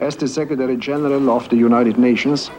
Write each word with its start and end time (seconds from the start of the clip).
As 0.00 0.16
the 0.16 0.28
Secretary 0.28 0.78
General 0.78 1.30
of 1.30 1.50
the 1.50 1.56
United 1.56 1.98
Nations, 1.98 2.50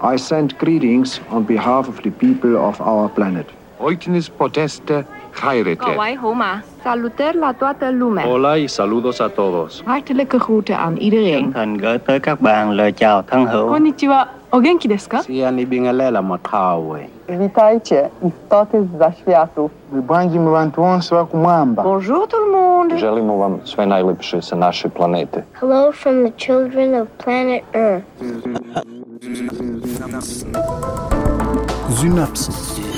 I 0.00 0.16
send 0.16 0.56
greetings 0.56 1.20
on 1.28 1.44
behalf 1.44 1.86
of 1.86 2.02
the 2.02 2.10
people 2.10 2.56
of 2.56 2.80
our 2.80 3.10
planet. 3.10 3.46
Chairete. 5.40 5.84
Hawaii 5.84 6.16
Homa. 6.16 6.62
Salutări 6.82 7.38
la 7.38 7.52
toată 7.52 7.90
lumea. 7.90 8.24
Hola 8.26 8.56
y 8.56 8.68
saludos 8.68 9.20
a 9.20 9.28
todos. 9.28 9.82
Hartelijke 9.84 10.38
groeten 10.38 10.76
aan 10.76 10.96
iedereen. 10.96 11.52
Thành 11.52 11.76
gửi 11.76 11.98
tới 11.98 12.20
các 12.20 12.40
bạn 12.40 12.70
lời 12.70 12.92
chào 12.92 13.22
thân 13.22 13.46
hữu. 13.46 13.68
Konnichiwa. 13.68 14.26
O 14.50 14.60
genki 14.60 14.88
desu 14.88 15.08
ka? 15.08 15.22
Siani 15.22 15.66
bingalela 15.66 16.20
makawe. 16.22 17.00
Witajcie 17.28 18.08
i 18.22 18.30
stoty 18.46 18.82
z 18.82 18.98
zaświatów. 18.98 19.70
Wybandzimy 19.92 20.50
wam 20.50 20.70
tłonstwa 20.70 21.24
ku 21.24 21.36
mwamba. 21.36 21.82
Bonjour 21.82 22.28
tout 22.28 22.40
le 22.46 22.52
monde. 22.52 22.98
Želimo 22.98 23.38
vam 23.38 23.60
sve 23.64 23.86
najlepše 23.86 24.42
sa 24.42 24.56
naše 24.56 24.88
planete. 24.88 25.42
Hello 25.60 25.92
from 25.92 26.24
the 26.24 26.32
children 26.36 26.94
of 26.94 27.08
planet 27.24 27.64
Earth. 27.74 28.04
Synapsen. 32.00 32.91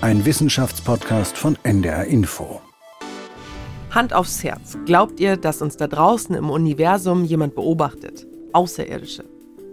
Ein 0.00 0.24
Wissenschaftspodcast 0.24 1.36
von 1.36 1.58
NDR 1.64 2.04
Info. 2.04 2.60
Hand 3.90 4.12
aufs 4.12 4.44
Herz. 4.44 4.78
Glaubt 4.84 5.18
ihr, 5.18 5.36
dass 5.36 5.62
uns 5.62 5.76
da 5.76 5.88
draußen 5.88 6.34
im 6.36 6.50
Universum 6.50 7.24
jemand 7.24 7.54
beobachtet? 7.54 8.26
Außerirdische. 8.52 9.24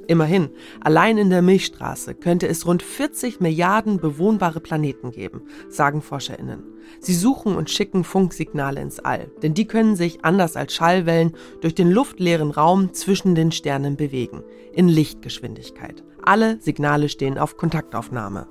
Immerhin, 0.07 0.49
allein 0.81 1.17
in 1.17 1.29
der 1.29 1.41
Milchstraße 1.41 2.15
könnte 2.15 2.47
es 2.47 2.65
rund 2.65 2.83
40 2.83 3.39
Milliarden 3.39 3.99
bewohnbare 3.99 4.59
Planeten 4.59 5.11
geben, 5.11 5.43
sagen 5.69 6.01
ForscherInnen. 6.01 6.63
Sie 6.99 7.13
suchen 7.13 7.55
und 7.55 7.69
schicken 7.69 8.03
Funksignale 8.03 8.81
ins 8.81 8.99
All, 8.99 9.31
denn 9.41 9.53
die 9.53 9.67
können 9.67 9.95
sich, 9.95 10.25
anders 10.25 10.55
als 10.55 10.73
Schallwellen, 10.73 11.33
durch 11.61 11.75
den 11.75 11.91
luftleeren 11.91 12.51
Raum 12.51 12.93
zwischen 12.93 13.35
den 13.35 13.51
Sternen 13.51 13.95
bewegen, 13.95 14.43
in 14.73 14.89
Lichtgeschwindigkeit. 14.89 16.03
Alle 16.25 16.61
Signale 16.61 17.09
stehen 17.09 17.37
auf 17.37 17.57
Kontaktaufnahme. 17.57 18.47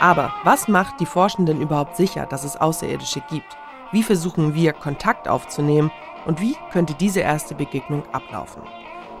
Aber 0.00 0.32
was 0.44 0.68
macht 0.68 1.00
die 1.00 1.06
Forschenden 1.06 1.60
überhaupt 1.60 1.96
sicher, 1.96 2.26
dass 2.26 2.44
es 2.44 2.56
Außerirdische 2.56 3.22
gibt? 3.28 3.56
Wie 3.90 4.04
versuchen 4.04 4.54
wir, 4.54 4.72
Kontakt 4.72 5.28
aufzunehmen 5.28 5.90
und 6.24 6.40
wie 6.40 6.56
könnte 6.72 6.94
diese 6.94 7.20
erste 7.20 7.54
Begegnung 7.54 8.04
ablaufen? 8.12 8.62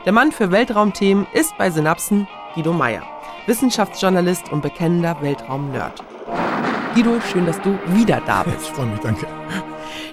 Der 0.04 0.12
Mann 0.12 0.30
für 0.30 0.50
Weltraumthemen 0.50 1.26
ist 1.32 1.56
bei 1.58 1.70
Synapsen 1.70 2.28
Guido 2.54 2.72
Meyer, 2.72 3.02
Wissenschaftsjournalist 3.46 4.52
und 4.52 4.62
bekennender 4.62 5.20
Weltraum-Nerd. 5.20 6.02
Guido, 6.94 7.20
schön, 7.20 7.46
dass 7.46 7.60
du 7.62 7.76
wieder 7.86 8.20
da 8.26 8.44
bist. 8.44 8.62
Ich 8.62 8.70
freue 8.70 8.86
mich, 8.86 9.00
danke. 9.00 9.26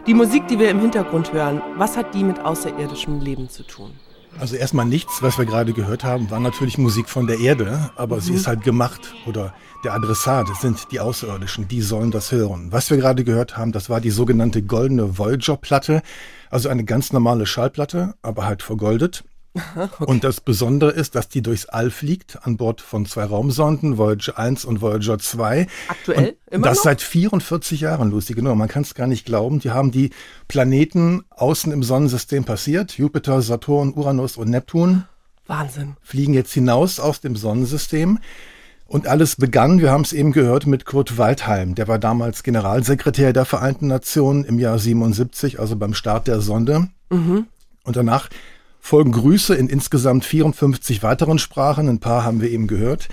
Die 0.07 0.13
Musik, 0.13 0.47
die 0.47 0.57
wir 0.57 0.69
im 0.69 0.79
Hintergrund 0.79 1.31
hören, 1.31 1.61
was 1.75 1.95
hat 1.95 2.13
die 2.15 2.23
mit 2.23 2.39
außerirdischem 2.39 3.19
Leben 3.19 3.49
zu 3.49 3.63
tun? 3.63 3.91
Also 4.37 4.55
erstmal 4.55 4.85
nichts, 4.85 5.21
was 5.21 5.37
wir 5.37 5.45
gerade 5.45 5.73
gehört 5.73 6.03
haben, 6.03 6.29
war 6.29 6.39
natürlich 6.39 6.77
Musik 6.77 7.09
von 7.09 7.27
der 7.27 7.39
Erde, 7.39 7.89
aber 7.95 8.17
mhm. 8.17 8.21
sie 8.21 8.33
ist 8.33 8.47
halt 8.47 8.63
gemacht 8.63 9.13
oder 9.25 9.53
der 9.83 9.93
Adressat 9.93 10.47
sind 10.59 10.91
die 10.91 10.99
Außerirdischen, 10.99 11.67
die 11.67 11.81
sollen 11.81 12.11
das 12.11 12.31
hören. 12.31 12.71
Was 12.71 12.89
wir 12.89 12.97
gerade 12.97 13.23
gehört 13.23 13.57
haben, 13.57 13.71
das 13.71 13.89
war 13.89 14.01
die 14.01 14.11
sogenannte 14.11 14.61
goldene 14.61 15.17
Voyager-Platte, 15.17 16.01
also 16.49 16.69
eine 16.69 16.83
ganz 16.83 17.13
normale 17.13 17.45
Schallplatte, 17.45 18.15
aber 18.21 18.45
halt 18.45 18.61
vergoldet. 18.61 19.23
Okay. 19.53 19.87
Und 20.05 20.23
das 20.23 20.41
Besondere 20.41 20.91
ist, 20.91 21.15
dass 21.15 21.29
die 21.29 21.41
durchs 21.41 21.65
All 21.65 21.89
fliegt, 21.89 22.45
an 22.45 22.57
Bord 22.57 22.81
von 22.81 23.05
zwei 23.05 23.23
Raumsonden, 23.23 23.97
Voyager 23.97 24.37
1 24.37 24.65
und 24.65 24.81
Voyager 24.81 25.17
2. 25.17 25.67
Aktuell? 25.87 26.29
Und 26.29 26.53
immer 26.53 26.67
das 26.67 26.77
noch? 26.77 26.83
seit 26.83 27.01
44 27.01 27.81
Jahren, 27.81 28.11
Lucy, 28.11 28.33
genau. 28.33 28.55
Man 28.55 28.67
kann 28.67 28.83
es 28.83 28.93
gar 28.93 29.07
nicht 29.07 29.25
glauben. 29.25 29.59
Die 29.59 29.71
haben 29.71 29.91
die 29.91 30.11
Planeten 30.47 31.23
außen 31.29 31.71
im 31.71 31.83
Sonnensystem 31.83 32.45
passiert. 32.45 32.97
Jupiter, 32.97 33.41
Saturn, 33.41 33.93
Uranus 33.93 34.37
und 34.37 34.49
Neptun. 34.49 35.05
Wahnsinn. 35.47 35.97
Fliegen 36.01 36.33
jetzt 36.33 36.53
hinaus 36.53 36.99
aus 36.99 37.21
dem 37.21 37.35
Sonnensystem. 37.35 38.19
Und 38.85 39.05
alles 39.05 39.35
begann, 39.35 39.79
wir 39.79 39.91
haben 39.91 40.01
es 40.01 40.13
eben 40.13 40.31
gehört, 40.31 40.65
mit 40.65 40.85
Kurt 40.85 41.19
Waldheim. 41.19 41.75
Der 41.75 41.87
war 41.87 41.99
damals 41.99 42.41
Generalsekretär 42.41 43.33
der 43.33 43.45
Vereinten 43.45 43.87
Nationen 43.87 44.45
im 44.45 44.57
Jahr 44.57 44.79
77, 44.79 45.59
also 45.59 45.75
beim 45.75 45.93
Start 45.93 46.27
der 46.27 46.41
Sonde. 46.41 46.87
Mhm. 47.11 47.45
Und 47.83 47.95
danach 47.95 48.29
folgen 48.79 49.11
Grüße 49.11 49.55
in 49.55 49.69
insgesamt 49.69 50.25
54 50.25 51.03
weiteren 51.03 51.39
Sprachen. 51.39 51.89
Ein 51.89 51.99
paar 51.99 52.23
haben 52.23 52.41
wir 52.41 52.49
eben 52.49 52.67
gehört. 52.67 53.07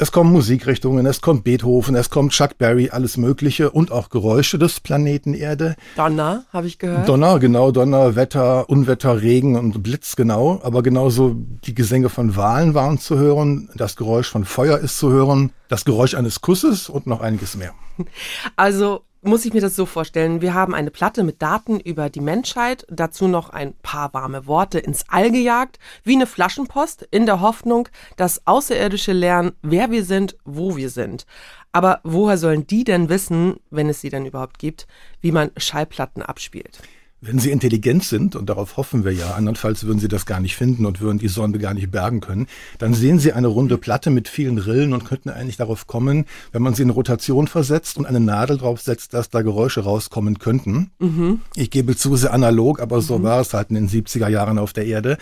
Es 0.00 0.12
kommen 0.12 0.30
Musikrichtungen, 0.30 1.06
es 1.06 1.20
kommt 1.20 1.42
Beethoven, 1.42 1.96
es 1.96 2.08
kommt 2.08 2.30
Chuck 2.30 2.56
Berry, 2.56 2.90
alles 2.90 3.16
Mögliche 3.16 3.72
und 3.72 3.90
auch 3.90 4.10
Geräusche 4.10 4.56
des 4.56 4.78
Planeten 4.78 5.34
Erde. 5.34 5.74
Donner, 5.96 6.44
habe 6.52 6.68
ich 6.68 6.78
gehört. 6.78 7.08
Donner, 7.08 7.40
genau, 7.40 7.72
Donner, 7.72 8.14
Wetter, 8.14 8.70
Unwetter, 8.70 9.20
Regen 9.20 9.56
und 9.56 9.82
Blitz, 9.82 10.14
genau. 10.14 10.60
Aber 10.62 10.84
genauso 10.84 11.34
die 11.34 11.74
Gesänge 11.74 12.10
von 12.10 12.36
Walen 12.36 12.74
waren 12.74 13.00
zu 13.00 13.18
hören, 13.18 13.70
das 13.74 13.96
Geräusch 13.96 14.28
von 14.30 14.44
Feuer 14.44 14.78
ist 14.78 15.00
zu 15.00 15.10
hören, 15.10 15.50
das 15.68 15.84
Geräusch 15.84 16.14
eines 16.14 16.40
Kusses 16.40 16.88
und 16.88 17.08
noch 17.08 17.20
einiges 17.20 17.56
mehr. 17.56 17.74
Also 18.54 19.02
muss 19.22 19.44
ich 19.44 19.52
mir 19.52 19.60
das 19.60 19.76
so 19.76 19.86
vorstellen. 19.86 20.40
Wir 20.40 20.54
haben 20.54 20.74
eine 20.74 20.90
Platte 20.90 21.22
mit 21.24 21.42
Daten 21.42 21.80
über 21.80 22.10
die 22.10 22.20
Menschheit, 22.20 22.86
dazu 22.88 23.28
noch 23.28 23.50
ein 23.50 23.74
paar 23.82 24.14
warme 24.14 24.46
Worte 24.46 24.78
ins 24.78 25.04
All 25.08 25.30
gejagt, 25.30 25.78
wie 26.04 26.14
eine 26.14 26.26
Flaschenpost, 26.26 27.06
in 27.10 27.26
der 27.26 27.40
Hoffnung, 27.40 27.88
dass 28.16 28.46
Außerirdische 28.46 29.12
lernen, 29.12 29.52
wer 29.62 29.90
wir 29.90 30.04
sind, 30.04 30.36
wo 30.44 30.76
wir 30.76 30.90
sind. 30.90 31.26
Aber 31.72 32.00
woher 32.04 32.38
sollen 32.38 32.66
die 32.66 32.84
denn 32.84 33.08
wissen, 33.08 33.56
wenn 33.70 33.88
es 33.88 34.00
sie 34.00 34.10
denn 34.10 34.26
überhaupt 34.26 34.58
gibt, 34.58 34.86
wie 35.20 35.32
man 35.32 35.50
Schallplatten 35.56 36.22
abspielt? 36.22 36.80
Wenn 37.20 37.40
sie 37.40 37.50
intelligent 37.50 38.04
sind, 38.04 38.36
und 38.36 38.48
darauf 38.48 38.76
hoffen 38.76 39.04
wir 39.04 39.12
ja, 39.12 39.32
andernfalls 39.32 39.84
würden 39.84 39.98
sie 39.98 40.06
das 40.06 40.24
gar 40.24 40.38
nicht 40.38 40.54
finden 40.54 40.86
und 40.86 41.00
würden 41.00 41.18
die 41.18 41.26
Sonde 41.28 41.58
gar 41.58 41.74
nicht 41.74 41.90
bergen 41.90 42.20
können, 42.20 42.46
dann 42.78 42.94
sehen 42.94 43.18
sie 43.18 43.32
eine 43.32 43.48
runde 43.48 43.76
Platte 43.76 44.10
mit 44.10 44.28
vielen 44.28 44.58
Rillen 44.58 44.92
und 44.92 45.04
könnten 45.04 45.30
eigentlich 45.30 45.56
darauf 45.56 45.88
kommen, 45.88 46.26
wenn 46.52 46.62
man 46.62 46.74
sie 46.74 46.84
in 46.84 46.90
Rotation 46.90 47.48
versetzt 47.48 47.98
und 47.98 48.06
eine 48.06 48.20
Nadel 48.20 48.58
draufsetzt, 48.58 49.14
dass 49.14 49.30
da 49.30 49.42
Geräusche 49.42 49.80
rauskommen 49.80 50.38
könnten. 50.38 50.92
Mhm. 51.00 51.40
Ich 51.56 51.70
gebe 51.70 51.96
zu, 51.96 52.14
sehr 52.14 52.32
analog, 52.32 52.80
aber 52.80 53.00
so 53.00 53.18
mhm. 53.18 53.24
war 53.24 53.40
es 53.40 53.52
halt 53.52 53.70
in 53.70 53.74
den 53.74 53.88
70er 53.88 54.28
Jahren 54.28 54.58
auf 54.58 54.72
der 54.72 54.86
Erde. 54.86 55.18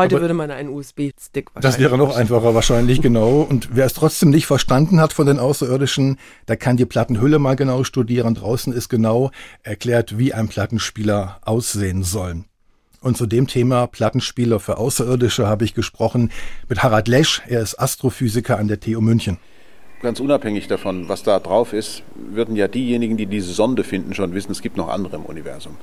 Heute 0.00 0.16
Aber 0.16 0.22
würde 0.22 0.34
man 0.34 0.50
einen 0.50 0.70
USB-Stick 0.70 1.54
wahrscheinlich. 1.54 1.76
Das 1.76 1.78
wäre 1.78 1.98
noch 1.98 2.16
einfacher 2.16 2.54
wahrscheinlich, 2.54 3.02
genau. 3.02 3.42
Und 3.42 3.68
wer 3.72 3.86
es 3.86 3.92
trotzdem 3.92 4.30
nicht 4.30 4.46
verstanden 4.46 5.00
hat 5.00 5.12
von 5.12 5.26
den 5.26 5.38
Außerirdischen, 5.38 6.18
der 6.48 6.56
kann 6.56 6.76
die 6.76 6.86
Plattenhülle 6.86 7.38
mal 7.38 7.56
genau 7.56 7.84
studieren. 7.84 8.34
Draußen 8.34 8.72
ist 8.72 8.88
genau 8.88 9.30
erklärt, 9.62 10.18
wie 10.18 10.32
ein 10.32 10.48
Plattenspieler 10.48 11.38
aussehen 11.42 12.02
soll. 12.02 12.44
Und 13.02 13.16
zu 13.16 13.26
dem 13.26 13.46
Thema 13.46 13.86
Plattenspieler 13.86 14.60
für 14.60 14.78
Außerirdische 14.78 15.46
habe 15.46 15.64
ich 15.64 15.74
gesprochen 15.74 16.30
mit 16.68 16.82
Harald 16.82 17.08
Lesch. 17.08 17.42
Er 17.46 17.60
ist 17.60 17.78
Astrophysiker 17.78 18.58
an 18.58 18.68
der 18.68 18.80
TU 18.80 19.00
München. 19.00 19.38
Ganz 20.02 20.18
unabhängig 20.18 20.66
davon, 20.66 21.10
was 21.10 21.22
da 21.22 21.38
drauf 21.40 21.74
ist, 21.74 22.02
würden 22.14 22.56
ja 22.56 22.68
diejenigen, 22.68 23.18
die 23.18 23.26
diese 23.26 23.52
Sonde 23.52 23.84
finden, 23.84 24.14
schon 24.14 24.32
wissen, 24.32 24.50
es 24.50 24.62
gibt 24.62 24.78
noch 24.78 24.88
andere 24.88 25.16
im 25.16 25.24
Universum. 25.24 25.76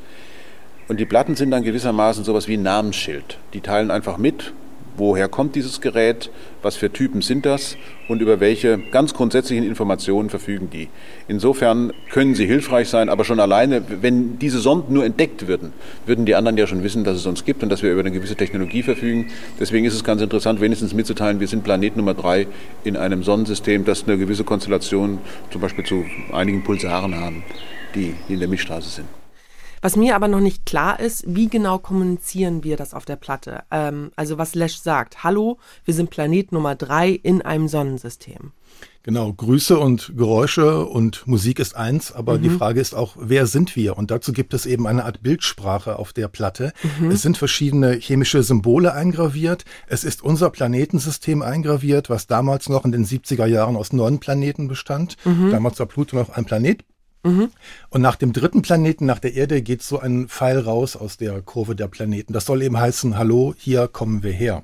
Und 0.88 1.00
die 1.00 1.06
Platten 1.06 1.36
sind 1.36 1.52
dann 1.52 1.64
gewissermaßen 1.64 2.24
sowas 2.24 2.48
wie 2.48 2.56
ein 2.56 2.64
Namensschild. 2.64 3.38
Die 3.54 3.62
teilen 3.62 3.92
einfach 3.92 4.18
mit, 4.18 4.54
woher 4.98 5.28
kommt 5.28 5.56
dieses 5.56 5.80
Gerät, 5.80 6.32
was 6.62 6.76
für 6.76 6.92
Typen 6.92 7.22
sind 7.22 7.46
das 7.46 7.78
und 8.08 8.22
über 8.22 8.40
welche 8.40 8.80
ganz 8.92 9.14
grundsätzlichen 9.14 9.66
Informationen 9.66 10.30
verfügen 10.30 10.70
die. 10.72 10.90
Insofern 11.28 11.94
können 12.10 12.36
sie 12.36 12.46
hilfreich 12.46 12.90
sein, 12.90 13.10
aber 13.10 13.24
schon 13.24 13.40
alleine, 13.40 13.84
wenn 14.02 14.40
diese 14.40 14.60
Sonden 14.60 14.94
nur 14.94 15.06
entdeckt 15.06 15.48
würden, 15.48 15.72
würden 16.06 16.26
die 16.26 16.36
anderen 16.36 16.58
ja 16.58 16.68
schon 16.68 16.84
wissen, 16.84 17.04
dass 17.04 17.18
es 17.18 17.26
uns 17.26 17.46
gibt 17.46 17.64
und 17.64 17.70
dass 17.70 17.84
wir 17.84 17.92
über 17.92 18.02
eine 18.02 18.12
gewisse 18.12 18.36
Technologie 18.36 18.82
verfügen. 18.82 19.28
Deswegen 19.60 19.86
ist 19.86 19.94
es 19.94 20.04
ganz 20.04 20.22
interessant, 20.22 20.62
wenigstens 20.62 20.94
mitzuteilen, 20.94 21.40
wir 21.40 21.48
sind 21.48 21.64
Planet 21.64 21.96
Nummer 21.96 22.14
drei 22.14 22.48
in 22.84 22.98
einem 22.98 23.24
Sonnensystem, 23.24 23.86
das 23.86 24.06
eine 24.08 24.18
gewisse 24.18 24.44
Konstellation 24.44 25.20
zum 25.52 25.62
Beispiel 25.62 25.86
zu 25.86 26.06
einigen 26.32 26.64
Pulsaren 26.64 27.16
haben, 27.16 27.44
die 27.94 28.16
in 28.30 28.40
der 28.40 28.48
Milchstraße 28.48 28.90
sind. 28.90 29.27
Was 29.82 29.96
mir 29.96 30.16
aber 30.16 30.28
noch 30.28 30.40
nicht 30.40 30.66
klar 30.66 31.00
ist, 31.00 31.24
wie 31.28 31.48
genau 31.48 31.78
kommunizieren 31.78 32.64
wir 32.64 32.78
das 32.78 32.94
auf 32.94 33.06
der 33.06 33.16
Platte? 33.16 33.64
Ähm, 33.72 34.12
also 34.16 34.38
was 34.38 34.56
Lesch 34.56 34.78
sagt, 34.78 35.24
hallo, 35.24 35.58
wir 35.86 35.94
sind 35.94 36.10
Planet 36.10 36.52
Nummer 36.52 36.76
drei 36.76 37.10
in 37.10 37.42
einem 37.42 37.68
Sonnensystem. 37.68 38.52
Genau, 39.08 39.32
Grüße 39.32 39.80
und 39.80 40.18
Geräusche 40.18 40.86
und 40.86 41.26
Musik 41.28 41.60
ist 41.60 41.78
eins, 41.78 42.12
aber 42.12 42.38
mhm. 42.38 42.42
die 42.42 42.50
Frage 42.50 42.82
ist 42.82 42.94
auch, 42.94 43.16
wer 43.18 43.48
sind 43.48 43.78
wir? 43.78 43.98
Und 43.98 44.12
dazu 44.12 44.34
gibt 44.34 44.54
es 44.54 44.66
eben 44.66 44.86
eine 44.86 45.06
Art 45.06 45.24
Bildsprache 45.24 45.98
auf 45.98 46.12
der 46.12 46.28
Platte. 46.28 46.74
Mhm. 47.00 47.12
Es 47.12 47.22
sind 47.22 47.38
verschiedene 47.38 47.94
chemische 47.94 48.44
Symbole 48.44 48.94
eingraviert. 48.94 49.64
Es 49.88 50.04
ist 50.04 50.22
unser 50.22 50.50
Planetensystem 50.50 51.42
eingraviert, 51.42 52.10
was 52.10 52.28
damals 52.28 52.68
noch 52.68 52.84
in 52.84 52.92
den 52.92 53.06
70er 53.06 53.46
Jahren 53.46 53.78
aus 53.78 53.94
neun 53.94 54.20
Planeten 54.20 54.68
bestand. 54.68 55.16
Mhm. 55.24 55.52
Damals 55.52 55.80
war 55.80 55.86
Pluto 55.86 56.18
noch 56.18 56.32
ein 56.32 56.44
Planet. 56.44 56.84
Mhm. 57.28 57.50
Und 57.90 58.02
nach 58.02 58.16
dem 58.16 58.34
dritten 58.34 58.62
Planeten, 58.62 59.06
nach 59.06 59.20
der 59.20 59.34
Erde, 59.34 59.62
geht 59.62 59.84
so 59.84 60.00
ein 60.00 60.28
Pfeil 60.28 60.60
raus 60.60 60.96
aus 60.96 61.18
der 61.18 61.42
Kurve 61.42 61.76
der 61.76 61.88
Planeten. 61.88 62.34
Das 62.34 62.46
soll 62.46 62.62
eben 62.62 62.78
heißen, 62.78 63.18
hallo, 63.18 63.54
hier 63.58 63.88
kommen 63.88 64.24
wir 64.24 64.32
her. 64.32 64.64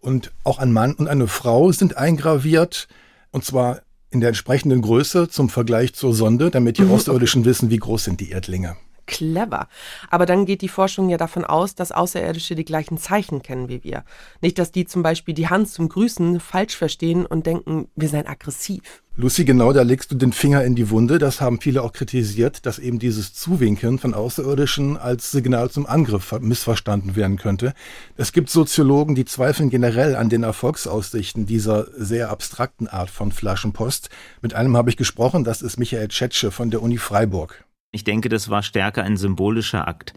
Und 0.00 0.32
auch 0.44 0.58
ein 0.58 0.72
Mann 0.72 0.94
und 0.94 1.08
eine 1.08 1.28
Frau 1.28 1.70
sind 1.72 1.96
eingraviert, 1.96 2.88
und 3.30 3.44
zwar 3.44 3.82
in 4.10 4.20
der 4.20 4.28
entsprechenden 4.28 4.82
Größe 4.82 5.28
zum 5.28 5.48
Vergleich 5.48 5.94
zur 5.94 6.12
Sonde, 6.12 6.50
damit 6.50 6.78
die 6.78 6.82
mhm. 6.82 6.92
Außerirdischen 6.92 7.44
wissen, 7.44 7.70
wie 7.70 7.78
groß 7.78 8.04
sind 8.04 8.20
die 8.20 8.30
Erdlinge. 8.30 8.76
Clever. 9.06 9.68
Aber 10.10 10.26
dann 10.26 10.46
geht 10.46 10.62
die 10.62 10.68
Forschung 10.68 11.08
ja 11.08 11.16
davon 11.16 11.44
aus, 11.44 11.74
dass 11.74 11.92
Außerirdische 11.92 12.54
die 12.54 12.64
gleichen 12.64 12.98
Zeichen 12.98 13.42
kennen 13.42 13.68
wie 13.68 13.84
wir. 13.84 14.04
Nicht, 14.40 14.58
dass 14.58 14.72
die 14.72 14.84
zum 14.84 15.02
Beispiel 15.02 15.34
die 15.34 15.48
Hand 15.48 15.68
zum 15.68 15.88
Grüßen 15.88 16.40
falsch 16.40 16.76
verstehen 16.76 17.26
und 17.26 17.46
denken, 17.46 17.88
wir 17.94 18.08
seien 18.08 18.26
aggressiv. 18.26 19.02
Lucy, 19.14 19.44
genau 19.44 19.74
da 19.74 19.82
legst 19.82 20.10
du 20.10 20.14
den 20.14 20.32
Finger 20.32 20.64
in 20.64 20.74
die 20.74 20.88
Wunde. 20.88 21.18
Das 21.18 21.42
haben 21.42 21.60
viele 21.60 21.82
auch 21.82 21.92
kritisiert, 21.92 22.64
dass 22.64 22.78
eben 22.78 22.98
dieses 22.98 23.34
Zuwinkeln 23.34 23.98
von 23.98 24.14
Außerirdischen 24.14 24.96
als 24.96 25.30
Signal 25.30 25.70
zum 25.70 25.84
Angriff 25.84 26.32
missverstanden 26.40 27.14
werden 27.14 27.36
könnte. 27.36 27.74
Es 28.16 28.32
gibt 28.32 28.48
Soziologen, 28.48 29.14
die 29.14 29.26
zweifeln 29.26 29.68
generell 29.68 30.16
an 30.16 30.30
den 30.30 30.44
Erfolgsaussichten 30.44 31.44
dieser 31.44 31.88
sehr 31.94 32.30
abstrakten 32.30 32.88
Art 32.88 33.10
von 33.10 33.32
Flaschenpost. 33.32 34.08
Mit 34.40 34.54
einem 34.54 34.78
habe 34.78 34.88
ich 34.88 34.96
gesprochen, 34.96 35.44
das 35.44 35.60
ist 35.60 35.78
Michael 35.78 36.08
Tschetsche 36.08 36.50
von 36.50 36.70
der 36.70 36.80
Uni 36.80 36.96
Freiburg. 36.96 37.66
Ich 37.94 38.04
denke, 38.04 38.30
das 38.30 38.48
war 38.48 38.62
stärker 38.62 39.04
ein 39.04 39.18
symbolischer 39.18 39.86
Akt. 39.86 40.14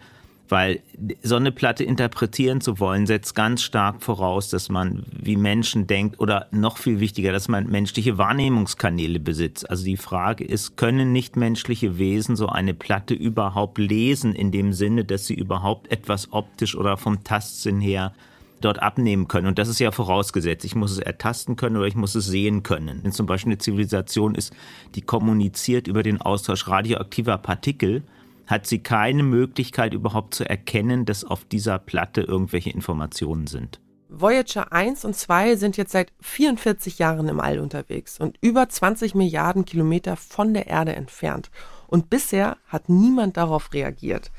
Weil 0.48 0.80
so 1.22 1.36
eine 1.36 1.50
Platte 1.50 1.84
interpretieren 1.84 2.60
zu 2.60 2.78
wollen, 2.78 3.06
setzt 3.06 3.34
ganz 3.34 3.62
stark 3.62 4.02
voraus, 4.02 4.48
dass 4.48 4.68
man 4.68 5.04
wie 5.10 5.36
Menschen 5.36 5.86
denkt 5.88 6.20
oder 6.20 6.46
noch 6.52 6.78
viel 6.78 7.00
wichtiger, 7.00 7.32
dass 7.32 7.48
man 7.48 7.68
menschliche 7.68 8.16
Wahrnehmungskanäle 8.16 9.18
besitzt. 9.18 9.68
Also 9.68 9.84
die 9.84 9.96
Frage 9.96 10.44
ist, 10.44 10.76
können 10.76 11.12
nichtmenschliche 11.12 11.98
Wesen 11.98 12.36
so 12.36 12.48
eine 12.48 12.74
Platte 12.74 13.12
überhaupt 13.12 13.78
lesen 13.78 14.34
in 14.34 14.52
dem 14.52 14.72
Sinne, 14.72 15.04
dass 15.04 15.26
sie 15.26 15.34
überhaupt 15.34 15.90
etwas 15.90 16.32
optisch 16.32 16.76
oder 16.76 16.96
vom 16.96 17.24
Tastsinn 17.24 17.80
her 17.80 18.12
dort 18.60 18.82
abnehmen 18.82 19.28
können. 19.28 19.46
Und 19.46 19.58
das 19.58 19.68
ist 19.68 19.78
ja 19.78 19.90
vorausgesetzt. 19.90 20.64
Ich 20.64 20.74
muss 20.74 20.92
es 20.92 20.98
ertasten 20.98 21.56
können 21.56 21.76
oder 21.76 21.86
ich 21.86 21.96
muss 21.96 22.14
es 22.14 22.26
sehen 22.26 22.62
können. 22.62 23.00
Wenn 23.02 23.12
zum 23.12 23.26
Beispiel 23.26 23.52
eine 23.52 23.58
Zivilisation 23.58 24.34
ist, 24.34 24.52
die 24.94 25.02
kommuniziert 25.02 25.88
über 25.88 26.02
den 26.02 26.20
Austausch 26.20 26.68
radioaktiver 26.68 27.38
Partikel, 27.38 28.02
hat 28.46 28.66
sie 28.66 28.78
keine 28.78 29.22
Möglichkeit 29.22 29.92
überhaupt 29.92 30.34
zu 30.34 30.48
erkennen, 30.48 31.04
dass 31.04 31.24
auf 31.24 31.44
dieser 31.44 31.78
Platte 31.78 32.22
irgendwelche 32.22 32.70
Informationen 32.70 33.46
sind. 33.46 33.80
Voyager 34.08 34.72
1 34.72 35.04
und 35.04 35.16
2 35.16 35.56
sind 35.56 35.76
jetzt 35.76 35.90
seit 35.92 36.12
44 36.20 36.98
Jahren 36.98 37.28
im 37.28 37.40
All 37.40 37.58
unterwegs 37.58 38.20
und 38.20 38.38
über 38.40 38.68
20 38.68 39.16
Milliarden 39.16 39.64
Kilometer 39.64 40.16
von 40.16 40.54
der 40.54 40.68
Erde 40.68 40.94
entfernt. 40.94 41.50
Und 41.88 42.08
bisher 42.08 42.56
hat 42.68 42.88
niemand 42.88 43.36
darauf 43.36 43.72
reagiert. 43.72 44.30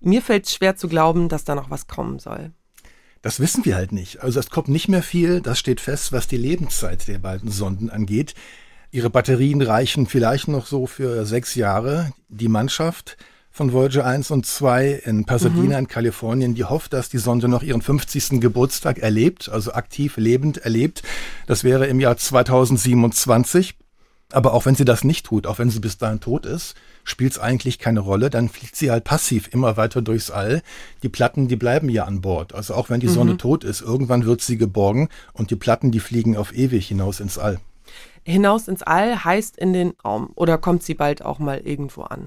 Mir 0.00 0.22
fällt 0.22 0.48
schwer 0.48 0.76
zu 0.76 0.88
glauben, 0.88 1.28
dass 1.28 1.44
da 1.44 1.54
noch 1.54 1.70
was 1.70 1.86
kommen 1.86 2.18
soll. 2.18 2.52
Das 3.22 3.38
wissen 3.38 3.64
wir 3.64 3.76
halt 3.76 3.92
nicht. 3.92 4.22
Also 4.22 4.40
es 4.40 4.50
kommt 4.50 4.68
nicht 4.68 4.88
mehr 4.88 5.02
viel, 5.02 5.40
das 5.40 5.58
steht 5.58 5.80
fest, 5.80 6.12
was 6.12 6.26
die 6.26 6.38
Lebenszeit 6.38 7.06
der 7.06 7.18
beiden 7.18 7.50
Sonden 7.50 7.90
angeht. 7.90 8.34
Ihre 8.92 9.10
Batterien 9.10 9.60
reichen 9.62 10.06
vielleicht 10.06 10.48
noch 10.48 10.66
so 10.66 10.86
für 10.86 11.26
sechs 11.26 11.54
Jahre. 11.54 12.12
Die 12.28 12.48
Mannschaft 12.48 13.18
von 13.50 13.72
Voyager 13.72 14.06
1 14.06 14.30
und 14.30 14.46
2 14.46 15.02
in 15.04 15.26
Pasadena 15.26 15.76
mhm. 15.76 15.84
in 15.84 15.88
Kalifornien, 15.88 16.54
die 16.54 16.64
hofft, 16.64 16.92
dass 16.92 17.08
die 17.08 17.18
Sonde 17.18 17.48
noch 17.48 17.62
ihren 17.62 17.82
50. 17.82 18.40
Geburtstag 18.40 18.98
erlebt, 18.98 19.48
also 19.48 19.72
aktiv 19.72 20.16
lebend 20.16 20.58
erlebt. 20.58 21.02
Das 21.46 21.62
wäre 21.62 21.86
im 21.86 22.00
Jahr 22.00 22.16
2027. 22.16 23.74
Aber 24.32 24.54
auch 24.54 24.66
wenn 24.66 24.74
sie 24.74 24.84
das 24.84 25.04
nicht 25.04 25.26
tut, 25.26 25.46
auch 25.46 25.58
wenn 25.58 25.70
sie 25.70 25.80
bis 25.80 25.98
dahin 25.98 26.20
tot 26.20 26.46
ist, 26.46 26.74
spielt 27.04 27.32
es 27.32 27.38
eigentlich 27.38 27.78
keine 27.78 28.00
Rolle. 28.00 28.30
Dann 28.30 28.48
fliegt 28.48 28.76
sie 28.76 28.90
halt 28.90 29.04
passiv 29.04 29.48
immer 29.52 29.76
weiter 29.76 30.02
durchs 30.02 30.30
All. 30.30 30.62
Die 31.02 31.08
Platten, 31.08 31.48
die 31.48 31.56
bleiben 31.56 31.88
ja 31.88 32.04
an 32.04 32.20
Bord. 32.20 32.54
Also 32.54 32.74
auch 32.74 32.90
wenn 32.90 33.00
die 33.00 33.08
Sonne 33.08 33.32
mhm. 33.32 33.38
tot 33.38 33.64
ist, 33.64 33.80
irgendwann 33.80 34.24
wird 34.24 34.40
sie 34.40 34.56
geborgen 34.56 35.08
und 35.32 35.50
die 35.50 35.56
Platten, 35.56 35.90
die 35.90 36.00
fliegen 36.00 36.36
auf 36.36 36.54
ewig 36.54 36.86
hinaus 36.86 37.20
ins 37.20 37.38
All. 37.38 37.58
Hinaus 38.22 38.68
ins 38.68 38.82
All 38.82 39.24
heißt 39.24 39.56
in 39.56 39.72
den 39.72 39.94
Raum 40.04 40.30
oder 40.34 40.58
kommt 40.58 40.82
sie 40.82 40.94
bald 40.94 41.24
auch 41.24 41.38
mal 41.38 41.58
irgendwo 41.58 42.02
an? 42.02 42.26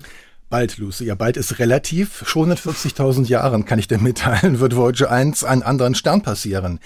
Bald, 0.50 0.78
Lucy. 0.78 1.06
Ja, 1.06 1.16
bald 1.16 1.38
ist 1.38 1.58
relativ. 1.58 2.28
Schon 2.28 2.52
in 2.52 2.58
40.000 2.58 3.26
Jahren, 3.26 3.66
kann 3.66 3.80
ich 3.80 3.88
dir 3.88 3.98
mitteilen, 3.98 4.60
wird 4.60 4.76
Voyager 4.76 5.10
1 5.10 5.44
einen 5.44 5.64
anderen 5.64 5.96
Stern 5.96 6.22
passieren. 6.22 6.80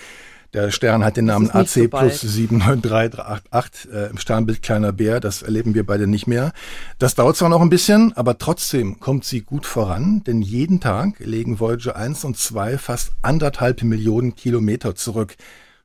Der 0.54 0.72
Stern 0.72 1.04
hat 1.04 1.18
den 1.18 1.26
Namen 1.26 1.52
AC 1.52 1.68
so 1.68 1.88
plus 1.90 2.22
79388 2.22 3.92
äh, 3.92 4.10
im 4.10 4.18
Sternbild 4.18 4.62
Kleiner 4.62 4.94
Bär. 4.94 5.20
Das 5.20 5.42
erleben 5.42 5.74
wir 5.76 5.86
beide 5.86 6.08
nicht 6.08 6.26
mehr. 6.26 6.54
Das 7.00 7.16
dauert 7.16 7.36
zwar 7.36 7.50
noch 7.50 7.62
ein 7.62 7.70
bisschen, 7.70 8.16
aber 8.16 8.38
trotzdem 8.38 9.00
kommt 9.00 9.26
sie 9.26 9.42
gut 9.42 9.66
voran, 9.66 10.24
denn 10.26 10.42
jeden 10.42 10.80
Tag 10.80 11.20
legen 11.20 11.60
Voyager 11.60 11.96
1 11.98 12.24
und 12.24 12.38
2 12.38 12.78
fast 12.78 13.12
anderthalb 13.22 13.84
Millionen 13.84 14.36
Kilometer 14.36 14.96
zurück. 14.96 15.36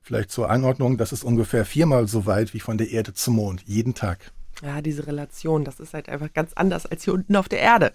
Vielleicht 0.01 0.31
zur 0.31 0.49
Einordnung, 0.49 0.97
das 0.97 1.11
ist 1.11 1.23
ungefähr 1.23 1.65
viermal 1.65 2.07
so 2.07 2.25
weit 2.25 2.53
wie 2.53 2.59
von 2.59 2.77
der 2.77 2.89
Erde 2.89 3.13
zum 3.13 3.35
Mond. 3.35 3.63
Jeden 3.65 3.93
Tag. 3.93 4.31
Ja, 4.61 4.81
diese 4.81 5.07
Relation, 5.07 5.65
das 5.65 5.79
ist 5.79 5.93
halt 5.93 6.07
einfach 6.07 6.31
ganz 6.31 6.53
anders 6.53 6.85
als 6.85 7.03
hier 7.03 7.13
unten 7.13 7.35
auf 7.35 7.49
der 7.49 7.59
Erde. 7.59 7.91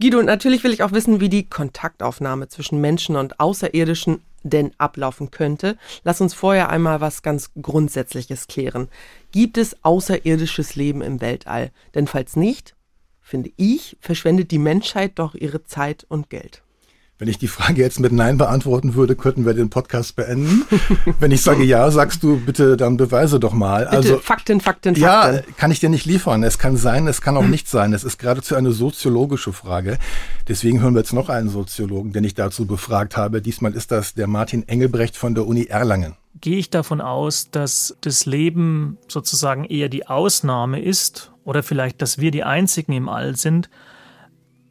Guido, 0.00 0.22
natürlich 0.22 0.64
will 0.64 0.72
ich 0.72 0.82
auch 0.82 0.92
wissen, 0.92 1.20
wie 1.20 1.28
die 1.28 1.48
Kontaktaufnahme 1.48 2.48
zwischen 2.48 2.80
Menschen 2.80 3.16
und 3.16 3.40
Außerirdischen 3.40 4.20
denn 4.44 4.70
ablaufen 4.78 5.32
könnte. 5.32 5.76
Lass 6.04 6.20
uns 6.20 6.34
vorher 6.34 6.68
einmal 6.68 7.00
was 7.00 7.22
ganz 7.22 7.50
Grundsätzliches 7.60 8.46
klären. 8.46 8.88
Gibt 9.32 9.58
es 9.58 9.82
außerirdisches 9.82 10.76
Leben 10.76 11.02
im 11.02 11.20
Weltall? 11.20 11.72
Denn 11.94 12.06
falls 12.06 12.36
nicht, 12.36 12.76
finde 13.20 13.50
ich, 13.56 13.96
verschwendet 14.00 14.52
die 14.52 14.58
Menschheit 14.58 15.18
doch 15.18 15.34
ihre 15.34 15.64
Zeit 15.64 16.04
und 16.08 16.30
Geld. 16.30 16.62
Wenn 17.16 17.28
ich 17.28 17.38
die 17.38 17.46
Frage 17.46 17.80
jetzt 17.80 18.00
mit 18.00 18.10
Nein 18.10 18.38
beantworten 18.38 18.94
würde, 18.96 19.14
könnten 19.14 19.46
wir 19.46 19.54
den 19.54 19.70
Podcast 19.70 20.16
beenden. 20.16 20.64
Wenn 21.20 21.30
ich 21.30 21.42
sage 21.42 21.62
Ja, 21.62 21.88
sagst 21.92 22.24
du 22.24 22.40
bitte, 22.40 22.76
dann 22.76 22.96
beweise 22.96 23.38
doch 23.38 23.52
mal. 23.52 23.84
Bitte, 23.84 23.96
also 23.96 24.18
Fakten, 24.18 24.60
Fakten, 24.60 24.96
Fakten. 24.96 25.00
Ja, 25.00 25.40
kann 25.56 25.70
ich 25.70 25.78
dir 25.78 25.90
nicht 25.90 26.06
liefern. 26.06 26.42
Es 26.42 26.58
kann 26.58 26.76
sein, 26.76 27.06
es 27.06 27.20
kann 27.20 27.36
auch 27.36 27.46
nicht 27.46 27.68
sein. 27.68 27.92
Es 27.92 28.02
ist 28.02 28.18
geradezu 28.18 28.56
eine 28.56 28.72
soziologische 28.72 29.52
Frage. 29.52 29.98
Deswegen 30.48 30.80
hören 30.80 30.94
wir 30.94 31.02
jetzt 31.02 31.12
noch 31.12 31.28
einen 31.28 31.50
Soziologen, 31.50 32.12
den 32.12 32.24
ich 32.24 32.34
dazu 32.34 32.66
befragt 32.66 33.16
habe. 33.16 33.40
Diesmal 33.40 33.74
ist 33.74 33.92
das 33.92 34.14
der 34.14 34.26
Martin 34.26 34.66
Engelbrecht 34.66 35.16
von 35.16 35.36
der 35.36 35.46
Uni 35.46 35.66
Erlangen. 35.66 36.16
Gehe 36.40 36.56
ich 36.56 36.68
davon 36.68 37.00
aus, 37.00 37.48
dass 37.52 37.96
das 38.00 38.26
Leben 38.26 38.98
sozusagen 39.06 39.64
eher 39.64 39.88
die 39.88 40.08
Ausnahme 40.08 40.82
ist 40.82 41.30
oder 41.44 41.62
vielleicht, 41.62 42.02
dass 42.02 42.18
wir 42.18 42.32
die 42.32 42.42
Einzigen 42.42 42.92
im 42.92 43.08
All 43.08 43.36
sind, 43.36 43.70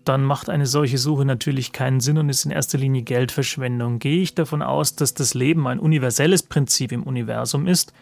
dann 0.05 0.23
macht 0.23 0.49
eine 0.49 0.65
solche 0.65 0.97
Suche 0.97 1.25
natürlich 1.25 1.71
keinen 1.71 1.99
Sinn 1.99 2.17
und 2.17 2.29
ist 2.29 2.45
in 2.45 2.51
erster 2.51 2.77
Linie 2.77 3.03
Geldverschwendung. 3.03 3.99
Gehe 3.99 4.21
ich 4.21 4.35
davon 4.35 4.61
aus, 4.61 4.95
dass 4.95 5.13
das 5.13 5.33
Leben 5.33 5.67
ein 5.67 5.79
universelles 5.79 6.43
Prinzip 6.43 6.91
im 6.91 7.03
Universum 7.03 7.67
ist, 7.67 7.93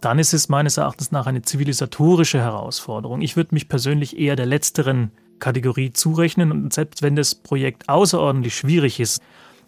dann 0.00 0.18
ist 0.18 0.34
es 0.34 0.48
meines 0.48 0.76
Erachtens 0.76 1.12
nach 1.12 1.26
eine 1.26 1.42
zivilisatorische 1.42 2.38
Herausforderung. 2.38 3.22
Ich 3.22 3.36
würde 3.36 3.54
mich 3.54 3.68
persönlich 3.68 4.18
eher 4.18 4.36
der 4.36 4.46
letzteren 4.46 5.12
Kategorie 5.38 5.92
zurechnen 5.92 6.52
und 6.52 6.72
selbst 6.72 7.02
wenn 7.02 7.16
das 7.16 7.34
Projekt 7.34 7.88
außerordentlich 7.88 8.54
schwierig 8.54 9.00
ist, 9.00 9.22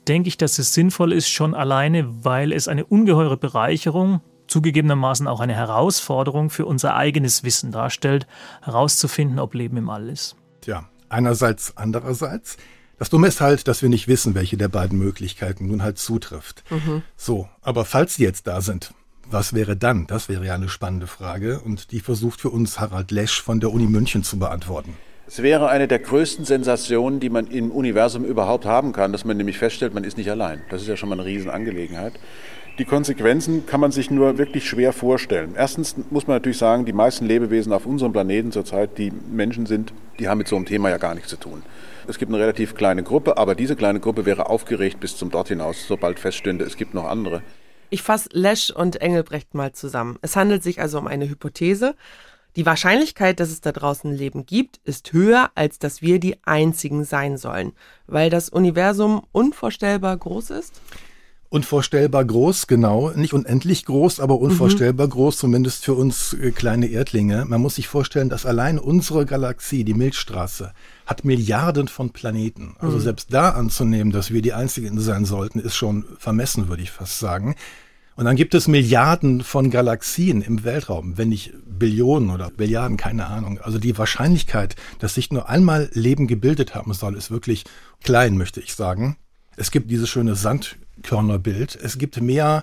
denke 0.06 0.28
ich, 0.28 0.36
dass 0.38 0.58
es 0.58 0.74
sinnvoll 0.74 1.12
ist, 1.12 1.28
schon 1.28 1.54
alleine, 1.54 2.24
weil 2.24 2.52
es 2.52 2.68
eine 2.68 2.84
ungeheure 2.84 3.36
Bereicherung, 3.36 4.20
zugegebenermaßen 4.46 5.26
auch 5.26 5.40
eine 5.40 5.54
Herausforderung 5.54 6.48
für 6.48 6.64
unser 6.64 6.94
eigenes 6.94 7.44
Wissen 7.44 7.70
darstellt, 7.70 8.26
herauszufinden, 8.62 9.38
ob 9.38 9.54
Leben 9.54 9.76
im 9.76 9.90
All 9.90 10.08
ist. 10.08 10.36
Tja, 10.62 10.88
einerseits, 11.08 11.76
andererseits. 11.76 12.56
Das 12.98 13.10
Dumme 13.10 13.28
ist 13.28 13.40
halt, 13.40 13.68
dass 13.68 13.82
wir 13.82 13.88
nicht 13.88 14.08
wissen, 14.08 14.34
welche 14.34 14.56
der 14.56 14.68
beiden 14.68 14.98
Möglichkeiten 14.98 15.68
nun 15.68 15.82
halt 15.82 15.98
zutrifft. 15.98 16.64
Mhm. 16.70 17.02
So, 17.16 17.48
aber 17.62 17.84
falls 17.84 18.16
die 18.16 18.24
jetzt 18.24 18.46
da 18.46 18.60
sind, 18.60 18.92
was 19.30 19.54
wäre 19.54 19.76
dann? 19.76 20.06
Das 20.06 20.28
wäre 20.28 20.44
ja 20.46 20.54
eine 20.54 20.68
spannende 20.68 21.06
Frage 21.06 21.60
und 21.60 21.92
die 21.92 22.00
versucht 22.00 22.40
für 22.40 22.50
uns 22.50 22.80
Harald 22.80 23.10
Lesch 23.10 23.42
von 23.42 23.60
der 23.60 23.72
Uni 23.72 23.86
München 23.86 24.24
zu 24.24 24.38
beantworten. 24.38 24.96
Es 25.28 25.42
wäre 25.42 25.68
eine 25.68 25.86
der 25.86 25.98
größten 25.98 26.46
Sensationen, 26.46 27.20
die 27.20 27.28
man 27.28 27.46
im 27.48 27.70
Universum 27.70 28.24
überhaupt 28.24 28.64
haben 28.64 28.92
kann, 28.92 29.12
dass 29.12 29.26
man 29.26 29.36
nämlich 29.36 29.58
feststellt, 29.58 29.92
man 29.92 30.04
ist 30.04 30.16
nicht 30.16 30.30
allein. 30.30 30.62
Das 30.70 30.80
ist 30.80 30.88
ja 30.88 30.96
schon 30.96 31.10
mal 31.10 31.16
eine 31.16 31.26
Riesenangelegenheit. 31.26 32.14
Die 32.78 32.84
Konsequenzen 32.84 33.66
kann 33.66 33.80
man 33.80 33.90
sich 33.90 34.08
nur 34.08 34.38
wirklich 34.38 34.68
schwer 34.68 34.92
vorstellen. 34.92 35.54
Erstens 35.56 35.96
muss 36.10 36.28
man 36.28 36.36
natürlich 36.36 36.58
sagen, 36.58 36.84
die 36.84 36.92
meisten 36.92 37.26
Lebewesen 37.26 37.72
auf 37.72 37.86
unserem 37.86 38.12
Planeten 38.12 38.52
zurzeit, 38.52 38.98
die 38.98 39.10
Menschen 39.10 39.66
sind, 39.66 39.92
die 40.20 40.28
haben 40.28 40.38
mit 40.38 40.46
so 40.46 40.54
einem 40.54 40.64
Thema 40.64 40.88
ja 40.88 40.98
gar 40.98 41.16
nichts 41.16 41.28
zu 41.28 41.36
tun. 41.36 41.64
Es 42.06 42.18
gibt 42.18 42.30
eine 42.30 42.40
relativ 42.40 42.76
kleine 42.76 43.02
Gruppe, 43.02 43.36
aber 43.36 43.56
diese 43.56 43.74
kleine 43.74 43.98
Gruppe 43.98 44.26
wäre 44.26 44.48
aufgeregt 44.48 45.00
bis 45.00 45.16
zum 45.16 45.32
Dort 45.32 45.48
hinaus, 45.48 45.88
sobald 45.88 46.20
feststünde, 46.20 46.64
es 46.64 46.76
gibt 46.76 46.94
noch 46.94 47.06
andere. 47.06 47.42
Ich 47.90 48.02
fasse 48.02 48.28
Lesch 48.32 48.70
und 48.70 49.00
Engelbrecht 49.00 49.54
mal 49.54 49.72
zusammen. 49.72 50.16
Es 50.22 50.36
handelt 50.36 50.62
sich 50.62 50.80
also 50.80 50.98
um 50.98 51.08
eine 51.08 51.28
Hypothese. 51.28 51.96
Die 52.54 52.64
Wahrscheinlichkeit, 52.64 53.40
dass 53.40 53.50
es 53.50 53.60
da 53.60 53.72
draußen 53.72 54.12
Leben 54.14 54.46
gibt, 54.46 54.78
ist 54.84 55.12
höher, 55.12 55.50
als 55.56 55.80
dass 55.80 56.00
wir 56.00 56.20
die 56.20 56.36
Einzigen 56.44 57.02
sein 57.02 57.38
sollen, 57.38 57.72
weil 58.06 58.30
das 58.30 58.48
Universum 58.48 59.26
unvorstellbar 59.32 60.16
groß 60.16 60.50
ist? 60.50 60.80
Unvorstellbar 61.50 62.26
groß, 62.26 62.66
genau. 62.66 63.10
Nicht 63.14 63.32
unendlich 63.32 63.86
groß, 63.86 64.20
aber 64.20 64.38
unvorstellbar 64.38 65.06
mhm. 65.06 65.12
groß, 65.12 65.38
zumindest 65.38 65.82
für 65.82 65.94
uns 65.94 66.34
äh, 66.34 66.50
kleine 66.50 66.88
Erdlinge. 66.88 67.46
Man 67.46 67.62
muss 67.62 67.76
sich 67.76 67.88
vorstellen, 67.88 68.28
dass 68.28 68.44
allein 68.44 68.78
unsere 68.78 69.24
Galaxie, 69.24 69.82
die 69.82 69.94
Milchstraße, 69.94 70.72
hat 71.06 71.24
Milliarden 71.24 71.88
von 71.88 72.10
Planeten. 72.10 72.76
Also 72.80 72.98
mhm. 72.98 73.00
selbst 73.00 73.32
da 73.32 73.50
anzunehmen, 73.50 74.12
dass 74.12 74.30
wir 74.30 74.42
die 74.42 74.52
Einzigen 74.52 75.00
sein 75.00 75.24
sollten, 75.24 75.58
ist 75.58 75.74
schon 75.74 76.04
vermessen, 76.18 76.68
würde 76.68 76.82
ich 76.82 76.90
fast 76.90 77.18
sagen. 77.18 77.54
Und 78.14 78.26
dann 78.26 78.36
gibt 78.36 78.54
es 78.54 78.68
Milliarden 78.68 79.42
von 79.42 79.70
Galaxien 79.70 80.42
im 80.42 80.64
Weltraum, 80.64 81.16
wenn 81.16 81.30
nicht 81.30 81.54
Billionen 81.64 82.30
oder 82.30 82.50
Milliarden, 82.58 82.98
keine 82.98 83.26
Ahnung. 83.26 83.58
Also 83.62 83.78
die 83.78 83.96
Wahrscheinlichkeit, 83.96 84.76
dass 84.98 85.14
sich 85.14 85.30
nur 85.30 85.48
einmal 85.48 85.88
Leben 85.92 86.26
gebildet 86.26 86.74
haben 86.74 86.92
soll, 86.92 87.16
ist 87.16 87.30
wirklich 87.30 87.64
klein, 88.02 88.36
möchte 88.36 88.60
ich 88.60 88.74
sagen. 88.74 89.16
Es 89.56 89.70
gibt 89.70 89.90
dieses 89.90 90.10
schöne 90.10 90.34
Sandkörnerbild. 90.98 91.78
Es 91.82 91.98
gibt 91.98 92.20
mehr 92.20 92.62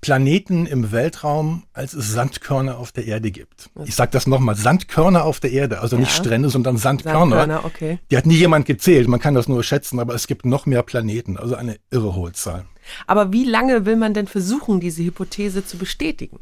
Planeten 0.00 0.66
im 0.66 0.92
Weltraum, 0.92 1.64
als 1.72 1.94
es 1.94 2.12
Sandkörner 2.12 2.78
auf 2.78 2.92
der 2.92 3.06
Erde 3.06 3.30
gibt. 3.30 3.70
Ich 3.84 3.94
sage 3.94 4.10
das 4.12 4.26
nochmal, 4.26 4.54
Sandkörner 4.54 5.24
auf 5.24 5.40
der 5.40 5.52
Erde, 5.52 5.80
also 5.80 5.96
ja. 5.96 6.00
nicht 6.00 6.12
Strände, 6.12 6.48
sondern 6.48 6.76
Sandkörner. 6.76 7.36
Sandkörner 7.36 7.64
okay. 7.64 7.98
Die 8.10 8.16
hat 8.16 8.26
nie 8.26 8.36
jemand 8.36 8.66
gezählt, 8.66 9.08
man 9.08 9.20
kann 9.20 9.34
das 9.34 9.48
nur 9.48 9.62
schätzen, 9.64 9.98
aber 9.98 10.14
es 10.14 10.26
gibt 10.26 10.44
noch 10.44 10.66
mehr 10.66 10.82
Planeten, 10.82 11.36
also 11.36 11.54
eine 11.54 11.76
irre 11.90 12.14
hohe 12.14 12.32
Zahl. 12.32 12.66
Aber 13.06 13.32
wie 13.32 13.44
lange 13.44 13.84
will 13.84 13.96
man 13.96 14.14
denn 14.14 14.26
versuchen, 14.26 14.80
diese 14.80 15.02
Hypothese 15.02 15.64
zu 15.64 15.76
bestätigen? 15.78 16.38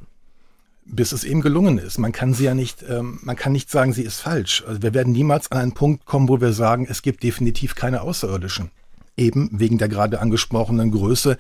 bis 0.87 1.13
es 1.13 1.25
eben 1.25 1.41
gelungen 1.41 1.79
ist. 1.79 1.97
Man 1.97 2.13
kann 2.13 2.35
sie 2.35 2.45
ja 2.45 2.55
nicht, 2.55 2.85
ähm, 2.87 3.19
man 3.23 3.37
kann 3.37 3.53
nicht 3.53 3.71
sagen, 3.71 3.95
sie 3.95 4.03
ist 4.03 4.21
falsch. 4.21 4.63
Also 4.67 4.83
wir 4.83 4.93
werden 4.93 5.15
niemals 5.15 5.51
an 5.51 5.57
einen 5.57 5.73
Punkt 5.73 6.05
kommen, 6.05 6.29
wo 6.29 6.43
wir 6.43 6.53
sagen, 6.53 6.87
es 6.87 7.01
gibt 7.01 7.23
definitiv 7.23 7.75
keine 7.75 8.03
Außerirdischen. 8.03 8.71
Eben 9.17 9.51
wegen 9.53 9.79
der 9.79 9.89
gerade 9.89 10.21
angesprochenen 10.21 10.91
Größe 10.91 11.37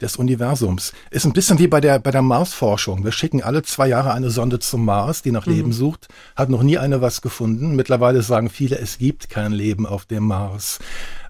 des 0.00 0.16
Universums. 0.16 0.92
Ist 1.10 1.24
ein 1.24 1.32
bisschen 1.32 1.58
wie 1.58 1.68
bei 1.68 1.80
der, 1.80 1.98
bei 1.98 2.10
der 2.10 2.22
Marsforschung. 2.22 3.04
Wir 3.04 3.12
schicken 3.12 3.42
alle 3.42 3.62
zwei 3.62 3.88
Jahre 3.88 4.12
eine 4.12 4.30
Sonde 4.30 4.58
zum 4.58 4.84
Mars, 4.84 5.22
die 5.22 5.30
nach 5.30 5.46
mhm. 5.46 5.52
Leben 5.52 5.72
sucht. 5.72 6.08
Hat 6.34 6.50
noch 6.50 6.62
nie 6.62 6.78
eine 6.78 7.00
was 7.00 7.22
gefunden. 7.22 7.76
Mittlerweile 7.76 8.22
sagen 8.22 8.50
viele, 8.50 8.78
es 8.78 8.98
gibt 8.98 9.30
kein 9.30 9.52
Leben 9.52 9.86
auf 9.86 10.04
dem 10.04 10.24
Mars. 10.24 10.78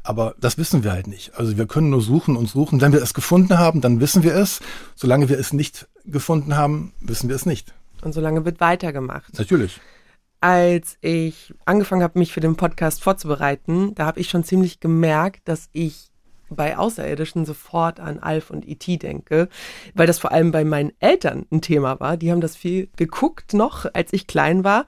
Aber 0.02 0.34
das 0.40 0.58
wissen 0.58 0.84
wir 0.84 0.92
halt 0.92 1.06
nicht. 1.06 1.34
Also 1.36 1.56
wir 1.56 1.66
können 1.66 1.90
nur 1.90 2.02
suchen 2.02 2.36
und 2.36 2.48
suchen. 2.48 2.80
Wenn 2.80 2.92
wir 2.92 3.02
es 3.02 3.14
gefunden 3.14 3.58
haben, 3.58 3.80
dann 3.80 4.00
wissen 4.00 4.22
wir 4.22 4.34
es. 4.34 4.60
Solange 4.94 5.28
wir 5.28 5.38
es 5.38 5.52
nicht 5.52 5.86
gefunden 6.04 6.56
haben, 6.56 6.92
wissen 7.00 7.28
wir 7.28 7.36
es 7.36 7.46
nicht. 7.46 7.72
Und 8.02 8.12
solange 8.12 8.44
wird 8.44 8.60
weitergemacht. 8.60 9.36
Natürlich. 9.38 9.80
Als 10.40 10.98
ich 11.00 11.54
angefangen 11.64 12.02
habe, 12.02 12.18
mich 12.18 12.32
für 12.32 12.40
den 12.40 12.56
Podcast 12.56 13.02
vorzubereiten, 13.02 13.94
da 13.94 14.06
habe 14.06 14.20
ich 14.20 14.28
schon 14.28 14.44
ziemlich 14.44 14.80
gemerkt, 14.80 15.48
dass 15.48 15.68
ich 15.72 16.10
bei 16.48 16.76
Außerirdischen 16.76 17.44
sofort 17.44 18.00
an 18.00 18.18
Alf 18.18 18.50
und 18.50 18.68
E.T. 18.68 18.98
denke, 18.98 19.48
weil 19.94 20.06
das 20.06 20.18
vor 20.18 20.32
allem 20.32 20.52
bei 20.52 20.64
meinen 20.64 20.92
Eltern 21.00 21.46
ein 21.50 21.60
Thema 21.60 21.98
war. 22.00 22.16
Die 22.16 22.30
haben 22.30 22.40
das 22.40 22.56
viel 22.56 22.88
geguckt 22.96 23.54
noch, 23.54 23.86
als 23.94 24.12
ich 24.12 24.26
klein 24.26 24.64
war. 24.64 24.86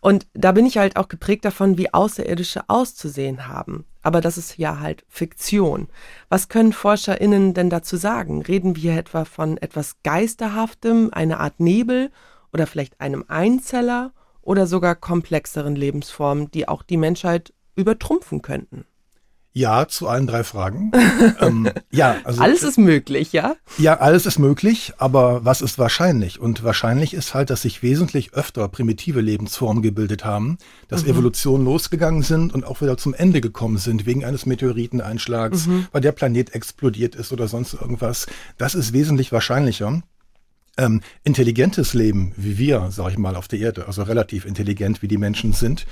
Und 0.00 0.26
da 0.34 0.52
bin 0.52 0.66
ich 0.66 0.78
halt 0.78 0.96
auch 0.96 1.08
geprägt 1.08 1.44
davon, 1.44 1.78
wie 1.78 1.92
Außerirdische 1.92 2.68
auszusehen 2.68 3.48
haben. 3.48 3.86
Aber 4.02 4.20
das 4.20 4.38
ist 4.38 4.58
ja 4.58 4.80
halt 4.80 5.04
Fiktion. 5.08 5.88
Was 6.28 6.48
können 6.48 6.72
ForscherInnen 6.72 7.54
denn 7.54 7.70
dazu 7.70 7.96
sagen? 7.96 8.42
Reden 8.42 8.76
wir 8.76 8.96
etwa 8.96 9.24
von 9.24 9.56
etwas 9.58 9.96
Geisterhaftem, 10.02 11.10
eine 11.12 11.38
Art 11.38 11.60
Nebel 11.60 12.10
oder 12.52 12.66
vielleicht 12.66 13.00
einem 13.00 13.24
Einzeller 13.28 14.12
oder 14.42 14.66
sogar 14.66 14.94
komplexeren 14.94 15.76
Lebensformen, 15.76 16.50
die 16.50 16.68
auch 16.68 16.82
die 16.82 16.96
Menschheit 16.96 17.52
übertrumpfen 17.76 18.42
könnten? 18.42 18.84
Ja, 19.52 19.88
zu 19.88 20.06
allen 20.06 20.28
drei 20.28 20.44
Fragen. 20.44 20.92
ähm, 21.40 21.68
ja, 21.90 22.16
also 22.22 22.40
alles 22.40 22.62
ist 22.62 22.78
möglich, 22.78 23.32
ja? 23.32 23.56
Ja, 23.78 23.98
alles 23.98 24.24
ist 24.24 24.38
möglich, 24.38 24.92
aber 24.98 25.44
was 25.44 25.60
ist 25.60 25.76
wahrscheinlich? 25.76 26.38
Und 26.38 26.62
wahrscheinlich 26.62 27.14
ist 27.14 27.34
halt, 27.34 27.50
dass 27.50 27.62
sich 27.62 27.82
wesentlich 27.82 28.32
öfter 28.32 28.68
primitive 28.68 29.20
Lebensformen 29.20 29.82
gebildet 29.82 30.24
haben, 30.24 30.58
dass 30.86 31.02
mhm. 31.02 31.10
Evolutionen 31.10 31.64
losgegangen 31.64 32.22
sind 32.22 32.54
und 32.54 32.64
auch 32.64 32.80
wieder 32.80 32.96
zum 32.96 33.12
Ende 33.12 33.40
gekommen 33.40 33.78
sind 33.78 34.06
wegen 34.06 34.24
eines 34.24 34.46
Meteoriteneinschlags, 34.46 35.66
mhm. 35.66 35.88
weil 35.90 36.00
der 36.00 36.12
Planet 36.12 36.54
explodiert 36.54 37.16
ist 37.16 37.32
oder 37.32 37.48
sonst 37.48 37.74
irgendwas. 37.74 38.28
Das 38.56 38.76
ist 38.76 38.92
wesentlich 38.92 39.32
wahrscheinlicher. 39.32 40.00
Ähm, 40.76 41.00
intelligentes 41.24 41.94
Leben, 41.94 42.32
wie 42.36 42.58
wir, 42.58 42.88
sag 42.90 43.10
ich 43.10 43.18
mal, 43.18 43.36
auf 43.36 43.48
der 43.48 43.58
Erde, 43.58 43.86
also 43.86 44.02
relativ 44.02 44.44
intelligent, 44.44 45.02
wie 45.02 45.08
die 45.08 45.18
Menschen 45.18 45.52
sind, 45.52 45.86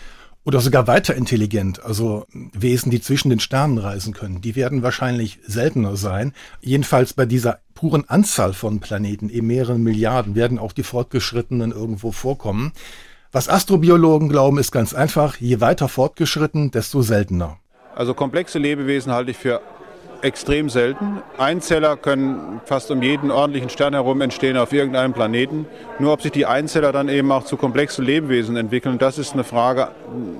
oder 0.44 0.61
sogar 0.61 0.87
weiter 0.87 1.14
intelligent, 1.14 1.85
also 1.85 2.25
Wesen, 2.32 2.90
die 2.90 3.02
zwischen 3.02 3.28
den 3.28 3.40
Sternen 3.40 3.76
reisen 3.76 4.14
können, 4.14 4.40
die 4.40 4.56
werden 4.56 4.82
wahrscheinlich 4.82 5.40
seltener 5.47 5.97
sein. 5.97 6.32
Jedenfalls 6.62 7.12
bei 7.12 7.26
dieser 7.26 7.58
puren 7.75 8.08
Anzahl 8.08 8.54
von 8.54 8.80
Planeten, 8.80 9.28
eben 9.28 9.47
mehreren 9.47 9.82
Milliarden, 9.82 10.35
werden 10.35 10.58
auch 10.58 10.73
die 10.73 10.85
Fortgeschrittenen 10.85 11.73
irgendwo 11.73 12.12
vorkommen. 12.12 12.73
Was 13.30 13.50
Astrobiologen 13.50 14.30
glauben, 14.30 14.56
ist 14.56 14.73
ganz 14.73 14.94
einfach, 14.94 15.37
je 15.37 15.61
weiter 15.61 15.87
fortgeschritten, 15.88 16.70
desto 16.70 17.02
seltener. 17.02 17.58
Also 17.94 18.14
komplexe 18.14 18.58
Lebewesen 18.58 19.12
halte 19.12 19.32
ich 19.32 19.37
für 19.37 19.61
extrem 20.22 20.68
selten. 20.68 21.22
Einzeller 21.38 21.96
können 21.96 22.60
fast 22.64 22.90
um 22.90 23.02
jeden 23.02 23.30
ordentlichen 23.30 23.68
Stern 23.68 23.94
herum 23.94 24.20
entstehen 24.20 24.56
auf 24.56 24.72
irgendeinem 24.72 25.12
Planeten. 25.12 25.66
Nur 25.98 26.12
ob 26.12 26.22
sich 26.22 26.32
die 26.32 26.46
Einzeller 26.46 26.92
dann 26.92 27.08
eben 27.08 27.30
auch 27.32 27.44
zu 27.44 27.56
komplexen 27.56 28.04
Lebewesen 28.04 28.56
entwickeln, 28.56 28.98
das 28.98 29.18
ist 29.18 29.34
eine 29.34 29.44
Frage 29.44 29.88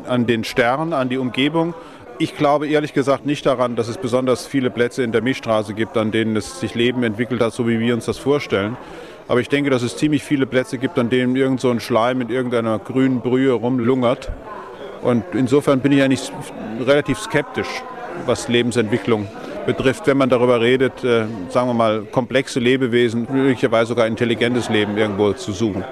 an 0.07 0.27
den 0.27 0.45
Stern, 0.45 0.93
an 0.93 1.09
die 1.09 1.19
Umgebung. 1.19 1.75
Ich 2.19 2.37
glaube 2.37 2.67
ehrlich 2.67 2.95
gesagt 2.95 3.27
nicht 3.27 3.47
daran, 3.47 3.77
dass 3.77 3.87
es 3.87 3.97
besonders 3.97 4.47
viele 4.47 4.71
Plätze 4.71 5.05
in 5.05 5.13
der 5.13 5.23
Milchstraße 5.23 5.75
gibt, 5.75 5.97
an 5.97 6.11
denen 6.11 6.35
es 6.37 6.59
sich 6.59 6.75
Leben 6.75 7.05
entwickelt 7.05 7.41
hat, 7.41 7.53
so 7.53 7.69
wie 7.69 7.79
wir 7.79 7.95
uns 7.95 8.07
das 8.07 8.19
vorstellen. 8.19 8.77
Aber 9.29 9.41
ich 9.41 9.49
denke, 9.49 9.71
dass 9.71 9.83
es 9.83 9.97
ziemlich 9.97 10.25
viele 10.25 10.47
Plätze 10.47 10.79
gibt, 10.79 10.99
an 10.99 11.11
denen 11.11 11.37
irgend 11.37 11.61
so 11.61 11.71
ein 11.71 11.81
Schleim 11.81 12.19
mit 12.19 12.31
irgendeiner 12.31 12.79
grünen 12.79 13.21
Brühe 13.21 13.53
rumlungert. 13.53 14.33
Und 15.03 15.23
insofern 15.35 15.81
bin 15.81 15.93
ich 15.93 16.03
eigentlich 16.03 16.33
relativ 16.81 17.19
skeptisch, 17.19 17.69
was 18.27 18.49
Lebensentwicklung 18.49 19.29
betrifft, 19.69 20.07
wenn 20.07 20.17
man 20.17 20.31
darüber 20.31 20.63
redet, 20.63 21.05
äh, 21.05 21.27
sagen 21.51 21.69
wir 21.69 21.75
mal, 21.75 22.05
komplexe 22.07 22.59
Lebewesen, 22.59 23.29
möglicherweise 23.31 23.89
sogar 23.89 24.07
intelligentes 24.07 24.71
Leben 24.71 24.97
irgendwo 24.97 25.35
zu 25.35 25.53
suchen. 25.53 25.85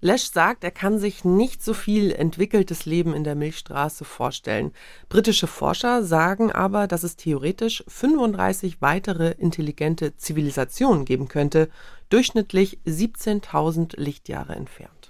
Lesch 0.00 0.30
sagt, 0.30 0.62
er 0.62 0.70
kann 0.70 1.00
sich 1.00 1.24
nicht 1.24 1.64
so 1.64 1.74
viel 1.74 2.12
entwickeltes 2.12 2.86
Leben 2.86 3.12
in 3.12 3.24
der 3.24 3.34
Milchstraße 3.34 4.04
vorstellen. 4.04 4.70
Britische 5.08 5.48
Forscher 5.48 6.04
sagen 6.04 6.52
aber, 6.52 6.86
dass 6.86 7.02
es 7.02 7.16
theoretisch 7.16 7.82
35 7.88 8.80
weitere 8.80 9.30
intelligente 9.38 10.16
Zivilisationen 10.16 11.04
geben 11.04 11.26
könnte, 11.26 11.70
durchschnittlich 12.10 12.78
17.000 12.86 13.98
Lichtjahre 13.98 14.54
entfernt. 14.54 15.03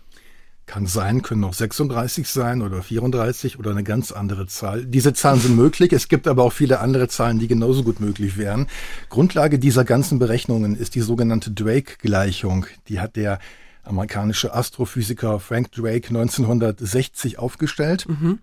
Kann 0.66 0.86
sein, 0.86 1.20
können 1.20 1.44
auch 1.44 1.52
36 1.52 2.26
sein 2.26 2.62
oder 2.62 2.82
34 2.82 3.58
oder 3.58 3.70
eine 3.70 3.84
ganz 3.84 4.12
andere 4.12 4.46
Zahl. 4.46 4.86
Diese 4.86 5.12
Zahlen 5.12 5.40
sind 5.40 5.56
möglich. 5.56 5.92
Es 5.92 6.08
gibt 6.08 6.26
aber 6.26 6.42
auch 6.42 6.52
viele 6.52 6.80
andere 6.80 7.08
Zahlen, 7.08 7.38
die 7.38 7.48
genauso 7.48 7.84
gut 7.84 8.00
möglich 8.00 8.38
wären. 8.38 8.66
Grundlage 9.10 9.58
dieser 9.58 9.84
ganzen 9.84 10.18
Berechnungen 10.18 10.74
ist 10.74 10.94
die 10.94 11.02
sogenannte 11.02 11.50
Drake-Gleichung. 11.50 12.66
Die 12.88 13.00
hat 13.00 13.16
der 13.16 13.40
amerikanische 13.82 14.54
Astrophysiker 14.54 15.38
Frank 15.38 15.70
Drake 15.72 16.08
1960 16.08 17.38
aufgestellt. 17.38 18.06
Mhm. 18.08 18.38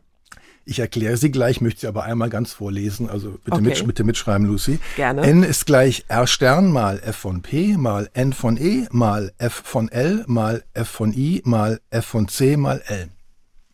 Ich 0.63 0.79
erkläre 0.79 1.17
sie 1.17 1.31
gleich, 1.31 1.59
möchte 1.59 1.81
sie 1.81 1.87
aber 1.87 2.03
einmal 2.03 2.29
ganz 2.29 2.53
vorlesen. 2.53 3.09
Also 3.09 3.39
bitte, 3.43 3.57
okay. 3.57 3.61
mit, 3.61 3.87
bitte 3.87 4.03
mitschreiben, 4.03 4.45
Lucy. 4.47 4.79
Gerne. 4.95 5.23
N 5.23 5.43
ist 5.43 5.65
gleich 5.65 6.05
R 6.07 6.27
Stern 6.27 6.71
mal 6.71 6.99
F 6.99 7.17
von 7.17 7.41
P 7.41 7.77
mal 7.77 8.09
N 8.13 8.33
von 8.33 8.57
E 8.57 8.87
mal 8.91 9.33
F 9.37 9.53
von 9.65 9.89
L 9.89 10.23
mal 10.27 10.63
F 10.73 10.87
von 10.87 11.13
I 11.13 11.41
mal 11.45 11.81
F 11.89 12.05
von 12.05 12.27
C 12.27 12.57
mal 12.57 12.81
L. 12.85 13.09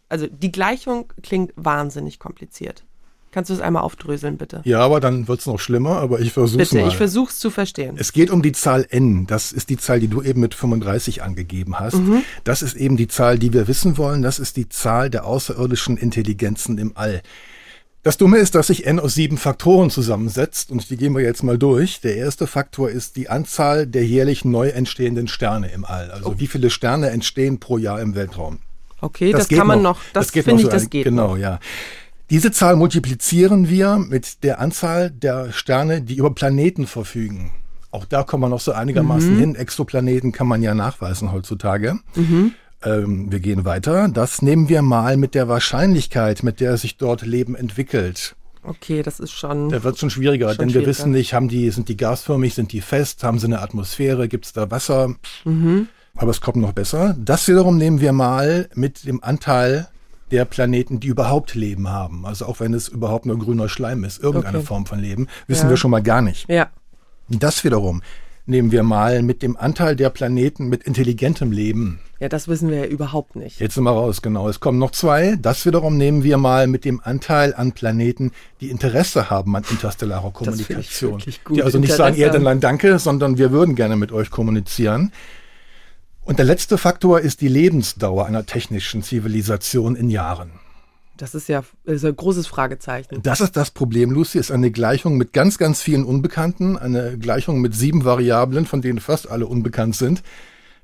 Also 0.09 0.27
die 0.27 0.51
Gleichung 0.51 1.11
klingt 1.21 1.51
wahnsinnig 1.55 2.19
kompliziert. 2.19 2.85
Kannst 3.31 3.49
du 3.49 3.53
es 3.53 3.59
einmal 3.59 3.83
aufdröseln, 3.83 4.37
bitte? 4.37 4.61
Ja, 4.63 4.79
aber 4.79 4.99
dann 4.99 5.27
wird 5.27 5.41
es 5.41 5.45
noch 5.45 5.59
schlimmer, 5.59 5.97
aber 5.97 6.19
ich 6.19 6.31
versuche 6.31 6.61
es 6.61 6.71
mal. 6.71 6.79
Bitte, 6.79 6.91
ich 6.91 6.97
versuche 6.97 7.29
es 7.29 7.39
zu 7.39 7.49
verstehen. 7.49 7.95
Es 7.97 8.13
geht 8.13 8.31
um 8.31 8.41
die 8.41 8.53
Zahl 8.53 8.85
n. 8.89 9.27
Das 9.27 9.51
ist 9.51 9.69
die 9.69 9.77
Zahl, 9.77 9.99
die 9.99 10.07
du 10.07 10.21
eben 10.21 10.39
mit 10.41 10.55
35 10.55 11.23
angegeben 11.23 11.79
hast. 11.79 11.95
Mhm. 11.95 12.23
Das 12.43 12.61
ist 12.61 12.75
eben 12.75 12.97
die 12.97 13.07
Zahl, 13.07 13.37
die 13.37 13.53
wir 13.53 13.67
wissen 13.67 13.97
wollen. 13.97 14.21
Das 14.21 14.39
ist 14.39 14.55
die 14.55 14.69
Zahl 14.69 15.09
der 15.09 15.25
außerirdischen 15.25 15.97
Intelligenzen 15.97 16.77
im 16.77 16.93
All. 16.95 17.21
Das 18.03 18.17
Dumme 18.17 18.37
ist, 18.37 18.55
dass 18.55 18.67
sich 18.67 18.85
n 18.85 19.01
aus 19.01 19.15
sieben 19.15 19.37
Faktoren 19.37 19.89
zusammensetzt 19.89 20.71
und 20.71 20.89
die 20.89 20.95
gehen 20.95 21.13
wir 21.13 21.21
jetzt 21.21 21.43
mal 21.43 21.57
durch. 21.57 21.99
Der 21.99 22.15
erste 22.15 22.47
Faktor 22.47 22.89
ist 22.89 23.17
die 23.17 23.29
Anzahl 23.29 23.85
der 23.85 24.05
jährlich 24.05 24.45
neu 24.45 24.69
entstehenden 24.69 25.27
Sterne 25.27 25.71
im 25.71 25.83
All. 25.83 26.09
Also 26.11 26.29
oh. 26.29 26.35
wie 26.37 26.47
viele 26.47 26.69
Sterne 26.69 27.09
entstehen 27.09 27.59
pro 27.59 27.77
Jahr 27.77 27.99
im 27.99 28.15
Weltraum. 28.15 28.59
Okay, 29.01 29.33
das, 29.33 29.49
das 29.49 29.57
kann 29.57 29.67
man 29.67 29.81
noch, 29.81 29.99
das, 30.13 30.31
das 30.31 30.43
finde 30.45 30.63
ich, 30.63 30.69
das 30.69 30.89
geht 30.89 31.03
Genau, 31.03 31.31
noch. 31.31 31.37
ja. 31.37 31.59
Diese 32.29 32.51
Zahl 32.51 32.75
multiplizieren 32.75 33.69
wir 33.69 33.97
mit 33.97 34.43
der 34.43 34.59
Anzahl 34.59 35.11
der 35.11 35.53
Sterne, 35.53 36.01
die 36.01 36.15
über 36.15 36.35
Planeten 36.35 36.85
verfügen. 36.85 37.51
Auch 37.89 38.03
da 38.03 38.23
kommen 38.23 38.43
wir 38.43 38.49
noch 38.49 38.59
so 38.59 38.73
einigermaßen 38.73 39.35
mhm. 39.35 39.39
hin. 39.39 39.55
Exoplaneten 39.55 40.33
kann 40.33 40.45
man 40.45 40.61
ja 40.61 40.73
nachweisen 40.73 41.31
heutzutage. 41.31 41.99
Mhm. 42.15 42.53
Ähm, 42.83 43.31
wir 43.31 43.39
gehen 43.39 43.63
weiter. 43.63 44.09
Das 44.09 44.41
nehmen 44.41 44.67
wir 44.67 44.81
mal 44.81 45.15
mit 45.15 45.35
der 45.35 45.47
Wahrscheinlichkeit, 45.47 46.43
mit 46.43 46.59
der 46.59 46.75
sich 46.75 46.97
dort 46.97 47.25
Leben 47.25 47.55
entwickelt. 47.55 48.35
Okay, 48.61 49.03
das 49.03 49.21
ist 49.21 49.31
schon. 49.31 49.69
Da 49.69 49.83
wird 49.83 49.97
schon 49.97 50.09
schwieriger, 50.09 50.49
schon 50.53 50.67
denn 50.67 50.73
wir 50.73 50.85
wissen 50.85 51.11
nicht, 51.11 51.33
haben 51.33 51.47
die, 51.47 51.69
sind 51.69 51.87
die 51.87 51.95
gasförmig, 51.95 52.53
sind 52.53 52.73
die 52.73 52.81
fest, 52.81 53.23
haben 53.23 53.39
sie 53.39 53.45
eine 53.45 53.61
Atmosphäre, 53.61 54.27
gibt 54.27 54.45
es 54.45 54.51
da 54.51 54.69
Wasser? 54.69 55.15
Mhm. 55.45 55.87
Aber 56.15 56.31
es 56.31 56.41
kommt 56.41 56.57
noch 56.57 56.73
besser. 56.73 57.15
Das 57.17 57.47
wiederum 57.47 57.77
nehmen 57.77 58.01
wir 58.01 58.11
mal 58.11 58.67
mit 58.73 59.05
dem 59.05 59.23
Anteil 59.23 59.87
der 60.31 60.45
Planeten, 60.45 60.99
die 60.99 61.07
überhaupt 61.07 61.55
Leben 61.55 61.89
haben. 61.89 62.25
Also 62.25 62.45
auch 62.45 62.59
wenn 62.59 62.73
es 62.73 62.87
überhaupt 62.87 63.25
nur 63.25 63.39
grüner 63.39 63.69
Schleim 63.69 64.03
ist, 64.03 64.21
irgendeine 64.21 64.59
okay. 64.59 64.67
Form 64.67 64.85
von 64.85 64.99
Leben, 64.99 65.27
wissen 65.47 65.65
ja. 65.65 65.69
wir 65.69 65.77
schon 65.77 65.91
mal 65.91 66.03
gar 66.03 66.21
nicht. 66.21 66.49
Ja. 66.49 66.69
Das 67.29 67.63
wiederum 67.63 68.01
nehmen 68.47 68.71
wir 68.71 68.83
mal 68.83 69.21
mit 69.21 69.43
dem 69.43 69.57
Anteil 69.57 69.95
der 69.95 70.09
Planeten 70.09 70.69
mit 70.69 70.83
intelligentem 70.83 71.51
Leben. 71.51 71.99
Ja, 72.19 72.29
das 72.29 72.47
wissen 72.47 72.69
wir 72.71 72.77
ja 72.79 72.85
überhaupt 72.85 73.35
nicht. 73.35 73.59
Jetzt 73.59 73.75
sind 73.75 73.83
wir 73.83 73.91
raus, 73.91 74.21
genau. 74.21 74.49
Es 74.49 74.59
kommen 74.59 74.79
noch 74.79 74.91
zwei. 74.91 75.35
Das 75.39 75.65
wiederum 75.65 75.97
nehmen 75.97 76.23
wir 76.23 76.37
mal 76.37 76.65
mit 76.65 76.83
dem 76.83 76.99
Anteil 77.03 77.53
an 77.53 77.73
Planeten, 77.73 78.31
die 78.61 78.69
Interesse 78.69 79.29
haben 79.29 79.55
an 79.55 79.63
interstellarer 79.69 80.31
Kommunikation. 80.31 81.21
gut. 81.43 81.57
Die 81.57 81.61
also 81.61 81.77
nicht 81.77 81.91
Interesse 81.91 81.97
sagen, 81.97 82.15
Erdenlein, 82.15 82.59
danke, 82.59 82.97
sondern 82.97 83.37
wir 83.37 83.51
würden 83.51 83.75
gerne 83.75 83.97
mit 83.97 84.11
euch 84.11 84.31
kommunizieren. 84.31 85.11
Und 86.27 86.39
der 86.39 86.45
letzte 86.45 86.77
Faktor 86.77 87.21
ist 87.21 87.39
die 87.39 87.47
Lebensdauer 87.47 88.25
einer 88.25 88.45
technischen 88.45 89.01
Zivilisation 89.01 89.95
in 89.95 90.09
Jahren. 90.09 90.51
Das 91.15 91.33
ist 91.33 91.47
ja 91.47 91.63
ist 91.85 92.03
ein 92.03 92.17
großes 92.17 92.47
Fragezeichen. 92.47 93.21
Das 93.23 93.39
ist 93.39 93.55
das 93.55 93.71
Problem, 93.71 94.11
Lucy. 94.11 94.37
Ist 94.37 94.51
eine 94.51 94.69
Gleichung 94.69 95.15
mit 95.15 95.31
ganz, 95.31 95.57
ganz 95.57 95.81
vielen 95.81 96.03
Unbekannten. 96.03 96.77
Eine 96.77 97.17
Gleichung 97.17 97.61
mit 97.61 97.73
sieben 97.75 98.03
Variablen, 98.03 98.65
von 98.65 98.81
denen 98.81 98.99
fast 98.99 99.31
alle 99.31 99.47
unbekannt 99.47 99.95
sind. 99.95 100.21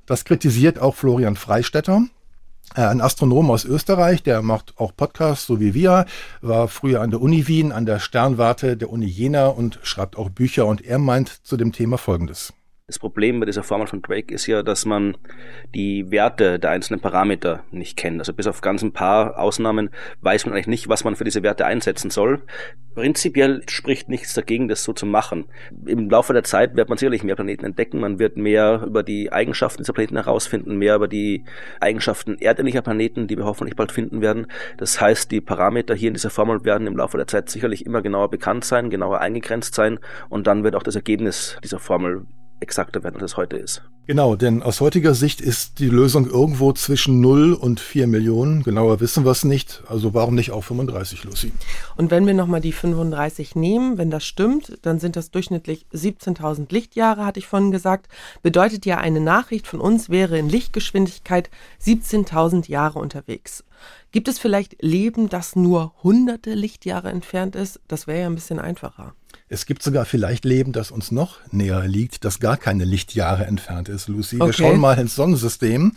Das 0.05 0.23
kritisiert 0.23 0.79
auch 0.79 0.95
Florian 0.95 1.35
Freistetter. 1.35 2.03
Äh, 2.73 2.85
Ein 2.85 3.01
Astronom 3.01 3.51
aus 3.51 3.65
Österreich, 3.65 4.23
der 4.23 4.41
macht 4.43 4.75
auch 4.77 4.95
Podcasts, 4.95 5.45
so 5.45 5.59
wie 5.59 5.73
wir, 5.73 6.05
war 6.41 6.69
früher 6.69 7.01
an 7.01 7.11
der 7.11 7.21
Uni 7.21 7.49
Wien, 7.49 7.73
an 7.73 7.85
der 7.85 7.99
Sternwarte 7.99 8.77
der 8.77 8.89
Uni 8.89 9.07
Jena 9.07 9.47
und 9.47 9.77
schreibt 9.83 10.17
auch 10.17 10.29
Bücher. 10.29 10.65
Und 10.67 10.85
er 10.85 10.99
meint 10.99 11.45
zu 11.45 11.57
dem 11.57 11.73
Thema 11.73 11.97
Folgendes. 11.97 12.53
Das 12.87 12.99
Problem 12.99 13.39
bei 13.39 13.45
dieser 13.45 13.63
Formel 13.63 13.87
von 13.87 14.01
Drake 14.01 14.35
ist 14.35 14.45
ja, 14.45 14.61
dass 14.61 14.83
man 14.85 15.15
die 15.73 16.11
Werte 16.11 16.59
der 16.59 16.71
einzelnen 16.71 16.99
Parameter 16.99 17.63
nicht 17.71 17.95
kennt. 17.95 18.19
Also 18.19 18.33
bis 18.33 18.45
auf 18.45 18.59
ganz 18.59 18.81
ein 18.81 18.91
paar 18.91 19.39
Ausnahmen 19.39 19.89
weiß 20.19 20.45
man 20.45 20.53
eigentlich 20.53 20.67
nicht, 20.67 20.89
was 20.89 21.05
man 21.05 21.15
für 21.15 21.23
diese 21.23 21.43
Werte 21.43 21.65
einsetzen 21.65 22.09
soll. 22.09 22.41
Prinzipiell 22.93 23.63
spricht 23.69 24.09
nichts 24.09 24.33
dagegen, 24.33 24.67
das 24.67 24.83
so 24.83 24.91
zu 24.91 25.05
machen. 25.05 25.45
Im 25.85 26.09
Laufe 26.09 26.33
der 26.33 26.43
Zeit 26.43 26.75
wird 26.75 26.89
man 26.89 26.97
sicherlich 26.97 27.23
mehr 27.23 27.37
Planeten 27.37 27.63
entdecken. 27.63 28.01
Man 28.01 28.19
wird 28.19 28.35
mehr 28.35 28.83
über 28.85 29.01
die 29.01 29.31
Eigenschaften 29.31 29.83
dieser 29.83 29.93
Planeten 29.93 30.17
herausfinden, 30.17 30.75
mehr 30.75 30.97
über 30.97 31.07
die 31.07 31.45
Eigenschaften 31.79 32.37
erdähnlicher 32.37 32.81
Planeten, 32.81 33.27
die 33.27 33.37
wir 33.37 33.45
hoffentlich 33.45 33.77
bald 33.77 33.93
finden 33.93 34.21
werden. 34.21 34.47
Das 34.75 34.99
heißt, 34.99 35.31
die 35.31 35.39
Parameter 35.39 35.95
hier 35.95 36.09
in 36.09 36.15
dieser 36.15 36.31
Formel 36.31 36.65
werden 36.65 36.85
im 36.85 36.97
Laufe 36.97 37.15
der 37.15 37.27
Zeit 37.27 37.49
sicherlich 37.49 37.85
immer 37.85 38.01
genauer 38.01 38.29
bekannt 38.29 38.65
sein, 38.65 38.89
genauer 38.89 39.21
eingegrenzt 39.21 39.73
sein 39.73 39.99
und 40.27 40.47
dann 40.47 40.65
wird 40.65 40.75
auch 40.75 40.83
das 40.83 40.97
Ergebnis 40.97 41.57
dieser 41.63 41.79
Formel 41.79 42.27
exakter 42.63 43.03
werden, 43.03 43.21
als 43.21 43.33
es 43.33 43.37
heute 43.37 43.57
ist. 43.57 43.83
Genau, 44.05 44.35
denn 44.35 44.63
aus 44.63 44.81
heutiger 44.81 45.13
Sicht 45.13 45.39
ist 45.39 45.79
die 45.79 45.87
Lösung 45.87 46.27
irgendwo 46.29 46.73
zwischen 46.73 47.21
0 47.21 47.53
und 47.53 47.79
4 47.79 48.07
Millionen. 48.07 48.63
Genauer 48.63 48.99
wissen 48.99 49.23
wir 49.23 49.31
es 49.31 49.45
nicht. 49.45 49.81
Also 49.87 50.13
warum 50.13 50.35
nicht 50.35 50.51
auch 50.51 50.63
35, 50.63 51.23
Lucy? 51.23 51.53
Und 51.95 52.11
wenn 52.11 52.27
wir 52.27 52.33
nochmal 52.33 52.59
die 52.59 52.73
35 52.73 53.55
nehmen, 53.55 53.97
wenn 53.97 54.11
das 54.11 54.25
stimmt, 54.25 54.77
dann 54.81 54.99
sind 54.99 55.15
das 55.15 55.31
durchschnittlich 55.31 55.85
17.000 55.93 56.65
Lichtjahre, 56.69 57.25
hatte 57.25 57.39
ich 57.39 57.47
vorhin 57.47 57.71
gesagt. 57.71 58.09
Bedeutet 58.41 58.85
ja, 58.85 58.97
eine 58.97 59.21
Nachricht 59.21 59.67
von 59.67 59.79
uns 59.79 60.09
wäre 60.09 60.37
in 60.37 60.49
Lichtgeschwindigkeit 60.49 61.49
17.000 61.81 62.69
Jahre 62.69 62.99
unterwegs. 62.99 63.63
Gibt 64.11 64.27
es 64.27 64.37
vielleicht 64.37 64.81
Leben, 64.81 65.29
das 65.29 65.55
nur 65.55 65.93
hunderte 66.03 66.53
Lichtjahre 66.53 67.09
entfernt 67.09 67.55
ist? 67.55 67.79
Das 67.87 68.05
wäre 68.05 68.21
ja 68.21 68.25
ein 68.25 68.35
bisschen 68.35 68.59
einfacher. 68.59 69.15
Es 69.49 69.65
gibt 69.65 69.83
sogar 69.83 70.05
vielleicht 70.05 70.45
Leben, 70.45 70.71
das 70.71 70.89
uns 70.89 71.11
noch 71.11 71.39
näher 71.51 71.85
liegt, 71.85 72.25
das 72.25 72.39
gar 72.39 72.57
keine 72.57 72.85
Lichtjahre 72.85 73.45
entfernt 73.45 73.89
ist, 73.89 74.07
Lucy. 74.07 74.37
Okay. 74.37 74.47
Wir 74.47 74.53
schauen 74.53 74.79
mal 74.79 74.97
ins 74.97 75.15
Sonnensystem. 75.15 75.93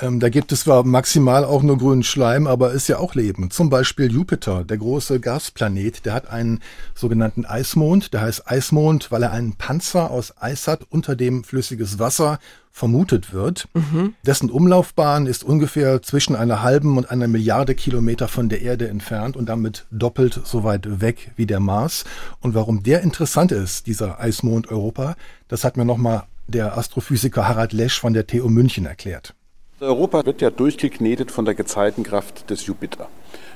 Ähm, 0.00 0.18
da 0.18 0.28
gibt 0.28 0.50
es 0.52 0.62
zwar 0.62 0.84
maximal 0.84 1.44
auch 1.44 1.62
nur 1.62 1.78
grünen 1.78 2.02
Schleim, 2.02 2.46
aber 2.46 2.72
ist 2.72 2.88
ja 2.88 2.98
auch 2.98 3.14
Leben. 3.14 3.50
Zum 3.50 3.68
Beispiel 3.68 4.10
Jupiter, 4.10 4.64
der 4.64 4.78
große 4.78 5.20
Gasplanet, 5.20 6.06
der 6.06 6.14
hat 6.14 6.30
einen 6.30 6.60
sogenannten 6.94 7.44
Eismond. 7.44 8.12
Der 8.14 8.22
heißt 8.22 8.50
Eismond, 8.50 9.10
weil 9.10 9.22
er 9.22 9.32
einen 9.32 9.56
Panzer 9.56 10.10
aus 10.10 10.34
Eis 10.40 10.66
hat, 10.66 10.86
unter 10.88 11.16
dem 11.16 11.44
flüssiges 11.44 11.98
Wasser 11.98 12.38
vermutet 12.72 13.32
wird. 13.32 13.68
Mhm. 13.74 14.14
Dessen 14.24 14.48
Umlaufbahn 14.48 15.26
ist 15.26 15.44
ungefähr 15.44 16.02
zwischen 16.02 16.36
einer 16.36 16.62
halben 16.62 16.96
und 16.96 17.10
einer 17.10 17.28
Milliarde 17.28 17.74
Kilometer 17.74 18.28
von 18.28 18.48
der 18.48 18.62
Erde 18.62 18.88
entfernt 18.88 19.36
und 19.36 19.48
damit 19.48 19.86
doppelt 19.90 20.40
so 20.44 20.64
weit 20.64 21.00
weg 21.00 21.32
wie 21.36 21.46
der 21.46 21.60
Mars. 21.60 22.04
Und 22.40 22.54
warum 22.54 22.82
der 22.82 23.02
interessant 23.02 23.52
ist, 23.52 23.86
dieser 23.86 24.20
Eismond 24.20 24.68
Europa, 24.70 25.16
das 25.48 25.64
hat 25.64 25.76
mir 25.76 25.84
nochmal 25.84 26.24
der 26.46 26.78
Astrophysiker 26.78 27.46
Harald 27.46 27.72
Lesch 27.72 28.00
von 28.00 28.14
der 28.14 28.26
TU 28.26 28.48
München 28.48 28.86
erklärt. 28.86 29.34
Europa 29.80 30.26
wird 30.26 30.42
ja 30.42 30.50
durchgeknetet 30.50 31.30
von 31.30 31.46
der 31.46 31.54
Gezeitenkraft 31.54 32.50
des 32.50 32.66
Jupiter. 32.66 33.08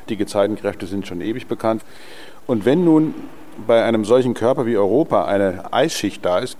Die 0.08 0.16
Gezeitenkräfte 0.16 0.86
sind 0.86 1.06
schon 1.06 1.20
ewig 1.20 1.46
bekannt. 1.46 1.82
Und 2.46 2.64
wenn 2.64 2.82
nun 2.82 3.14
bei 3.66 3.84
einem 3.84 4.06
solchen 4.06 4.32
Körper 4.32 4.64
wie 4.64 4.76
Europa 4.78 5.26
eine 5.26 5.72
Eisschicht 5.72 6.24
da 6.24 6.38
ist, 6.38 6.56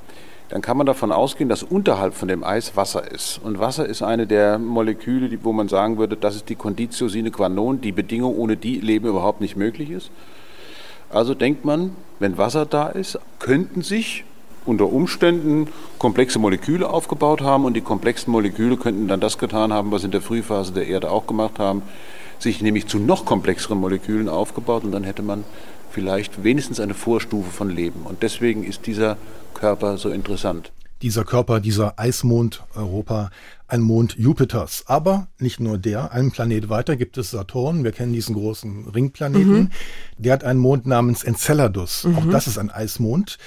dann 0.51 0.61
kann 0.61 0.77
man 0.77 0.87
davon 0.87 1.13
ausgehen, 1.13 1.49
dass 1.49 1.63
unterhalb 1.63 2.13
von 2.13 2.29
dem 2.29 2.45
Eis 2.45 2.77
Wasser 2.77 3.11
ist. 3.11 3.41
Und 3.43 3.59
Wasser 3.59 3.87
ist 3.87 4.03
eine 4.03 4.27
der 4.27 4.59
Moleküle, 4.59 5.31
wo 5.43 5.53
man 5.53 5.69
sagen 5.69 5.97
würde, 5.97 6.17
das 6.17 6.37
ist 6.37 6.51
die 6.51 6.55
Conditio 6.57 7.09
sine 7.09 7.31
qua 7.31 7.49
non, 7.49 7.81
die 7.81 7.93
Bedingung, 7.93 8.37
ohne 8.37 8.59
die 8.59 8.81
Leben 8.81 9.09
überhaupt 9.09 9.41
nicht 9.41 9.57
möglich 9.57 9.91
ist. 9.91 10.11
Also 11.09 11.35
denkt 11.35 11.65
man, 11.65 11.97
wenn 12.19 12.37
Wasser 12.37 12.67
da 12.67 12.89
ist, 12.89 13.19
könnten 13.39 13.81
sich 13.81 14.25
unter 14.67 14.93
Umständen 14.93 15.69
komplexe 15.99 16.39
Moleküle 16.39 16.89
aufgebaut 16.89 17.41
haben 17.41 17.65
und 17.65 17.75
die 17.75 17.81
komplexen 17.81 18.31
Moleküle 18.33 18.77
könnten 18.77 19.09
dann 19.09 19.21
das 19.21 19.39
getan 19.39 19.73
haben, 19.73 19.91
was 19.91 20.05
in 20.05 20.11
der 20.11 20.23
Frühphase 20.23 20.73
der 20.73 20.87
Erde 20.87 21.11
auch 21.11 21.27
gemacht 21.27 21.59
haben, 21.59 21.83
sich 22.39 22.63
nämlich 22.63 22.87
zu 22.87 22.99
noch 22.99 23.25
komplexeren 23.25 23.79
Molekülen 23.79 24.29
aufgebaut 24.29 24.85
und 24.85 24.93
dann 24.93 25.05
hätte 25.05 25.23
man 25.23 25.45
vielleicht 25.91 26.43
wenigstens 26.43 26.81
eine 26.81 26.95
Vorstufe 26.95 27.51
von 27.51 27.71
Leben. 27.71 28.03
Und 28.05 28.23
deswegen 28.23 28.65
ist 28.65 28.87
dieser 28.87 29.17
Körper 29.55 29.97
so 29.97 30.11
interessant. 30.11 30.73
Dieser 31.03 31.25
Körper, 31.25 31.61
dieser 31.61 31.99
Eismond 31.99 32.63
Europa, 32.75 33.31
ein 33.69 33.81
Mond 33.81 34.17
Jupiters. 34.17 34.85
Aber 34.87 35.29
nicht 35.39 35.61
nur 35.61 35.77
der, 35.77 36.13
einen 36.13 36.31
Planet 36.31 36.69
weiter 36.71 36.97
gibt 36.97 37.19
es 37.19 37.31
Saturn. 37.31 37.85
Wir 37.85 37.93
kennen 37.93 38.13
diesen 38.13 38.35
großen 38.35 38.89
Ringplaneten. 38.89 39.55
Mhm. 39.55 39.71
Der 40.19 40.33
hat 40.33 40.45
einen 40.45 40.61
Mond 40.61 40.87
namens 40.87 41.23
Enceladus. 41.23 42.07
Auch 42.17 42.25
Mhm. 42.25 42.31
das 42.31 42.47
ist 42.47 42.59
ein 42.59 42.71
Eismond. 42.71 43.39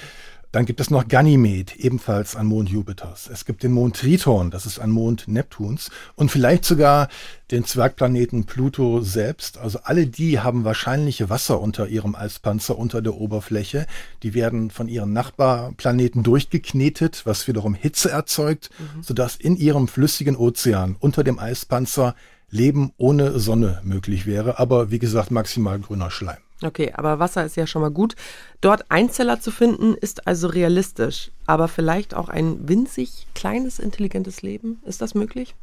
Dann 0.50 0.64
gibt 0.64 0.80
es 0.80 0.88
noch 0.88 1.06
Ganymed, 1.06 1.76
ebenfalls 1.76 2.34
ein 2.34 2.46
Mond 2.46 2.70
Jupiters. 2.70 3.28
Es 3.30 3.44
gibt 3.44 3.62
den 3.62 3.72
Mond 3.72 3.96
Triton, 3.96 4.50
das 4.50 4.64
ist 4.64 4.78
ein 4.78 4.88
Mond 4.90 5.28
Neptuns. 5.28 5.90
Und 6.14 6.30
vielleicht 6.30 6.64
sogar 6.64 7.08
den 7.50 7.64
Zwergplaneten 7.64 8.44
Pluto 8.44 9.02
selbst. 9.02 9.58
Also 9.58 9.80
alle 9.82 10.06
die 10.06 10.40
haben 10.40 10.64
wahrscheinlich 10.64 11.28
Wasser 11.28 11.60
unter 11.60 11.88
ihrem 11.88 12.14
Eispanzer, 12.14 12.78
unter 12.78 13.02
der 13.02 13.14
Oberfläche. 13.14 13.86
Die 14.22 14.32
werden 14.32 14.70
von 14.70 14.88
ihren 14.88 15.12
Nachbarplaneten 15.12 16.22
durchgeknetet, 16.22 17.26
was 17.26 17.46
wiederum 17.46 17.74
Hitze 17.74 18.10
erzeugt, 18.10 18.70
sodass 19.02 19.36
in 19.36 19.54
ihrem 19.54 19.86
flüssigen 19.86 20.36
Ozean 20.36 20.96
unter 20.98 21.24
dem 21.24 21.38
Eispanzer 21.38 22.14
Leben 22.50 22.92
ohne 22.96 23.38
Sonne 23.38 23.82
möglich 23.84 24.24
wäre. 24.24 24.58
Aber 24.58 24.90
wie 24.90 24.98
gesagt, 24.98 25.30
maximal 25.30 25.78
grüner 25.78 26.10
Schleim. 26.10 26.47
Okay, 26.62 26.92
aber 26.94 27.18
Wasser 27.18 27.44
ist 27.44 27.56
ja 27.56 27.66
schon 27.66 27.82
mal 27.82 27.90
gut. 27.90 28.16
Dort 28.60 28.90
Einzeller 28.90 29.40
zu 29.40 29.50
finden, 29.50 29.94
ist 29.94 30.26
also 30.26 30.48
realistisch. 30.48 31.30
Aber 31.46 31.68
vielleicht 31.68 32.14
auch 32.14 32.28
ein 32.28 32.68
winzig 32.68 33.26
kleines, 33.34 33.78
intelligentes 33.78 34.42
Leben? 34.42 34.80
Ist 34.84 35.00
das 35.00 35.14
möglich? 35.14 35.54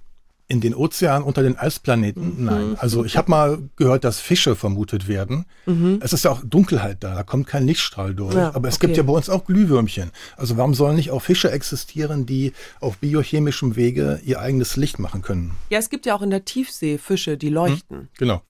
In 0.48 0.62
den 0.62 0.76
Ozeanen 0.76 1.24
unter 1.24 1.42
den 1.42 1.58
Eisplaneten? 1.58 2.40
Mhm. 2.40 2.46
Nein. 2.46 2.76
Also 2.78 3.04
ich 3.04 3.18
habe 3.18 3.32
mal 3.32 3.58
gehört, 3.78 4.04
dass 4.04 4.20
Fische 4.20 4.56
vermutet 4.56 5.08
werden. 5.08 5.46
Mhm. 5.66 6.00
Es 6.02 6.14
ist 6.14 6.24
ja 6.24 6.32
auch 6.32 6.42
Dunkelheit 6.46 7.04
da, 7.04 7.16
da 7.16 7.24
kommt 7.24 7.48
kein 7.48 7.66
Lichtstrahl 7.66 8.14
durch. 8.14 8.36
Ja, 8.36 8.54
Aber 8.54 8.68
es 8.68 8.76
okay. 8.76 8.88
gibt 8.88 8.98
ja 8.98 9.04
bei 9.04 9.14
uns 9.14 9.28
auch 9.28 9.46
Glühwürmchen. 9.46 10.12
Also 10.38 10.56
warum 10.56 10.76
sollen 10.76 10.98
nicht 10.98 11.10
auch 11.10 11.22
Fische 11.22 11.52
existieren, 11.52 12.28
die 12.28 12.54
auf 12.80 13.00
biochemischem 13.00 13.76
Wege 13.76 14.22
ihr 14.24 14.40
eigenes 14.40 14.76
Licht 14.78 15.00
machen 15.00 15.24
können? 15.24 15.54
Ja, 15.72 15.80
es 15.80 15.90
gibt 15.90 16.06
ja 16.06 16.16
auch 16.16 16.22
in 16.22 16.30
der 16.30 16.46
Tiefsee 16.46 17.00
Fische, 17.00 17.38
die 17.38 17.50
leuchten. 17.50 18.10
Genau. 18.18 18.44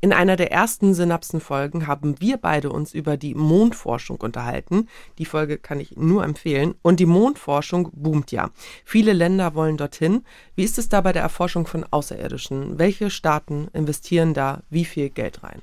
In 0.00 0.12
einer 0.12 0.36
der 0.36 0.52
ersten 0.52 0.94
Synapsenfolgen 0.94 1.86
haben 1.86 2.20
wir 2.20 2.36
beide 2.36 2.70
uns 2.70 2.94
über 2.94 3.16
die 3.16 3.34
Mondforschung 3.34 4.20
unterhalten. 4.20 4.88
Die 5.18 5.24
Folge 5.24 5.58
kann 5.58 5.80
ich 5.80 5.96
nur 5.96 6.24
empfehlen. 6.24 6.74
Und 6.82 7.00
die 7.00 7.06
Mondforschung 7.06 7.90
boomt 7.92 8.32
ja. 8.32 8.50
Viele 8.84 9.12
Länder 9.12 9.54
wollen 9.54 9.76
dorthin. 9.76 10.24
Wie 10.54 10.64
ist 10.64 10.78
es 10.78 10.88
da 10.88 11.00
bei 11.00 11.12
der 11.12 11.22
Erforschung 11.22 11.66
von 11.66 11.84
Außerirdischen? 11.90 12.78
Welche 12.78 13.10
Staaten 13.10 13.68
investieren 13.72 14.34
da 14.34 14.62
wie 14.70 14.84
viel 14.84 15.10
Geld 15.10 15.42
rein? 15.42 15.62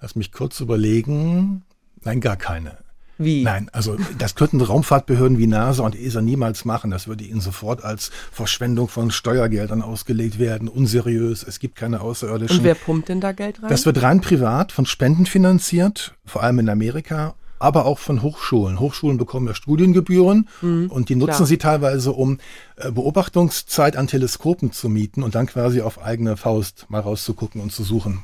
Lass 0.00 0.16
mich 0.16 0.32
kurz 0.32 0.60
überlegen. 0.60 1.64
Nein, 2.02 2.20
gar 2.20 2.36
keine. 2.36 2.85
Wie? 3.18 3.42
Nein, 3.44 3.68
also 3.72 3.96
das 4.18 4.34
könnten 4.34 4.60
Raumfahrtbehörden 4.60 5.38
wie 5.38 5.46
NASA 5.46 5.82
und 5.84 5.94
ESA 5.98 6.20
niemals 6.20 6.64
machen. 6.64 6.90
Das 6.90 7.08
würde 7.08 7.24
ihnen 7.24 7.40
sofort 7.40 7.82
als 7.82 8.10
Verschwendung 8.30 8.88
von 8.88 9.10
Steuergeldern 9.10 9.82
ausgelegt 9.82 10.38
werden. 10.38 10.68
Unseriös, 10.68 11.42
es 11.42 11.58
gibt 11.58 11.76
keine 11.76 12.00
Außerirdischen. 12.02 12.58
Und 12.58 12.64
wer 12.64 12.74
pumpt 12.74 13.08
denn 13.08 13.20
da 13.20 13.32
Geld 13.32 13.62
rein? 13.62 13.70
Das 13.70 13.86
wird 13.86 14.02
rein 14.02 14.20
privat 14.20 14.72
von 14.72 14.84
Spenden 14.86 15.26
finanziert, 15.26 16.14
vor 16.24 16.42
allem 16.42 16.58
in 16.58 16.68
Amerika, 16.68 17.34
aber 17.58 17.86
auch 17.86 17.98
von 17.98 18.20
Hochschulen. 18.22 18.80
Hochschulen 18.80 19.16
bekommen 19.16 19.46
ja 19.46 19.54
Studiengebühren 19.54 20.48
Mhm, 20.60 20.90
und 20.90 21.08
die 21.08 21.16
nutzen 21.16 21.36
klar. 21.36 21.46
sie 21.46 21.56
teilweise, 21.56 22.12
um 22.12 22.38
äh, 22.76 22.90
Beobachtungszeit 22.90 23.96
an 23.96 24.08
Teleskopen 24.08 24.72
zu 24.72 24.90
mieten 24.90 25.22
und 25.22 25.34
dann 25.34 25.46
quasi 25.46 25.80
auf 25.80 26.02
eigene 26.02 26.36
Faust 26.36 26.84
mal 26.90 27.00
rauszugucken 27.00 27.62
und 27.62 27.72
zu 27.72 27.82
suchen. 27.82 28.22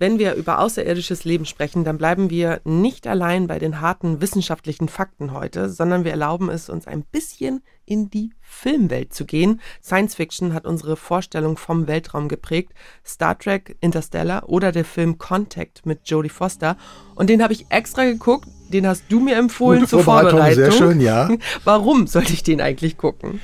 Wenn 0.00 0.18
wir 0.18 0.32
über 0.32 0.60
außerirdisches 0.60 1.24
Leben 1.24 1.44
sprechen, 1.44 1.84
dann 1.84 1.98
bleiben 1.98 2.30
wir 2.30 2.62
nicht 2.64 3.06
allein 3.06 3.46
bei 3.46 3.58
den 3.58 3.82
harten 3.82 4.22
wissenschaftlichen 4.22 4.88
Fakten 4.88 5.34
heute, 5.34 5.68
sondern 5.68 6.04
wir 6.04 6.12
erlauben 6.12 6.48
es 6.48 6.70
uns 6.70 6.86
ein 6.86 7.02
bisschen 7.02 7.62
in 7.84 8.08
die 8.08 8.30
Filmwelt 8.40 9.12
zu 9.12 9.26
gehen. 9.26 9.60
Science 9.84 10.14
Fiction 10.14 10.54
hat 10.54 10.64
unsere 10.64 10.96
Vorstellung 10.96 11.58
vom 11.58 11.86
Weltraum 11.86 12.28
geprägt. 12.28 12.72
Star 13.04 13.38
Trek, 13.38 13.76
Interstellar 13.82 14.48
oder 14.48 14.72
der 14.72 14.86
Film 14.86 15.18
Contact 15.18 15.84
mit 15.84 16.08
Jodie 16.08 16.30
Foster. 16.30 16.78
Und 17.14 17.28
den 17.28 17.42
habe 17.42 17.52
ich 17.52 17.66
extra 17.68 18.04
geguckt. 18.04 18.48
Den 18.72 18.86
hast 18.86 19.04
du 19.10 19.20
mir 19.20 19.36
empfohlen 19.36 19.80
Gute 19.80 19.90
zur 19.90 20.04
Vorbereitung, 20.04 20.54
sehr 20.54 20.72
schön, 20.72 21.00
ja. 21.02 21.28
Warum 21.64 22.06
sollte 22.06 22.32
ich 22.32 22.42
den 22.42 22.62
eigentlich 22.62 22.96
gucken? 22.96 23.38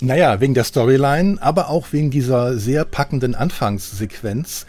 Naja, 0.00 0.40
wegen 0.40 0.54
der 0.54 0.64
Storyline, 0.64 1.36
aber 1.40 1.68
auch 1.68 1.92
wegen 1.92 2.10
dieser 2.10 2.56
sehr 2.56 2.86
packenden 2.86 3.34
Anfangssequenz. 3.34 4.66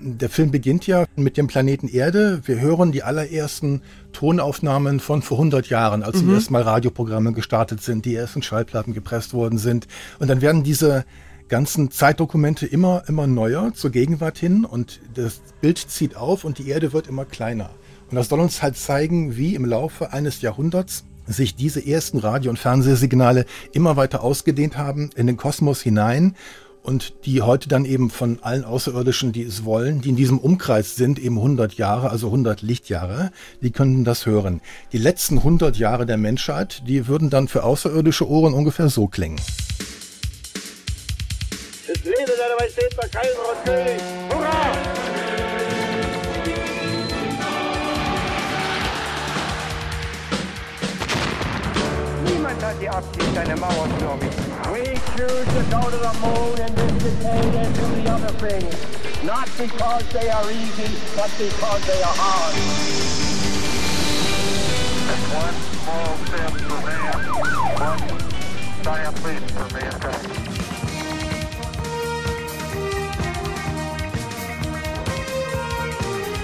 Der 0.00 0.30
Film 0.30 0.50
beginnt 0.50 0.86
ja 0.86 1.06
mit 1.16 1.36
dem 1.36 1.48
Planeten 1.48 1.88
Erde. 1.88 2.40
Wir 2.44 2.60
hören 2.60 2.92
die 2.92 3.02
allerersten 3.02 3.82
Tonaufnahmen 4.12 5.00
von 5.00 5.22
vor 5.22 5.38
100 5.38 5.68
Jahren, 5.68 6.02
als 6.02 6.22
Mhm. 6.22 6.28
die 6.28 6.34
ersten 6.34 6.52
Mal 6.52 6.62
Radioprogramme 6.62 7.32
gestartet 7.32 7.82
sind, 7.82 8.04
die 8.04 8.14
ersten 8.14 8.42
Schallplatten 8.42 8.94
gepresst 8.94 9.34
worden 9.34 9.58
sind. 9.58 9.88
Und 10.18 10.28
dann 10.28 10.40
werden 10.40 10.62
diese 10.62 11.04
ganzen 11.48 11.90
Zeitdokumente 11.90 12.66
immer, 12.66 13.02
immer 13.08 13.26
neuer 13.26 13.72
zur 13.74 13.90
Gegenwart 13.90 14.38
hin 14.38 14.64
und 14.64 15.00
das 15.14 15.40
Bild 15.60 15.78
zieht 15.78 16.16
auf 16.16 16.44
und 16.44 16.58
die 16.58 16.68
Erde 16.68 16.92
wird 16.92 17.06
immer 17.08 17.24
kleiner. 17.24 17.70
Und 18.10 18.16
das 18.16 18.28
soll 18.28 18.40
uns 18.40 18.62
halt 18.62 18.76
zeigen, 18.76 19.36
wie 19.36 19.54
im 19.54 19.64
Laufe 19.64 20.12
eines 20.12 20.40
Jahrhunderts 20.42 21.04
sich 21.26 21.56
diese 21.56 21.84
ersten 21.84 22.18
Radio- 22.18 22.50
und 22.50 22.58
Fernsehsignale 22.58 23.44
immer 23.72 23.96
weiter 23.96 24.22
ausgedehnt 24.22 24.78
haben 24.78 25.10
in 25.14 25.26
den 25.26 25.36
Kosmos 25.36 25.82
hinein 25.82 26.34
und 26.88 27.26
die 27.26 27.42
heute 27.42 27.68
dann 27.68 27.84
eben 27.84 28.08
von 28.08 28.38
allen 28.40 28.64
Außerirdischen, 28.64 29.30
die 29.30 29.42
es 29.42 29.66
wollen, 29.66 30.00
die 30.00 30.08
in 30.08 30.16
diesem 30.16 30.38
Umkreis 30.38 30.96
sind, 30.96 31.18
eben 31.18 31.36
100 31.36 31.74
Jahre, 31.74 32.08
also 32.08 32.28
100 32.28 32.62
Lichtjahre, 32.62 33.30
die 33.60 33.72
können 33.72 34.04
das 34.04 34.24
hören. 34.24 34.62
Die 34.92 34.96
letzten 34.96 35.36
100 35.36 35.76
Jahre 35.76 36.06
der 36.06 36.16
Menschheit, 36.16 36.82
die 36.86 37.06
würden 37.06 37.28
dann 37.28 37.46
für 37.46 37.62
außerirdische 37.62 38.26
Ohren 38.26 38.54
ungefähr 38.54 38.88
so 38.88 39.06
klingen. 39.06 39.38
Es 41.92 42.04
lebe 42.04 42.24
der 42.24 42.56
Majestät 42.58 42.96
der 42.96 43.08
Kaiser! 43.10 43.54
Hurra! 44.30 44.72
Niemand 52.24 52.64
hat 52.64 52.80
die 52.80 52.88
Absicht, 52.88 53.36
eine 53.36 53.56
Mauer 53.56 53.86
zu 53.98 54.04
errichten. 54.06 54.47
We 54.72 54.84
choose 55.16 55.48
to 55.48 55.62
go 55.70 55.80
to 55.88 55.96
the 55.96 56.12
moon 56.20 56.60
in 56.60 56.74
this 56.74 57.14
decade 57.22 57.54
and 57.54 57.74
do 57.74 57.86
the 58.02 58.10
other 58.10 58.32
things. 58.36 59.24
Not 59.24 59.48
because 59.56 60.06
they 60.12 60.28
are 60.28 60.50
easy, 60.50 60.94
but 61.16 61.30
because 61.38 61.86
they 61.86 62.02
are 62.02 62.14
hard. 62.14 62.54
One 65.34 65.54
small 65.72 66.16
step 66.26 66.52
for 66.52 66.80
man, 66.84 67.16
one 67.80 68.02
giant 68.82 69.16
leap 69.24 69.42
for 69.52 69.68
mankind. 69.74 70.68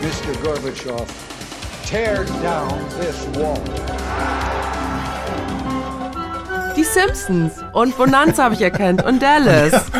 Mr. 0.00 0.32
Gorbachev, 0.42 1.08
tear 1.86 2.24
down 2.24 2.88
this 2.98 3.26
wall. 3.36 4.63
Die 6.94 7.00
Simpsons 7.00 7.54
und 7.72 7.96
Bonanza 7.96 8.44
habe 8.44 8.54
ich 8.54 8.60
erkannt 8.60 9.04
und 9.04 9.20
Dallas. 9.20 9.72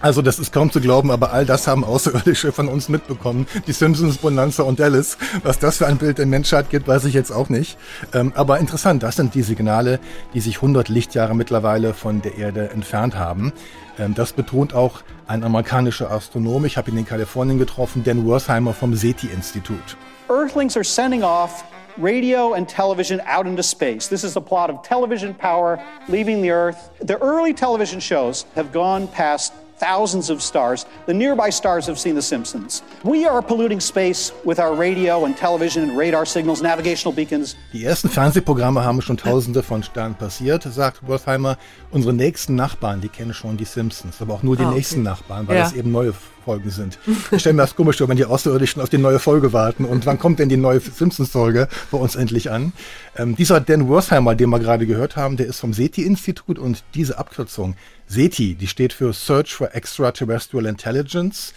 Also 0.00 0.20
das 0.20 0.40
ist 0.40 0.52
kaum 0.52 0.68
zu 0.72 0.80
glauben, 0.80 1.12
aber 1.12 1.32
all 1.32 1.46
das 1.46 1.68
haben 1.68 1.84
Außerirdische 1.84 2.50
von 2.50 2.66
uns 2.66 2.88
mitbekommen. 2.88 3.46
Die 3.68 3.72
Simpsons, 3.72 4.16
Bonanza 4.16 4.64
und 4.64 4.80
Dallas. 4.80 5.16
Was 5.44 5.60
das 5.60 5.76
für 5.76 5.86
ein 5.86 5.98
Bild 5.98 6.18
der 6.18 6.26
Menschheit 6.26 6.70
gibt, 6.70 6.88
weiß 6.88 7.04
ich 7.04 7.14
jetzt 7.14 7.30
auch 7.30 7.48
nicht. 7.48 7.78
Ähm, 8.12 8.32
aber 8.34 8.58
interessant, 8.58 9.04
das 9.04 9.14
sind 9.14 9.36
die 9.36 9.42
Signale, 9.42 10.00
die 10.34 10.40
sich 10.40 10.56
100 10.56 10.88
Lichtjahre 10.88 11.36
mittlerweile 11.36 11.94
von 11.94 12.20
der 12.20 12.36
Erde 12.36 12.70
entfernt 12.70 13.14
haben. 13.14 13.52
Ähm, 13.96 14.14
das 14.14 14.32
betont 14.32 14.74
auch 14.74 15.02
ein 15.28 15.44
amerikanischer 15.44 16.10
Astronom. 16.10 16.64
Ich 16.64 16.76
habe 16.76 16.90
ihn 16.90 16.98
in 16.98 17.06
Kalifornien 17.06 17.60
getroffen, 17.60 18.02
Dan 18.02 18.26
Wertheimer 18.26 18.74
vom 18.74 18.96
SETI-Institut. 18.96 19.96
Earthlings 20.28 20.76
are 20.76 20.84
sending 20.84 21.22
off 21.22 21.62
radio 21.98 22.54
and 22.54 22.68
television 22.68 23.20
out 23.26 23.46
into 23.46 23.62
space. 23.62 24.08
This 24.08 24.24
is 24.24 24.36
a 24.36 24.40
plot 24.40 24.70
of 24.70 24.82
television 24.82 25.34
power 25.34 25.78
leaving 26.08 26.42
the 26.42 26.50
Earth. 26.50 26.90
The 27.00 27.18
early 27.20 27.54
television 27.54 28.00
shows 28.00 28.44
have 28.54 28.72
gone 28.72 29.08
past 29.08 29.52
thousands 29.78 30.30
of 30.30 30.40
stars. 30.40 30.86
The 31.06 31.12
nearby 31.14 31.50
stars 31.50 31.88
have 31.88 31.98
seen 31.98 32.14
The 32.14 32.22
Simpsons. 32.22 32.84
We 33.02 33.26
are 33.26 33.42
polluting 33.42 33.80
space 33.80 34.32
with 34.44 34.60
our 34.60 34.74
radio 34.76 35.24
and 35.24 35.36
television 35.36 35.82
and 35.82 35.98
radar 35.98 36.24
signals, 36.24 36.62
navigational 36.62 37.12
beacons. 37.12 37.56
Die 37.72 37.84
ersten 37.84 38.08
Fernsehprogramme 38.08 38.84
haben 38.84 39.02
schon 39.02 39.16
tausende 39.16 39.64
von 39.64 39.82
Sternen 39.82 40.14
passiert, 40.14 40.62
sagt 40.62 41.04
Wolfheimer. 41.08 41.56
Unsere 41.90 42.12
nächsten 42.14 42.54
Nachbarn, 42.54 43.00
die 43.00 43.08
kennen 43.08 43.34
schon 43.34 43.56
die 43.56 43.64
Simpsons, 43.64 44.22
aber 44.22 44.34
auch 44.34 44.44
nur 44.44 44.56
die 44.56 44.62
ah, 44.62 44.68
okay. 44.68 44.76
nächsten 44.76 45.02
Nachbarn, 45.02 45.48
weil 45.48 45.56
Ja. 45.56 45.64
das 45.64 45.72
eben 45.72 45.90
neue 45.90 46.14
Folgen 46.42 46.70
sind. 46.70 46.98
Ich 47.30 47.40
stelle 47.40 47.54
mir 47.54 47.62
das 47.62 47.74
komisch 47.76 47.98
vor, 47.98 48.08
wenn 48.08 48.16
die 48.16 48.24
Außerirdischen 48.24 48.82
auf 48.82 48.88
die 48.88 48.98
neue 48.98 49.18
Folge 49.18 49.52
warten. 49.52 49.84
Und 49.84 50.06
wann 50.06 50.18
kommt 50.18 50.38
denn 50.38 50.48
die 50.48 50.56
neue 50.56 50.80
Simpsons-Folge 50.80 51.68
bei 51.90 51.98
uns 51.98 52.16
endlich 52.16 52.50
an? 52.50 52.72
Ähm, 53.16 53.36
dieser 53.36 53.60
Dan 53.60 53.88
Wertheimer, 53.88 54.34
den 54.34 54.50
wir 54.50 54.58
gerade 54.58 54.86
gehört 54.86 55.16
haben, 55.16 55.36
der 55.36 55.46
ist 55.46 55.60
vom 55.60 55.72
SETI-Institut 55.72 56.58
und 56.58 56.84
diese 56.94 57.18
Abkürzung 57.18 57.76
SETI, 58.06 58.54
die 58.54 58.66
steht 58.66 58.92
für 58.92 59.12
Search 59.12 59.54
for 59.54 59.74
Extraterrestrial 59.74 60.66
Intelligence. 60.66 61.54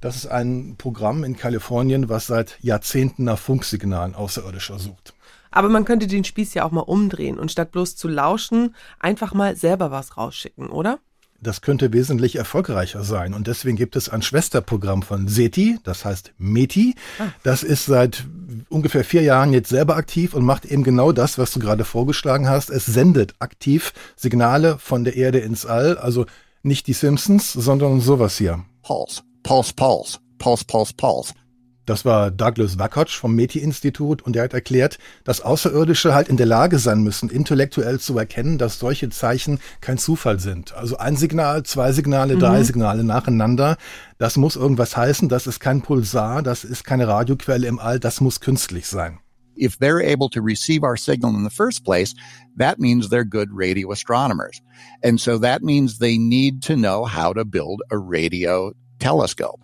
Das 0.00 0.16
ist 0.16 0.26
ein 0.26 0.74
Programm 0.78 1.22
in 1.22 1.36
Kalifornien, 1.36 2.08
was 2.08 2.26
seit 2.26 2.58
Jahrzehnten 2.60 3.24
nach 3.24 3.38
Funksignalen 3.38 4.16
Außerirdischer 4.16 4.78
sucht. 4.80 5.14
Aber 5.52 5.68
man 5.68 5.84
könnte 5.84 6.08
den 6.08 6.24
Spieß 6.24 6.54
ja 6.54 6.64
auch 6.64 6.72
mal 6.72 6.80
umdrehen 6.80 7.38
und 7.38 7.52
statt 7.52 7.70
bloß 7.70 7.94
zu 7.94 8.08
lauschen, 8.08 8.74
einfach 8.98 9.34
mal 9.34 9.54
selber 9.54 9.90
was 9.90 10.16
rausschicken, 10.16 10.70
oder? 10.70 10.98
Das 11.42 11.60
könnte 11.60 11.92
wesentlich 11.92 12.36
erfolgreicher 12.36 13.02
sein. 13.02 13.34
Und 13.34 13.48
deswegen 13.48 13.76
gibt 13.76 13.96
es 13.96 14.08
ein 14.08 14.22
Schwesterprogramm 14.22 15.02
von 15.02 15.26
SETI, 15.26 15.78
das 15.82 16.04
heißt 16.04 16.32
METI. 16.38 16.94
Das 17.42 17.64
ist 17.64 17.86
seit 17.86 18.24
ungefähr 18.68 19.04
vier 19.04 19.22
Jahren 19.22 19.52
jetzt 19.52 19.68
selber 19.68 19.96
aktiv 19.96 20.34
und 20.34 20.44
macht 20.44 20.64
eben 20.64 20.84
genau 20.84 21.10
das, 21.10 21.38
was 21.38 21.50
du 21.50 21.58
gerade 21.58 21.84
vorgeschlagen 21.84 22.48
hast. 22.48 22.70
Es 22.70 22.86
sendet 22.86 23.34
aktiv 23.40 23.92
Signale 24.14 24.78
von 24.78 25.02
der 25.02 25.16
Erde 25.16 25.40
ins 25.40 25.66
All. 25.66 25.98
Also 25.98 26.26
nicht 26.62 26.86
die 26.86 26.92
Simpsons, 26.92 27.52
sondern 27.52 28.00
sowas 28.00 28.38
hier. 28.38 28.64
Pulse, 28.82 29.22
pulse, 29.42 29.72
pulse, 29.74 30.18
pulse, 30.38 30.64
pulse, 30.64 30.94
pulse. 30.96 31.34
Das 31.84 32.04
war 32.04 32.30
Douglas 32.30 32.78
Wakotsch 32.78 33.16
vom 33.18 33.34
METI-Institut 33.34 34.22
und 34.22 34.34
der 34.36 34.44
hat 34.44 34.54
erklärt, 34.54 34.98
dass 35.24 35.40
Außerirdische 35.40 36.14
halt 36.14 36.28
in 36.28 36.36
der 36.36 36.46
Lage 36.46 36.78
sein 36.78 37.02
müssen, 37.02 37.28
intellektuell 37.28 37.98
zu 37.98 38.16
erkennen, 38.16 38.56
dass 38.56 38.78
solche 38.78 39.08
Zeichen 39.10 39.58
kein 39.80 39.98
Zufall 39.98 40.38
sind. 40.38 40.74
Also 40.76 40.98
ein 40.98 41.16
Signal, 41.16 41.64
zwei 41.64 41.90
Signale, 41.92 42.36
drei 42.38 42.60
Mhm. 42.60 42.64
Signale 42.64 43.04
nacheinander. 43.04 43.76
Das 44.18 44.36
muss 44.36 44.54
irgendwas 44.54 44.96
heißen, 44.96 45.28
das 45.28 45.48
ist 45.48 45.58
kein 45.58 45.82
Pulsar, 45.82 46.42
das 46.42 46.62
ist 46.62 46.84
keine 46.84 47.08
Radioquelle 47.08 47.66
im 47.66 47.80
All, 47.80 47.98
das 47.98 48.20
muss 48.20 48.38
künstlich 48.40 48.86
sein. 48.86 49.18
If 49.54 49.76
they're 49.78 50.00
able 50.00 50.30
to 50.30 50.40
receive 50.40 50.82
our 50.82 50.96
signal 50.96 51.34
in 51.34 51.44
the 51.44 51.54
first 51.54 51.84
place, 51.84 52.14
that 52.58 52.78
means 52.78 53.08
they're 53.10 53.28
good 53.28 53.48
radio 53.52 53.92
astronomers. 53.92 54.60
And 55.02 55.20
so 55.20 55.38
that 55.40 55.62
means 55.62 55.98
they 55.98 56.16
need 56.16 56.62
to 56.64 56.74
know 56.74 57.06
how 57.06 57.34
to 57.34 57.44
build 57.44 57.82
a 57.90 57.96
radio 57.98 58.72
telescope. 58.98 59.60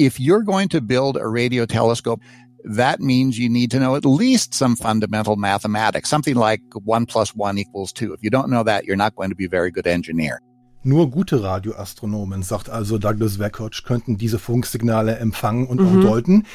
If 0.00 0.18
you're 0.18 0.42
going 0.42 0.68
to 0.70 0.80
build 0.80 1.18
a 1.18 1.28
radio 1.28 1.66
telescope, 1.66 2.22
that 2.64 3.00
means 3.00 3.38
you 3.38 3.50
need 3.50 3.70
to 3.72 3.78
know 3.78 3.96
at 3.96 4.06
least 4.06 4.54
some 4.54 4.74
fundamental 4.74 5.36
mathematics, 5.36 6.08
something 6.08 6.36
like 6.36 6.62
one 6.86 7.04
plus 7.04 7.36
one 7.36 7.58
equals 7.58 7.92
two. 7.92 8.14
If 8.14 8.22
you 8.22 8.30
don't 8.30 8.48
know 8.48 8.64
that, 8.64 8.84
you're 8.86 8.96
not 8.96 9.14
going 9.14 9.28
to 9.28 9.36
be 9.36 9.44
a 9.44 9.50
very 9.50 9.70
good 9.70 9.86
engineer. 9.86 10.40
Nur 10.82 11.10
gute 11.10 11.42
Radioastronomen, 11.42 12.42
sagt 12.42 12.70
also 12.70 12.96
Douglas 12.96 13.38
Wakotsch, 13.38 13.84
könnten 13.84 14.16
diese 14.16 14.38
Funksignale 14.38 15.18
empfangen 15.18 15.66
und 15.66 15.78
Mhm. 15.82 15.86
auch 15.98 16.00
deuten. 16.02 16.46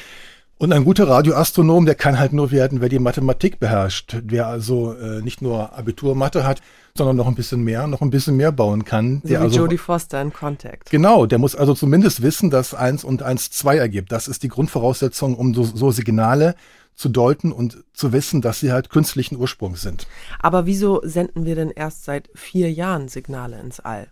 Und 0.58 0.72
ein 0.72 0.84
guter 0.84 1.06
Radioastronom, 1.06 1.84
der 1.84 1.94
kann 1.94 2.18
halt 2.18 2.32
nur 2.32 2.50
werden, 2.50 2.80
wer 2.80 2.88
die 2.88 2.98
Mathematik 2.98 3.60
beherrscht, 3.60 4.16
wer 4.24 4.46
also 4.46 4.94
äh, 4.94 5.20
nicht 5.20 5.42
nur 5.42 5.76
Abiturmathe 5.76 6.44
hat, 6.44 6.62
sondern 6.96 7.14
noch 7.14 7.26
ein 7.26 7.34
bisschen 7.34 7.62
mehr, 7.62 7.86
noch 7.86 8.00
ein 8.00 8.08
bisschen 8.08 8.38
mehr 8.38 8.52
bauen 8.52 8.86
kann. 8.86 9.20
So 9.22 9.28
Der 9.28 9.40
wie 9.40 9.44
also, 9.44 9.58
Jodie 9.58 9.76
Foster 9.76 10.22
in 10.22 10.32
Contact. 10.32 10.88
Genau, 10.88 11.26
der 11.26 11.38
muss 11.38 11.54
also 11.54 11.74
zumindest 11.74 12.22
wissen, 12.22 12.48
dass 12.48 12.72
eins 12.72 13.04
und 13.04 13.22
eins 13.22 13.50
zwei 13.50 13.76
ergibt. 13.76 14.10
Das 14.12 14.28
ist 14.28 14.42
die 14.42 14.48
Grundvoraussetzung, 14.48 15.34
um 15.34 15.52
so, 15.52 15.62
so 15.64 15.90
Signale 15.90 16.54
zu 16.94 17.10
deuten 17.10 17.52
und 17.52 17.84
zu 17.92 18.14
wissen, 18.14 18.40
dass 18.40 18.58
sie 18.58 18.72
halt 18.72 18.88
künstlichen 18.88 19.36
Ursprungs 19.36 19.82
sind. 19.82 20.06
Aber 20.40 20.64
wieso 20.64 21.02
senden 21.04 21.44
wir 21.44 21.54
denn 21.54 21.70
erst 21.70 22.06
seit 22.06 22.30
vier 22.34 22.72
Jahren 22.72 23.08
Signale 23.08 23.60
ins 23.60 23.80
All? 23.80 24.08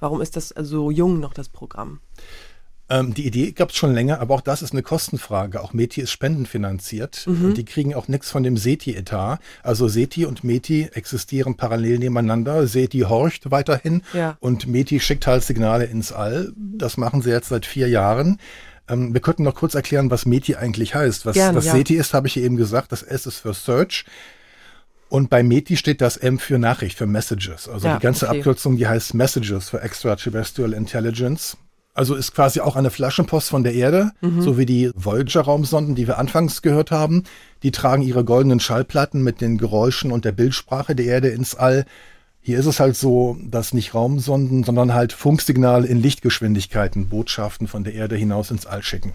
Warum 0.00 0.20
ist 0.20 0.34
das 0.34 0.48
so 0.48 0.90
jung 0.90 1.20
noch 1.20 1.32
das 1.32 1.48
Programm? 1.48 2.00
Ähm, 2.92 3.14
die 3.14 3.26
Idee 3.26 3.52
gab 3.52 3.70
es 3.70 3.76
schon 3.76 3.94
länger, 3.94 4.20
aber 4.20 4.34
auch 4.34 4.42
das 4.42 4.60
ist 4.60 4.72
eine 4.72 4.82
Kostenfrage. 4.82 5.62
Auch 5.62 5.72
METI 5.72 6.02
ist 6.02 6.10
spendenfinanziert 6.10 7.24
Mhm. 7.26 7.44
und 7.46 7.56
die 7.56 7.64
kriegen 7.64 7.94
auch 7.94 8.06
nichts 8.06 8.30
von 8.30 8.42
dem 8.42 8.58
SETI-Etat. 8.58 9.38
Also 9.62 9.88
SETI 9.88 10.26
und 10.26 10.44
METI 10.44 10.90
existieren 10.92 11.56
parallel 11.56 11.98
nebeneinander. 12.00 12.66
SETI 12.66 13.00
horcht 13.08 13.50
weiterhin 13.50 14.02
Ja. 14.12 14.36
und 14.40 14.66
METI 14.66 15.00
schickt 15.00 15.26
halt 15.26 15.42
Signale 15.42 15.84
ins 15.86 16.12
All. 16.12 16.52
Das 16.56 16.98
machen 16.98 17.22
sie 17.22 17.30
jetzt 17.30 17.48
seit 17.48 17.64
vier 17.64 17.88
Jahren. 17.88 18.38
Ähm, 18.88 19.14
wir 19.14 19.22
könnten 19.22 19.44
noch 19.44 19.54
kurz 19.54 19.74
erklären, 19.74 20.10
was 20.10 20.26
METI 20.26 20.56
eigentlich 20.56 20.94
heißt. 20.94 21.24
Was, 21.24 21.34
Gerne, 21.34 21.56
was 21.56 21.64
ja. 21.66 21.72
SETI 21.72 21.94
ist, 21.96 22.12
habe 22.12 22.26
ich 22.26 22.36
eben 22.36 22.56
gesagt. 22.56 22.92
Das 22.92 23.02
S 23.02 23.24
ist 23.26 23.38
für 23.38 23.54
Search. 23.54 24.04
Und 25.08 25.30
bei 25.30 25.42
METI 25.42 25.76
steht 25.76 26.00
das 26.00 26.16
M 26.16 26.38
für 26.38 26.58
Nachricht, 26.58 26.98
für 26.98 27.06
Messages. 27.06 27.68
Also 27.68 27.86
Ja, 27.86 27.96
die 27.96 28.02
ganze 28.02 28.28
okay. 28.28 28.38
Abkürzung, 28.38 28.76
die 28.76 28.86
heißt 28.86 29.14
Messages 29.14 29.68
für 29.70 29.80
Extraterrestrial 29.80 30.72
Intelligence. 30.72 31.56
Also 31.94 32.14
ist 32.14 32.34
quasi 32.34 32.60
auch 32.60 32.74
eine 32.76 32.90
Flaschenpost 32.90 33.50
von 33.50 33.62
der 33.64 33.74
Erde, 33.74 34.12
Mhm. 34.22 34.40
so 34.40 34.56
wie 34.56 34.64
die 34.66 34.90
Voyager-Raumsonden, 34.94 35.94
die 35.94 36.06
wir 36.06 36.18
anfangs 36.18 36.62
gehört 36.62 36.90
haben. 36.90 37.24
Die 37.62 37.70
tragen 37.70 38.02
ihre 38.02 38.24
goldenen 38.24 38.60
Schallplatten 38.60 39.22
mit 39.22 39.40
den 39.40 39.58
Geräuschen 39.58 40.10
und 40.10 40.24
der 40.24 40.32
Bildsprache 40.32 40.94
der 40.94 41.06
Erde 41.06 41.28
ins 41.28 41.54
All. 41.54 41.84
Hier 42.40 42.58
ist 42.58 42.66
es 42.66 42.80
halt 42.80 42.96
so, 42.96 43.36
dass 43.44 43.72
nicht 43.74 43.94
Raumsonden, 43.94 44.64
sondern 44.64 44.94
halt 44.94 45.12
Funksignale 45.12 45.86
in 45.86 45.98
Lichtgeschwindigkeiten 46.00 47.08
Botschaften 47.08 47.68
von 47.68 47.84
der 47.84 47.94
Erde 47.94 48.16
hinaus 48.16 48.50
ins 48.50 48.66
All 48.66 48.82
schicken. 48.82 49.12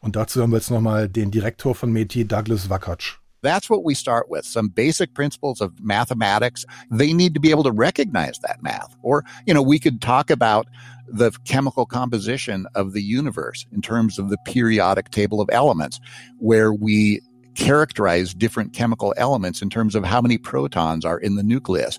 Und 0.00 0.16
dazu 0.16 0.42
haben 0.42 0.50
wir 0.50 0.58
jetzt 0.58 0.70
nochmal 0.70 1.08
den 1.08 1.30
Direktor 1.30 1.74
von 1.74 1.90
METI, 1.92 2.26
Douglas 2.26 2.68
Wakatsch. 2.68 3.16
That's 3.42 3.70
what 3.70 3.84
we 3.84 3.94
start 3.94 4.26
with. 4.28 4.42
Some 4.44 4.70
basic 4.70 5.14
principles 5.14 5.60
of 5.60 5.70
mathematics. 5.80 6.66
They 6.90 7.12
need 7.14 7.34
to 7.34 7.40
be 7.40 7.50
able 7.52 7.62
to 7.62 7.70
recognize 7.72 8.40
that 8.42 8.60
math. 8.62 8.90
Or, 9.02 9.22
you 9.46 9.54
know, 9.54 9.62
we 9.64 9.78
could 9.78 10.00
talk 10.00 10.30
about 10.30 10.66
the 11.10 11.30
chemical 11.44 11.86
composition 11.86 12.66
of 12.74 12.92
the 12.92 13.02
universe 13.02 13.66
in 13.72 13.82
terms 13.82 14.18
of 14.18 14.30
the 14.30 14.38
periodic 14.44 15.10
table 15.10 15.40
of 15.40 15.48
elements, 15.52 16.00
where 16.38 16.72
we 16.72 17.20
characterize 17.54 18.34
different 18.34 18.72
chemical 18.72 19.12
elements 19.16 19.62
in 19.62 19.68
terms 19.68 19.94
of 19.94 20.04
how 20.04 20.20
many 20.20 20.38
protons 20.38 21.04
are 21.04 21.18
in 21.18 21.34
the 21.34 21.42
nucleus. 21.42 21.98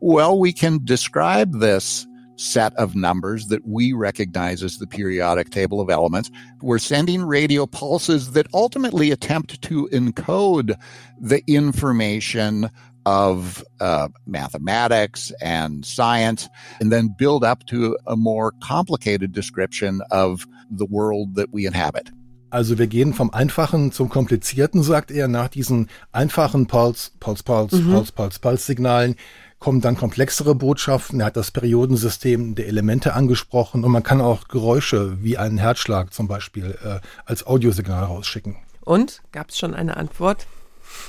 Well, 0.00 0.38
we 0.38 0.52
can 0.52 0.84
describe 0.84 1.60
this 1.60 2.06
set 2.36 2.72
of 2.76 2.94
numbers 2.94 3.48
that 3.48 3.66
we 3.66 3.92
recognize 3.92 4.62
as 4.62 4.78
the 4.78 4.86
periodic 4.86 5.50
table 5.50 5.80
of 5.80 5.90
elements. 5.90 6.30
We're 6.62 6.78
sending 6.78 7.24
radio 7.24 7.66
pulses 7.66 8.32
that 8.32 8.46
ultimately 8.54 9.10
attempt 9.10 9.60
to 9.62 9.88
encode 9.92 10.76
the 11.20 11.42
information 11.48 12.70
of 13.08 13.64
uh, 13.80 14.08
mathematics 14.26 15.32
and 15.40 15.84
science, 15.84 16.48
and 16.80 16.92
then 16.92 17.14
build 17.16 17.44
up 17.44 17.64
to 17.66 17.96
a 18.06 18.16
more 18.16 18.52
complicated 18.60 19.32
description 19.32 20.00
of 20.10 20.46
the 20.70 20.86
world 20.86 21.34
that 21.36 21.48
we 21.52 21.66
inhabit. 21.66 22.10
Also 22.50 22.78
wir 22.78 22.86
gehen 22.86 23.12
vom 23.12 23.30
Einfachen 23.30 23.92
zum 23.92 24.08
Komplizierten, 24.08 24.82
sagt 24.82 25.10
er. 25.10 25.28
Nach 25.28 25.48
diesen 25.48 25.88
einfachen 26.12 26.66
Puls, 26.66 27.12
Puls, 27.20 27.42
Puls, 27.42 27.72
Mhm. 27.72 27.92
Puls, 27.92 28.12
Puls, 28.12 28.38
Puls-Signalen 28.38 29.16
kommen 29.58 29.80
dann 29.80 29.96
komplexere 29.96 30.54
Botschaften. 30.54 31.20
Er 31.20 31.26
hat 31.26 31.36
das 31.36 31.50
Periodensystem 31.50 32.54
der 32.54 32.68
Elemente 32.68 33.12
angesprochen 33.14 33.84
und 33.84 33.90
man 33.90 34.02
kann 34.02 34.20
auch 34.20 34.48
Geräusche 34.48 35.22
wie 35.22 35.36
einen 35.36 35.58
Herzschlag 35.58 36.14
zum 36.14 36.26
Beispiel 36.28 36.78
äh, 36.82 37.00
als 37.26 37.46
Audiosignal 37.46 38.04
rausschicken. 38.04 38.56
Und? 38.82 39.20
Gab 39.32 39.50
es 39.50 39.58
schon 39.58 39.74
eine 39.74 39.96
Antwort? 39.98 40.46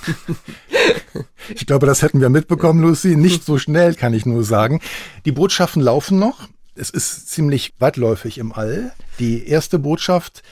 Ich 1.55 1.65
glaube, 1.65 1.87
das 1.87 2.01
hätten 2.01 2.21
wir 2.21 2.29
mitbekommen, 2.29 2.81
Lucy. 2.81 3.15
Nicht 3.15 3.43
so 3.43 3.57
schnell, 3.57 3.95
kann 3.95 4.13
ich 4.13 4.25
nur 4.25 4.43
sagen. 4.43 4.81
Die 5.25 5.31
Botschaften 5.31 5.81
laufen 5.81 6.19
noch. 6.19 6.47
Es 6.75 6.89
ist 6.89 7.29
ziemlich 7.29 7.73
weitläufig 7.79 8.37
im 8.37 8.53
All. 8.53 8.91
Die 9.17 9.47
erste 9.47 9.79
Botschaft, 9.79 10.43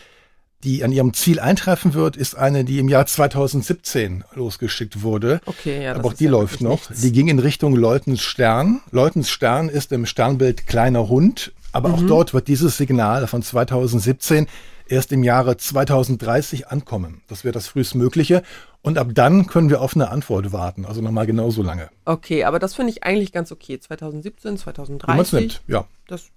die 0.64 0.84
an 0.84 0.92
ihrem 0.92 1.14
Ziel 1.14 1.40
eintreffen 1.40 1.94
wird, 1.94 2.18
ist 2.18 2.36
eine, 2.36 2.64
die 2.66 2.80
im 2.80 2.90
Jahr 2.90 3.06
2017 3.06 4.24
losgeschickt 4.34 5.04
wurde. 5.04 5.40
Okay, 5.46 5.84
ja, 5.84 5.94
Aber 5.96 6.10
auch 6.10 6.14
die 6.14 6.26
ja 6.26 6.32
läuft 6.32 6.62
noch. 6.62 6.90
nichts. 6.90 7.02
Die 7.02 7.12
ging 7.12 7.28
in 7.28 7.40
Richtung 7.40 7.76
Leutens 7.76 8.22
Stern. 8.24 8.82
Leutens 8.92 9.30
Stern 9.30 9.70
ist 9.70 9.92
im 9.92 10.06
Sternbild 10.06 10.66
kleiner 10.68 11.08
Hund. 11.08 11.54
Aber 11.72 11.94
auch 11.94 12.02
Mhm. 12.02 12.08
dort 12.08 12.34
wird 12.34 12.48
dieses 12.48 12.78
Signal 12.78 13.28
von 13.28 13.44
2017 13.44 14.48
erst 14.88 15.12
im 15.12 15.22
Jahre 15.24 15.58
2030 15.58 16.70
ankommen. 16.70 17.22
Das 17.28 17.44
wäre 17.44 17.52
das 17.52 17.68
frühestmögliche. 17.68 18.42
Und 18.82 18.98
ab 18.98 19.10
dann 19.14 19.48
können 19.48 19.70
wir 19.70 19.82
auf 19.82 19.96
eine 19.96 20.10
Antwort 20.10 20.54
warten. 20.54 20.86
Also 20.86 21.02
nochmal 21.02 21.26
genauso 21.26 21.62
lange. 21.62 21.90
Okay, 22.06 22.46
aber 22.46 22.60
das 22.60 22.76
finde 22.76 22.92
ich 22.92 23.04
eigentlich 23.04 23.32
ganz 23.32 23.52
okay. 23.52 23.80
2017, 23.80 24.58
Wie 24.58 24.78
man 25.08 25.20
es 25.20 25.30
2030. 25.30 25.34
nimmt, 25.34 25.62
ja. 25.68 25.86
Das 26.08 26.30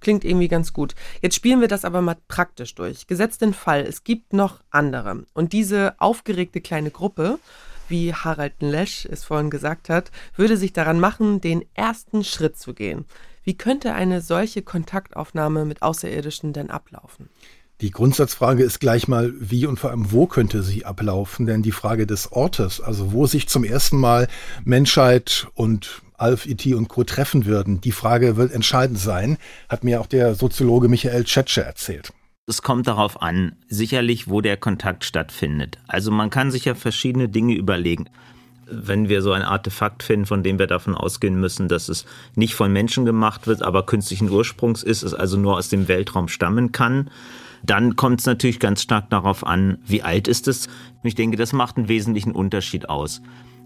klingt 0.00 0.24
irgendwie 0.24 0.48
ganz 0.48 0.72
gut. 0.72 0.94
Jetzt 1.20 1.34
spielen 1.34 1.60
wir 1.60 1.68
das 1.68 1.84
aber 1.84 2.00
mal 2.00 2.16
praktisch 2.28 2.74
durch. 2.74 3.06
Gesetzt 3.06 3.42
den 3.42 3.52
Fall, 3.52 3.82
es 3.82 4.04
gibt 4.04 4.32
noch 4.32 4.60
andere. 4.70 5.24
Und 5.34 5.52
diese 5.52 5.94
aufgeregte 5.98 6.60
kleine 6.60 6.90
Gruppe, 6.90 7.38
wie 7.88 8.14
Harald 8.14 8.54
Lesch 8.60 9.06
es 9.06 9.24
vorhin 9.24 9.50
gesagt 9.50 9.88
hat, 9.88 10.10
würde 10.36 10.56
sich 10.56 10.72
daran 10.72 11.00
machen, 11.00 11.40
den 11.40 11.64
ersten 11.74 12.24
Schritt 12.24 12.58
zu 12.58 12.74
gehen. 12.74 13.04
Wie 13.44 13.56
könnte 13.56 13.94
eine 13.94 14.20
solche 14.20 14.62
Kontaktaufnahme 14.62 15.64
mit 15.64 15.82
Außerirdischen 15.82 16.52
denn 16.52 16.70
ablaufen? 16.70 17.30
Die 17.80 17.92
Grundsatzfrage 17.92 18.64
ist 18.64 18.80
gleich 18.80 19.06
mal, 19.06 19.32
wie 19.38 19.64
und 19.64 19.78
vor 19.78 19.90
allem 19.90 20.10
wo 20.10 20.26
könnte 20.26 20.64
sie 20.64 20.84
ablaufen? 20.84 21.46
Denn 21.46 21.62
die 21.62 21.70
Frage 21.70 22.08
des 22.08 22.32
Ortes, 22.32 22.80
also 22.80 23.12
wo 23.12 23.26
sich 23.26 23.48
zum 23.48 23.62
ersten 23.62 23.98
Mal 24.00 24.26
Menschheit 24.64 25.46
und 25.54 26.02
Alf, 26.16 26.46
E.T. 26.46 26.74
und 26.74 26.88
Co. 26.88 27.04
treffen 27.04 27.46
würden, 27.46 27.80
die 27.80 27.92
Frage 27.92 28.36
wird 28.36 28.50
entscheidend 28.50 28.98
sein, 28.98 29.38
hat 29.68 29.84
mir 29.84 30.00
auch 30.00 30.08
der 30.08 30.34
Soziologe 30.34 30.88
Michael 30.88 31.22
Tschetsche 31.22 31.62
erzählt. 31.62 32.12
Es 32.48 32.62
kommt 32.62 32.88
darauf 32.88 33.22
an, 33.22 33.54
sicherlich, 33.68 34.26
wo 34.26 34.40
der 34.40 34.56
Kontakt 34.56 35.04
stattfindet. 35.04 35.78
Also 35.86 36.10
man 36.10 36.30
kann 36.30 36.50
sich 36.50 36.64
ja 36.64 36.74
verschiedene 36.74 37.28
Dinge 37.28 37.54
überlegen. 37.54 38.10
Wenn 38.66 39.08
wir 39.08 39.22
so 39.22 39.30
ein 39.30 39.42
Artefakt 39.42 40.02
finden, 40.02 40.26
von 40.26 40.42
dem 40.42 40.58
wir 40.58 40.66
davon 40.66 40.96
ausgehen 40.96 41.38
müssen, 41.38 41.68
dass 41.68 41.88
es 41.88 42.06
nicht 42.34 42.56
von 42.56 42.72
Menschen 42.72 43.04
gemacht 43.04 43.46
wird, 43.46 43.62
aber 43.62 43.86
künstlichen 43.86 44.30
Ursprungs 44.30 44.82
ist, 44.82 45.04
es 45.04 45.14
also 45.14 45.36
nur 45.36 45.56
aus 45.56 45.68
dem 45.68 45.86
Weltraum 45.86 46.26
stammen 46.26 46.72
kann, 46.72 47.08
dann 47.62 47.96
kommt 47.96 48.20
es 48.20 48.26
natürlich 48.26 48.60
ganz 48.60 48.82
stark 48.82 49.10
darauf 49.10 49.46
an, 49.46 49.78
wie 49.86 50.02
alt 50.02 50.28
ist 50.28 50.48
es. 50.48 50.68
Ich 51.02 51.14
denke, 51.14 51.36
das 51.36 51.52
macht 51.52 51.76
einen 51.76 51.88
wesentlichen 51.88 52.32
Unterschied 52.32 52.88
aus. 52.88 53.22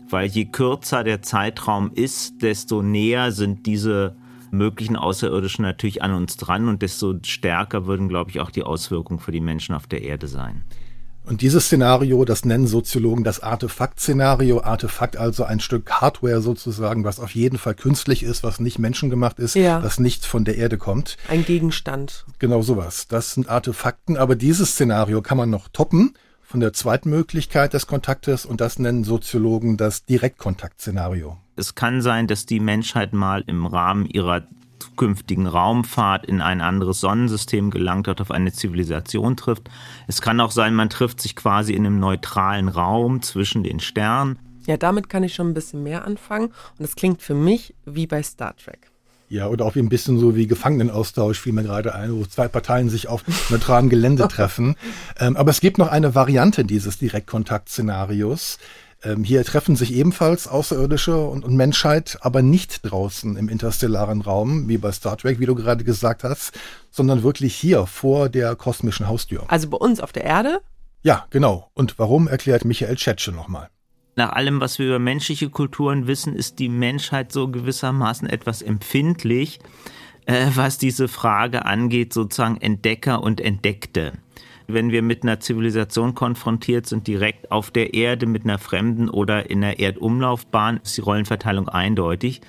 Weil 0.09 0.29
je 0.29 0.47
kürzer 0.47 1.05
der 1.05 1.23
Zeitraum 1.23 1.91
ist, 1.95 2.43
desto 2.43 2.83
näher 2.83 3.33
sind 3.33 3.67
diese 3.67 4.17
möglichen 4.51 4.97
Außerirdischen 4.97 5.63
natürlich 5.63 6.03
an 6.03 6.13
uns 6.13 6.37
dran 6.37 6.69
und 6.69 6.83
desto 6.83 7.15
stärker 7.25 7.87
würden, 7.87 8.09
glaube 8.09 8.31
ich, 8.31 8.41
auch 8.41 8.51
die 8.51 8.63
Auswirkungen 8.63 9.21
für 9.21 9.33
die 9.33 9.41
Menschen 9.41 9.75
auf 9.75 9.87
der 9.87 10.03
Erde 10.03 10.29
sein. 10.29 10.63
Und 11.25 11.41
dieses 11.41 11.67
Szenario, 11.67 12.25
das 12.25 12.45
nennen 12.45 12.67
Soziologen 12.67 13.23
das 13.23 13.41
Artefakt-Szenario. 13.41 14.61
Artefakt 14.63 15.17
also 15.17 15.45
ein 15.45 15.61
Stück 15.61 15.91
Hardware 15.91 16.41
sozusagen, 16.43 17.05
was 17.05 17.21
auf 17.21 17.35
jeden 17.35 17.59
Fall 17.59 17.75
künstlich 17.75 18.23
ist, 18.25 18.43
was 18.43 18.59
nicht 18.59 18.79
menschengemacht 18.79 19.39
ist, 19.39 19.55
Ja. 19.55 19.83
was 19.83 20.01
nicht 20.01 20.27
von 20.27 20.45
der 20.45 20.57
Erde 20.57 20.79
kommt. 20.79 21.17
Ein 21.29 21.45
Gegenstand. 21.45 22.25
Genau 22.41 22.63
sowas. 22.63 23.07
Das 23.09 23.35
sind 23.35 23.49
Artefakten, 23.49 24.17
aber 24.17 24.35
dieses 24.35 24.73
Szenario 24.73 25.23
kann 25.23 25.39
man 25.39 25.49
noch 25.51 25.69
toppen 25.69 26.15
von 26.43 26.59
der 26.61 26.73
zweiten 26.73 27.09
Möglichkeit 27.09 27.73
des 27.73 27.87
Kontaktes 27.87 28.45
und 28.45 28.61
das 28.61 28.79
nennen 28.79 29.05
Soziologen 29.05 29.77
das 29.77 30.05
Direktkontaktszenario. 30.05 31.37
Es 31.57 31.75
kann 31.75 32.03
sein, 32.03 32.27
dass 32.27 32.47
die 32.47 32.61
Menschheit 32.61 33.13
mal 33.13 33.45
im 33.47 33.65
Rahmen 33.67 34.07
ihrer 34.07 34.43
zukünftigen 34.93 35.47
Raumfahrt 35.47 36.27
in 36.27 36.41
ein 36.41 36.61
anderes 36.61 37.01
Sonnensystem 37.01 37.71
gelangt, 37.71 38.07
dort 38.07 38.21
auf 38.21 38.31
eine 38.31 38.53
Zivilisation 38.53 39.37
trifft. 39.37 39.71
Es 40.07 40.21
kann 40.21 40.41
auch 40.41 40.51
sein, 40.51 40.75
man 40.75 40.91
trifft 40.91 41.21
sich 41.21 41.35
quasi 41.35 41.73
in 41.73 41.87
einem 41.87 41.99
neutralen 41.99 42.69
Raum 42.69 43.23
zwischen 43.23 43.63
den 43.63 43.81
Sternen. 43.81 44.39
Ja, 44.67 44.77
damit 44.77 45.09
kann 45.09 45.25
ich 45.25 45.35
schon 45.35 45.49
ein 45.49 45.55
bisschen 45.55 45.83
mehr 45.83 46.05
anfangen. 46.05 46.53
Und 46.79 46.85
es 46.85 46.95
klingt 46.95 47.23
für 47.23 47.35
mich 47.35 47.75
wie 47.85 48.07
bei 48.07 48.23
Star 48.23 48.55
Trek. 48.57 48.91
Ja, 49.29 49.49
oder 49.49 49.65
auch 49.65 49.75
wie 49.75 49.81
ein 49.81 49.89
bisschen 49.89 50.19
so 50.19 50.37
wie 50.37 50.47
Gefangenenaustausch, 50.47 51.41
fiel 51.41 51.55
mir 51.55 51.63
gerade 51.63 51.95
ein, 51.95 52.15
wo 52.15 52.27
zwei 52.27 52.49
Parteien 52.49 52.91
sich 52.91 53.09
auf 53.09 53.25
neutralem 53.49 53.89
Gelände 53.89 54.29
treffen. 54.31 54.77
Ähm, 55.19 55.37
aber 55.37 55.51
es 55.51 55.61
gibt 55.61 55.79
noch 55.79 55.89
eine 55.89 56.15
Variante 56.15 56.65
dieses 56.65 56.99
Direktkontaktszenarios. 56.99 58.59
Ähm, 59.05 59.25
hier 59.25 59.45
treffen 59.45 59.77
sich 59.77 59.93
ebenfalls 59.93 60.47
Außerirdische 60.47 61.17
und, 61.17 61.45
und 61.45 61.57
Menschheit, 61.57 62.19
aber 62.21 62.43
nicht 62.43 62.81
draußen 62.83 63.37
im 63.37 63.49
interstellaren 63.49 64.21
Raum, 64.21 64.69
wie 64.69 64.79
bei 64.79 64.93
Star 64.93 65.17
Trek, 65.17 65.41
wie 65.41 65.47
du 65.47 65.55
gerade 65.55 65.85
gesagt 65.85 66.25
hast, 66.25 66.53
sondern 66.91 67.23
wirklich 67.23 67.55
hier 67.55 67.87
vor 67.87 68.29
der 68.29 68.55
kosmischen 68.55 69.09
Haustür. 69.09 69.45
Also 69.49 69.69
bei 69.69 69.77
uns 69.77 70.01
auf 70.01 70.13
der 70.13 70.25
Erde? 70.25 70.61
Ja, 71.03 71.27
genau. 71.31 71.71
Und 71.75 71.99
warum 71.99 72.29
erklärt 72.29 72.65
Michael 72.65 72.95
Tschetsche 72.97 73.33
nochmal. 73.33 73.69
Nach 74.15 74.31
allem, 74.31 74.61
was 74.61 74.79
wir 74.79 74.87
über 74.87 74.99
menschliche 74.99 75.49
Kulturen 75.49 76.07
wissen, 76.07 76.37
ist 76.37 76.59
die 76.59 76.69
Menschheit 76.69 77.33
so 77.33 77.49
gewissermaßen 77.49 78.29
etwas 78.29 78.61
empfindlich, 78.61 79.59
äh, 80.27 80.49
was 80.55 80.79
diese 80.79 81.09
Frage 81.09 81.65
angeht, 81.65 82.13
sozusagen 82.13 82.61
Entdecker 82.61 83.23
und 83.23 83.41
Entdeckte. 83.41 84.13
Wenn 84.73 84.91
wir 84.91 85.03
mit 85.03 85.23
einer 85.23 85.41
Zivilisation 85.41 86.15
konfrontiert 86.15 86.87
sind, 86.87 87.07
direkt 87.07 87.51
auf 87.51 87.71
der 87.71 87.95
Erde 87.95 88.27
mit 88.27 88.45
einer 88.45 88.59
Fremden 88.59 89.09
oder 89.09 89.51
in 89.51 89.63
einer 89.63 89.79
Erdumlaufbahn, 89.79 90.81
ist 90.83 90.97
die 90.97 91.03
Rollenverteilung 91.03 91.69
eindeutig. 91.69 92.41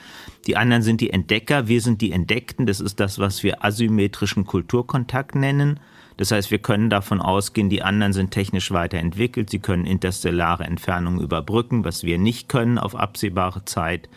Die 0.47 0.55
anderen 0.55 0.83
sind 0.83 1.01
die 1.01 1.09
Entdecker, 1.09 1.67
wir 1.67 1.81
sind 1.81 2.01
die 2.01 2.11
Entdeckten, 2.11 2.65
das 2.65 2.79
ist 2.79 2.99
das, 2.99 3.19
was 3.19 3.43
wir 3.43 3.63
asymmetrischen 3.63 4.45
Kulturkontakt 4.45 5.35
nennen. 5.35 5.79
Das 6.17 6.31
heißt, 6.31 6.51
wir 6.51 6.59
können 6.59 6.89
davon 6.89 7.21
ausgehen, 7.21 7.69
die 7.69 7.81
anderen 7.81 8.13
sind 8.13 8.31
technisch 8.31 8.71
weiterentwickelt, 8.71 9.49
sie 9.49 9.59
können 9.59 9.85
interstellare 9.85 10.63
Entfernungen 10.63 11.21
überbrücken, 11.21 11.83
was 11.83 12.03
wir 12.03 12.17
nicht 12.17 12.49
können 12.49 12.77
auf 12.77 12.95
absehbare 12.95 13.65
Zeit. 13.65 14.09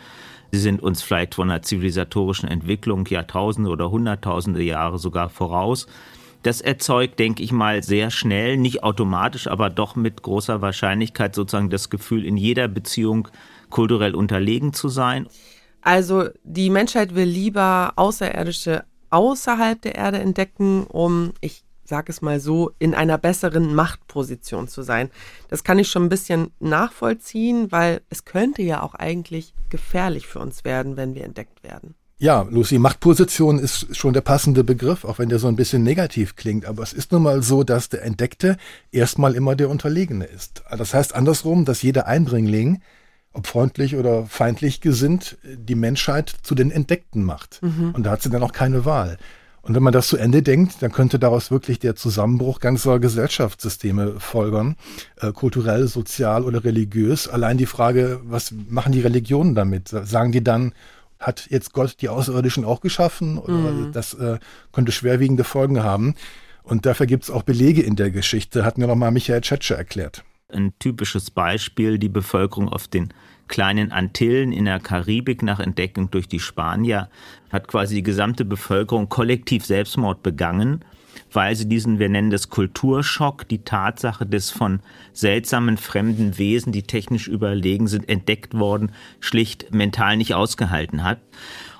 Sie 0.51 0.59
sind 0.59 0.81
uns 0.81 1.01
vielleicht 1.01 1.35
von 1.35 1.49
einer 1.49 1.61
zivilisatorischen 1.61 2.47
Entwicklung 2.47 3.05
Jahrtausende 3.05 3.69
oder 3.69 3.91
Hunderttausende 3.91 4.61
Jahre 4.63 4.97
sogar 4.97 5.29
voraus. 5.29 5.87
Das 6.43 6.61
erzeugt, 6.61 7.19
denke 7.19 7.43
ich 7.43 7.51
mal, 7.51 7.83
sehr 7.83 8.11
schnell, 8.11 8.57
nicht 8.57 8.83
automatisch, 8.83 9.47
aber 9.47 9.69
doch 9.69 9.95
mit 9.95 10.21
großer 10.21 10.61
Wahrscheinlichkeit 10.61 11.35
sozusagen 11.35 11.69
das 11.69 11.89
Gefühl, 11.89 12.25
in 12.25 12.37
jeder 12.37 12.67
Beziehung 12.67 13.27
kulturell 13.69 14.15
unterlegen 14.15 14.73
zu 14.73 14.89
sein. 14.89 15.27
Also 15.81 16.29
die 16.43 16.69
Menschheit 16.69 17.15
will 17.15 17.27
lieber 17.27 17.93
Außerirdische 17.95 18.83
außerhalb 19.09 19.81
der 19.81 19.95
Erde 19.95 20.19
entdecken, 20.19 20.85
um, 20.85 21.33
ich 21.41 21.63
sage 21.83 22.11
es 22.11 22.21
mal 22.21 22.39
so, 22.39 22.71
in 22.79 22.93
einer 22.93 23.17
besseren 23.17 23.73
Machtposition 23.73 24.67
zu 24.67 24.81
sein. 24.81 25.09
Das 25.47 25.63
kann 25.63 25.79
ich 25.79 25.89
schon 25.89 26.03
ein 26.03 26.09
bisschen 26.09 26.51
nachvollziehen, 26.59 27.71
weil 27.71 28.01
es 28.09 28.25
könnte 28.25 28.61
ja 28.61 28.83
auch 28.83 28.93
eigentlich 28.93 29.53
gefährlich 29.69 30.27
für 30.27 30.39
uns 30.39 30.65
werden, 30.65 30.97
wenn 30.97 31.15
wir 31.15 31.23
entdeckt 31.23 31.63
werden. 31.63 31.95
Ja, 32.19 32.47
Lucy, 32.49 32.79
Machtposition 32.79 33.59
ist 33.59 33.95
schon 33.95 34.13
der 34.13 34.21
passende 34.21 34.63
Begriff, 34.63 35.05
auch 35.05 35.19
wenn 35.19 35.29
der 35.29 35.37
so 35.37 35.47
ein 35.47 35.55
bisschen 35.55 35.83
negativ 35.83 36.35
klingt. 36.35 36.65
Aber 36.65 36.81
es 36.81 36.91
ist 36.91 37.11
nun 37.11 37.21
mal 37.21 37.43
so, 37.43 37.63
dass 37.63 37.89
der 37.89 38.03
Entdeckte 38.03 38.57
erstmal 38.91 39.35
immer 39.35 39.55
der 39.55 39.69
Unterlegene 39.69 40.25
ist. 40.25 40.63
Das 40.75 40.95
heißt 40.95 41.13
andersrum, 41.13 41.63
dass 41.63 41.83
jeder 41.83 42.07
Eindringling, 42.07 42.81
ob 43.33 43.45
freundlich 43.45 43.97
oder 43.97 44.25
feindlich 44.25 44.81
gesinnt, 44.81 45.37
die 45.43 45.75
Menschheit 45.75 46.33
zu 46.41 46.55
den 46.55 46.71
Entdeckten 46.71 47.23
macht. 47.23 47.61
Mhm. 47.61 47.91
Und 47.91 48.03
da 48.03 48.11
hat 48.11 48.23
sie 48.23 48.31
dann 48.31 48.41
auch 48.41 48.53
keine 48.53 48.83
Wahl. 48.83 49.19
Und 49.61 49.75
wenn 49.75 49.83
man 49.83 49.93
das 49.93 50.07
zu 50.07 50.17
Ende 50.17 50.41
denkt, 50.41 50.81
dann 50.81 50.91
könnte 50.91 51.19
daraus 51.19 51.51
wirklich 51.51 51.77
der 51.77 51.95
Zusammenbruch 51.95 52.61
ganzer 52.61 52.99
Gesellschaftssysteme 52.99 54.19
folgern, 54.19 54.75
äh, 55.17 55.31
kulturell, 55.33 55.87
sozial 55.87 56.45
oder 56.45 56.63
religiös. 56.63 57.27
Allein 57.27 57.57
die 57.57 57.65
Frage, 57.67 58.21
was 58.23 58.53
machen 58.69 58.93
die 58.93 59.01
Religionen 59.01 59.53
damit? 59.53 59.89
Sagen 59.89 60.31
die 60.31 60.43
dann, 60.43 60.71
hat 61.19 61.47
jetzt 61.49 61.73
Gott 61.73 61.97
die 62.01 62.09
Außerirdischen 62.09 62.65
auch 62.65 62.81
geschaffen? 62.81 63.37
Oder 63.37 63.53
mhm. 63.53 63.91
Das 63.91 64.13
äh, 64.13 64.39
könnte 64.71 64.91
schwerwiegende 64.91 65.43
Folgen 65.43 65.83
haben. 65.83 66.15
Und 66.63 66.85
dafür 66.85 67.05
gibt 67.05 67.23
es 67.23 67.31
auch 67.31 67.43
Belege 67.43 67.81
in 67.81 67.95
der 67.95 68.11
Geschichte, 68.11 68.65
hat 68.65 68.77
mir 68.77 68.87
nochmal 68.87 69.11
Michael 69.11 69.41
Tschetsche 69.41 69.75
erklärt. 69.75 70.23
Ein 70.49 70.73
typisches 70.79 71.31
Beispiel, 71.31 71.97
die 71.97 72.09
Bevölkerung 72.09 72.69
auf 72.69 72.87
den 72.87 73.13
kleinen 73.47 73.91
Antillen 73.91 74.51
in 74.51 74.65
der 74.65 74.79
Karibik 74.79 75.41
nach 75.43 75.59
Entdeckung 75.59 76.11
durch 76.11 76.27
die 76.27 76.39
Spanier 76.39 77.09
hat 77.49 77.67
quasi 77.67 77.95
die 77.95 78.03
gesamte 78.03 78.43
Bevölkerung 78.43 79.07
kollektiv 79.07 79.65
Selbstmord 79.65 80.23
begangen 80.23 80.83
weil 81.31 81.55
sie 81.55 81.67
diesen, 81.67 81.99
wir 81.99 82.09
nennen 82.09 82.29
das 82.29 82.49
Kulturschock, 82.49 83.47
die 83.47 83.59
Tatsache 83.59 84.25
des 84.25 84.51
von 84.51 84.79
seltsamen 85.13 85.77
fremden 85.77 86.37
Wesen, 86.37 86.71
die 86.71 86.83
technisch 86.83 87.27
überlegen 87.27 87.87
sind, 87.87 88.07
entdeckt 88.09 88.53
worden, 88.53 88.91
schlicht 89.19 89.73
mental 89.73 90.17
nicht 90.17 90.33
ausgehalten 90.33 91.03
hat. 91.03 91.19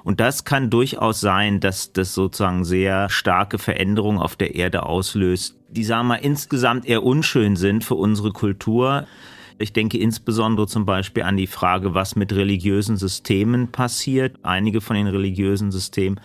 Und 0.03 0.21
das 0.21 0.45
kann 0.45 0.69
durchaus 0.69 1.19
sein, 1.19 1.59
dass 1.59 1.91
das 1.91 2.13
sozusagen 2.13 2.63
sehr 2.63 3.09
starke 3.09 3.57
Veränderungen 3.57 4.19
auf 4.19 4.37
der 4.37 4.55
Erde 4.55 4.83
auslöst, 4.83 5.57
die, 5.69 5.83
sagen 5.83 6.07
wir 6.07 6.15
mal, 6.15 6.23
insgesamt 6.23 6.85
eher 6.85 7.03
unschön 7.03 7.57
sind 7.57 7.83
für 7.83 7.95
unsere 7.95 8.31
Kultur. 8.31 9.05
Ich 9.59 9.73
denke 9.73 9.97
insbesondere 9.97 10.67
zum 10.67 10.85
Beispiel 10.85 11.23
an 11.23 11.35
die 11.35 11.47
Frage, 11.47 11.93
was 11.93 12.15
mit 12.15 12.31
religiösen 12.31 12.95
Systemen 12.95 13.71
passiert. 13.71 14.37
Einige 14.43 14.79
von 14.79 14.95
den 14.95 15.07
religiösen 15.07 15.71
Systemen 15.71 16.21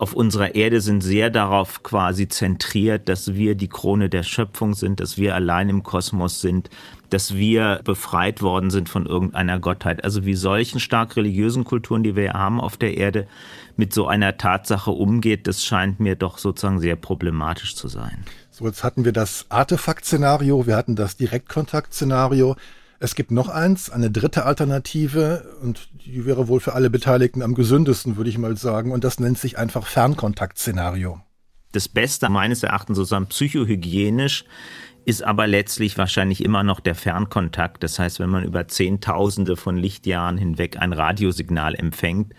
auf 0.00 0.14
unserer 0.14 0.54
Erde 0.54 0.80
sind 0.80 1.02
sehr 1.02 1.28
darauf 1.28 1.82
quasi 1.82 2.26
zentriert, 2.26 3.10
dass 3.10 3.34
wir 3.34 3.54
die 3.54 3.68
Krone 3.68 4.08
der 4.08 4.22
Schöpfung 4.22 4.72
sind, 4.72 4.98
dass 4.98 5.18
wir 5.18 5.34
allein 5.34 5.68
im 5.68 5.82
Kosmos 5.82 6.40
sind, 6.40 6.70
dass 7.10 7.34
wir 7.34 7.82
befreit 7.84 8.40
worden 8.40 8.70
sind 8.70 8.88
von 8.88 9.04
irgendeiner 9.04 9.58
Gottheit. 9.58 10.02
Also 10.02 10.24
wie 10.24 10.32
solchen 10.32 10.80
stark 10.80 11.18
religiösen 11.18 11.64
Kulturen, 11.64 12.02
die 12.02 12.16
wir 12.16 12.32
haben 12.32 12.62
auf 12.62 12.78
der 12.78 12.96
Erde, 12.96 13.26
mit 13.76 13.92
so 13.92 14.06
einer 14.06 14.38
Tatsache 14.38 14.90
umgeht, 14.90 15.46
das 15.46 15.66
scheint 15.66 16.00
mir 16.00 16.16
doch 16.16 16.38
sozusagen 16.38 16.80
sehr 16.80 16.96
problematisch 16.96 17.76
zu 17.76 17.88
sein. 17.88 18.24
So, 18.50 18.64
jetzt 18.64 18.82
hatten 18.82 19.04
wir 19.04 19.12
das 19.12 19.44
Artefakt-Szenario, 19.50 20.66
wir 20.66 20.76
hatten 20.76 20.96
das 20.96 21.18
Direktkontakt-Szenario. 21.18 22.56
Es 23.02 23.14
gibt 23.14 23.30
noch 23.30 23.48
eins, 23.48 23.88
eine 23.88 24.10
dritte 24.10 24.44
Alternative 24.44 25.56
und 25.62 25.88
die 26.04 26.26
wäre 26.26 26.48
wohl 26.48 26.60
für 26.60 26.74
alle 26.74 26.90
Beteiligten 26.90 27.40
am 27.40 27.54
gesündesten, 27.54 28.18
würde 28.18 28.28
ich 28.28 28.36
mal 28.36 28.58
sagen. 28.58 28.92
Und 28.92 29.04
das 29.04 29.18
nennt 29.18 29.38
sich 29.38 29.56
einfach 29.56 29.86
Fernkontakt-Szenario. 29.86 31.18
Das 31.72 31.88
Beste 31.88 32.28
meines 32.28 32.62
Erachtens 32.62 32.98
sozusagen 32.98 33.26
psychohygienisch 33.28 34.44
ist 35.06 35.24
aber 35.24 35.46
letztlich 35.46 35.96
wahrscheinlich 35.96 36.44
immer 36.44 36.62
noch 36.62 36.78
der 36.78 36.94
Fernkontakt. 36.94 37.82
Das 37.82 37.98
heißt, 37.98 38.20
wenn 38.20 38.28
man 38.28 38.44
über 38.44 38.68
Zehntausende 38.68 39.56
von 39.56 39.78
Lichtjahren 39.78 40.36
hinweg 40.36 40.76
ein 40.78 40.92
Radiosignal 40.92 41.74
empfängt, 41.74 42.34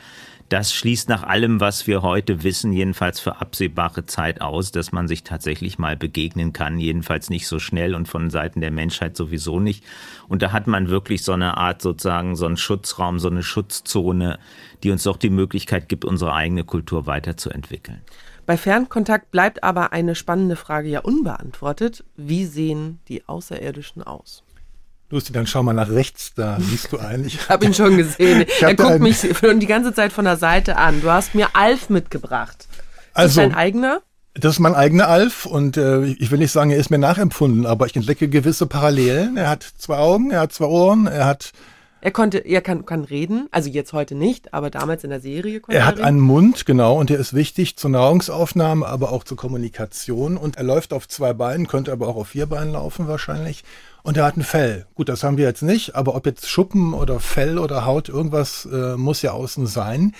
das 0.51 0.73
schließt 0.73 1.07
nach 1.07 1.23
allem, 1.23 1.61
was 1.61 1.87
wir 1.87 2.01
heute 2.01 2.43
wissen, 2.43 2.73
jedenfalls 2.73 3.21
für 3.21 3.39
absehbare 3.39 4.05
Zeit 4.05 4.41
aus, 4.41 4.73
dass 4.73 4.91
man 4.91 5.07
sich 5.07 5.23
tatsächlich 5.23 5.79
mal 5.79 5.95
begegnen 5.95 6.51
kann, 6.51 6.77
jedenfalls 6.77 7.29
nicht 7.29 7.47
so 7.47 7.57
schnell 7.57 7.95
und 7.95 8.09
von 8.09 8.29
Seiten 8.29 8.59
der 8.59 8.71
Menschheit 8.71 9.15
sowieso 9.15 9.61
nicht. 9.61 9.85
Und 10.27 10.41
da 10.41 10.51
hat 10.51 10.67
man 10.67 10.89
wirklich 10.89 11.23
so 11.23 11.31
eine 11.31 11.55
Art 11.55 11.81
sozusagen, 11.81 12.35
so 12.35 12.45
einen 12.45 12.57
Schutzraum, 12.57 13.17
so 13.17 13.29
eine 13.29 13.43
Schutzzone, 13.43 14.39
die 14.83 14.91
uns 14.91 15.03
doch 15.03 15.15
die 15.15 15.29
Möglichkeit 15.29 15.87
gibt, 15.87 16.03
unsere 16.03 16.33
eigene 16.33 16.65
Kultur 16.65 17.07
weiterzuentwickeln. 17.07 18.01
Bei 18.45 18.57
Fernkontakt 18.57 19.31
bleibt 19.31 19.63
aber 19.63 19.93
eine 19.93 20.15
spannende 20.15 20.57
Frage 20.57 20.89
ja 20.89 20.99
unbeantwortet. 20.99 22.03
Wie 22.17 22.43
sehen 22.43 22.99
die 23.07 23.25
Außerirdischen 23.25 24.03
aus? 24.03 24.43
Lucy, 25.11 25.33
dann 25.33 25.45
schau 25.45 25.61
mal 25.63 25.73
nach 25.73 25.89
rechts, 25.89 26.33
da 26.35 26.57
siehst 26.59 26.91
du 26.91 26.99
eigentlich. 26.99 27.35
Ich 27.35 27.49
habe 27.49 27.65
ihn 27.65 27.73
schon 27.73 27.97
gesehen. 27.97 28.45
er 28.61 28.75
guckt 28.75 28.99
mich 28.99 29.25
schon 29.39 29.59
die 29.59 29.67
ganze 29.67 29.93
Zeit 29.93 30.11
von 30.13 30.25
der 30.25 30.37
Seite 30.37 30.77
an. 30.77 31.01
Du 31.01 31.11
hast 31.11 31.35
mir 31.35 31.49
Alf 31.53 31.89
mitgebracht. 31.89 32.67
Ist 32.69 32.77
also, 33.13 33.41
das 33.41 33.49
dein 33.49 33.57
eigener? 33.57 34.01
Das 34.33 34.53
ist 34.53 34.59
mein 34.59 34.75
eigener 34.75 35.09
Alf 35.09 35.45
und 35.45 35.75
äh, 35.75 36.05
ich 36.05 36.31
will 36.31 36.39
nicht 36.39 36.53
sagen, 36.53 36.71
er 36.71 36.77
ist 36.77 36.89
mir 36.89 36.97
nachempfunden, 36.97 37.65
aber 37.65 37.85
ich 37.85 37.95
entdecke 37.97 38.29
gewisse 38.29 38.65
Parallelen. 38.65 39.35
Er 39.35 39.49
hat 39.49 39.63
zwei 39.77 39.97
Augen, 39.97 40.31
er 40.31 40.39
hat 40.39 40.53
zwei 40.53 40.65
Ohren, 40.65 41.05
er 41.07 41.25
hat 41.25 41.51
er 42.03 42.09
konnte, 42.09 42.39
er 42.39 42.61
kann, 42.61 42.85
kann 42.87 43.03
reden, 43.03 43.47
also 43.51 43.69
jetzt 43.69 43.93
heute 43.93 44.15
nicht, 44.15 44.55
aber 44.55 44.71
damals 44.71 45.03
in 45.03 45.11
der 45.11 45.19
Serie 45.19 45.59
konnte 45.59 45.77
er. 45.77 45.83
Er 45.83 45.85
hat 45.85 45.97
reden. 45.97 46.05
einen 46.05 46.19
Mund, 46.19 46.65
genau, 46.65 46.99
und 46.99 47.11
der 47.11 47.19
ist 47.19 47.35
wichtig 47.35 47.77
zur 47.77 47.91
Nahrungsaufnahme, 47.91 48.87
aber 48.87 49.11
auch 49.11 49.23
zur 49.23 49.37
Kommunikation. 49.37 50.35
Und 50.35 50.57
er 50.57 50.63
läuft 50.63 50.93
auf 50.93 51.07
zwei 51.07 51.33
Beinen, 51.33 51.67
könnte 51.67 51.91
aber 51.91 52.07
auch 52.07 52.15
auf 52.15 52.29
vier 52.29 52.47
Beinen 52.47 52.73
laufen 52.73 53.07
wahrscheinlich. 53.07 53.63
Und 54.03 54.17
er 54.17 54.25
hat 54.25 54.37
ein 54.37 54.43
Fell. 54.43 54.87
Gut, 54.95 55.09
das 55.09 55.23
haben 55.23 55.37
wir 55.37 55.45
jetzt 55.45 55.61
nicht, 55.61 55.95
aber 55.95 56.15
ob 56.15 56.25
jetzt 56.25 56.49
Schuppen 56.49 56.93
oder 56.93 57.19
Fell 57.19 57.57
oder 57.57 57.85
Haut, 57.85 58.09
irgendwas 58.09 58.67
äh, 58.71 58.95
muss 58.97 59.21
ja 59.21 59.31
außen 59.31 59.67
sein. 59.67 60.13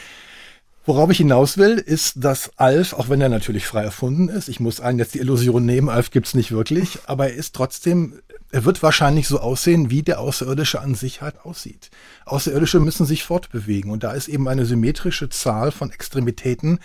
Worauf 0.85 1.11
ich 1.11 1.17
hinaus 1.17 1.57
will, 1.57 1.77
ist, 1.77 2.23
dass 2.23 2.51
Alf, 2.57 2.93
auch 2.93 3.07
wenn 3.07 3.21
er 3.21 3.29
natürlich 3.29 3.67
frei 3.67 3.83
erfunden 3.83 4.29
ist, 4.29 4.49
ich 4.49 4.59
muss 4.59 4.81
einen 4.81 4.97
jetzt 4.97 5.13
die 5.13 5.19
Illusion 5.19 5.63
nehmen, 5.63 5.89
Alf 5.89 6.09
gibt's 6.09 6.33
nicht 6.33 6.51
wirklich, 6.51 6.97
aber 7.05 7.29
er 7.29 7.35
ist 7.35 7.55
trotzdem, 7.55 8.19
er 8.51 8.65
wird 8.65 8.81
wahrscheinlich 8.81 9.27
so 9.27 9.39
aussehen, 9.39 9.91
wie 9.91 10.01
der 10.01 10.19
Außerirdische 10.19 10.81
an 10.81 10.95
sich 10.95 11.21
halt 11.21 11.45
aussieht. 11.45 11.91
Außerirdische 12.25 12.79
müssen 12.79 13.05
sich 13.05 13.23
fortbewegen 13.23 13.91
und 13.91 14.03
da 14.03 14.13
ist 14.13 14.27
eben 14.27 14.47
eine 14.47 14.65
symmetrische 14.65 15.29
Zahl 15.29 15.71
von 15.71 15.91
Extremitäten, 15.91 16.79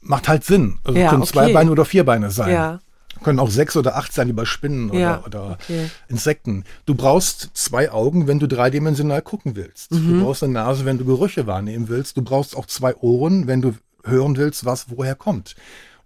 macht 0.00 0.28
halt 0.28 0.44
Sinn. 0.44 0.78
Also 0.84 0.98
ja, 0.98 1.10
können 1.10 1.22
okay. 1.22 1.32
zwei 1.32 1.52
Beine 1.52 1.70
oder 1.70 1.84
vier 1.84 2.04
Beine 2.04 2.30
sein. 2.30 2.52
Ja. 2.52 2.80
Können 3.22 3.38
auch 3.38 3.50
sechs 3.50 3.76
oder 3.76 3.96
acht 3.96 4.12
sein 4.12 4.28
über 4.28 4.46
Spinnen 4.46 4.92
ja, 4.92 5.18
oder, 5.18 5.26
oder 5.26 5.58
okay. 5.60 5.90
Insekten. 6.08 6.64
Du 6.84 6.94
brauchst 6.94 7.50
zwei 7.54 7.90
Augen, 7.90 8.26
wenn 8.26 8.38
du 8.38 8.46
dreidimensional 8.46 9.22
gucken 9.22 9.56
willst. 9.56 9.92
Mhm. 9.92 10.18
Du 10.18 10.24
brauchst 10.24 10.42
eine 10.42 10.52
Nase, 10.52 10.84
wenn 10.84 10.98
du 10.98 11.04
Gerüche 11.04 11.46
wahrnehmen 11.46 11.88
willst. 11.88 12.16
Du 12.16 12.22
brauchst 12.22 12.56
auch 12.56 12.66
zwei 12.66 12.94
Ohren, 12.96 13.46
wenn 13.46 13.62
du 13.62 13.74
hören 14.04 14.36
willst, 14.36 14.64
was 14.64 14.86
woher 14.90 15.14
kommt. 15.14 15.56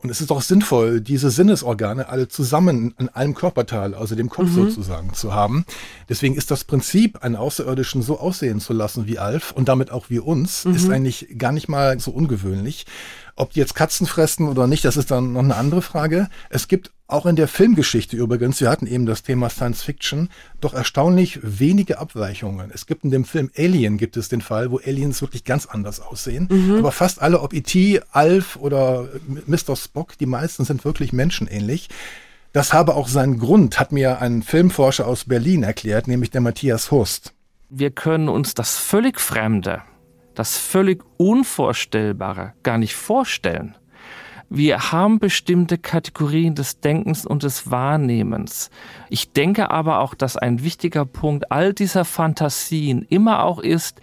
Und 0.03 0.09
es 0.09 0.23
ist 0.23 0.33
auch 0.33 0.40
sinnvoll, 0.40 1.03
diese 1.03 1.31
Sinnesorgane 1.31 2.09
alle 2.09 2.27
zusammen 2.27 2.94
an 2.96 3.11
einem 3.11 3.35
Körperteil, 3.35 3.94
also 3.94 4.14
dem 4.14 4.31
Kopf 4.31 4.49
mhm. 4.49 4.70
sozusagen, 4.70 5.12
zu 5.12 5.35
haben. 5.35 5.66
Deswegen 6.09 6.37
ist 6.37 6.51
das 6.51 6.64
Prinzip, 6.64 7.23
einen 7.23 7.37
Außerirdischen 7.37 8.01
so 8.01 8.18
aussehen 8.18 8.61
zu 8.61 8.73
lassen 8.73 9.07
wie 9.07 9.18
Alf 9.18 9.53
und 9.53 9.68
damit 9.68 9.90
auch 9.90 10.09
wie 10.09 10.18
uns, 10.18 10.64
mhm. 10.64 10.75
ist 10.75 10.88
eigentlich 10.88 11.37
gar 11.37 11.53
nicht 11.53 11.68
mal 11.68 12.01
so 12.01 12.12
ungewöhnlich. 12.12 12.87
Ob 13.40 13.55
die 13.55 13.61
jetzt 13.61 13.74
Katzen 13.74 14.07
fressen 14.07 14.48
oder 14.48 14.66
nicht, 14.66 14.85
das 14.85 14.98
ist 14.98 15.11
dann 15.11 15.33
noch 15.33 15.40
eine 15.40 15.57
andere 15.57 15.81
Frage. 15.81 16.29
Es 16.50 16.68
gibt 16.68 16.90
auch 17.07 17.24
in 17.24 17.37
der 17.37 17.48
Filmgeschichte 17.48 18.14
übrigens, 18.14 18.61
wir 18.61 18.68
hatten 18.68 18.87
eben 18.87 19.07
das 19.07 19.22
Thema 19.22 19.48
Science 19.48 19.83
Fiction, 19.83 20.29
doch 20.61 20.74
erstaunlich 20.74 21.40
wenige 21.42 21.98
Abweichungen. 21.98 22.70
Es 22.72 22.85
gibt 22.85 23.03
in 23.03 23.11
dem 23.11 23.24
Film 23.24 23.50
Alien 23.57 23.96
gibt 23.96 24.18
es 24.18 24.29
den 24.29 24.42
Fall, 24.42 24.70
wo 24.70 24.79
Aliens 24.79 25.22
wirklich 25.22 25.44
ganz 25.44 25.64
anders 25.64 26.00
aussehen. 26.00 26.48
Mhm. 26.50 26.81
Aber 26.81 26.92
fast 26.92 27.22
alle, 27.22 27.40
ob 27.40 27.55
E.T., 27.55 28.03
Alf 28.12 28.56
oder 28.56 29.08
Mr. 29.46 29.75
Spock, 29.75 30.19
die 30.19 30.27
meisten 30.27 30.67
sind 30.67 30.85
wirklich 30.85 31.14
menschenähnlich. 31.14 31.88
Das 32.52 32.75
habe 32.75 32.94
auch 32.94 33.08
seinen 33.08 33.38
Grund, 33.38 33.81
hat 33.81 33.90
mir 33.90 34.21
ein 34.21 34.42
Filmforscher 34.42 35.06
aus 35.06 35.25
Berlin 35.25 35.62
erklärt, 35.62 36.08
nämlich 36.08 36.31
der 36.31 36.42
Matthias 36.42 36.90
Hurst. 36.90 37.33
Wir 37.71 37.90
können 37.90 38.29
uns 38.29 38.52
das 38.52 38.77
völlig 38.77 39.19
Fremde 39.19 39.81
das 40.40 40.56
völlig 40.56 41.04
Unvorstellbare 41.18 42.54
gar 42.62 42.78
nicht 42.78 42.94
vorstellen. 42.94 43.76
Wir 44.48 44.90
haben 44.90 45.18
bestimmte 45.18 45.76
Kategorien 45.76 46.54
des 46.54 46.80
Denkens 46.80 47.26
und 47.26 47.42
des 47.42 47.70
Wahrnehmens. 47.70 48.70
Ich 49.10 49.32
denke 49.34 49.70
aber 49.70 49.98
auch, 49.98 50.14
dass 50.14 50.38
ein 50.38 50.64
wichtiger 50.64 51.04
Punkt 51.04 51.52
all 51.52 51.74
dieser 51.74 52.06
Fantasien 52.06 53.04
immer 53.10 53.44
auch 53.44 53.58
ist, 53.58 54.00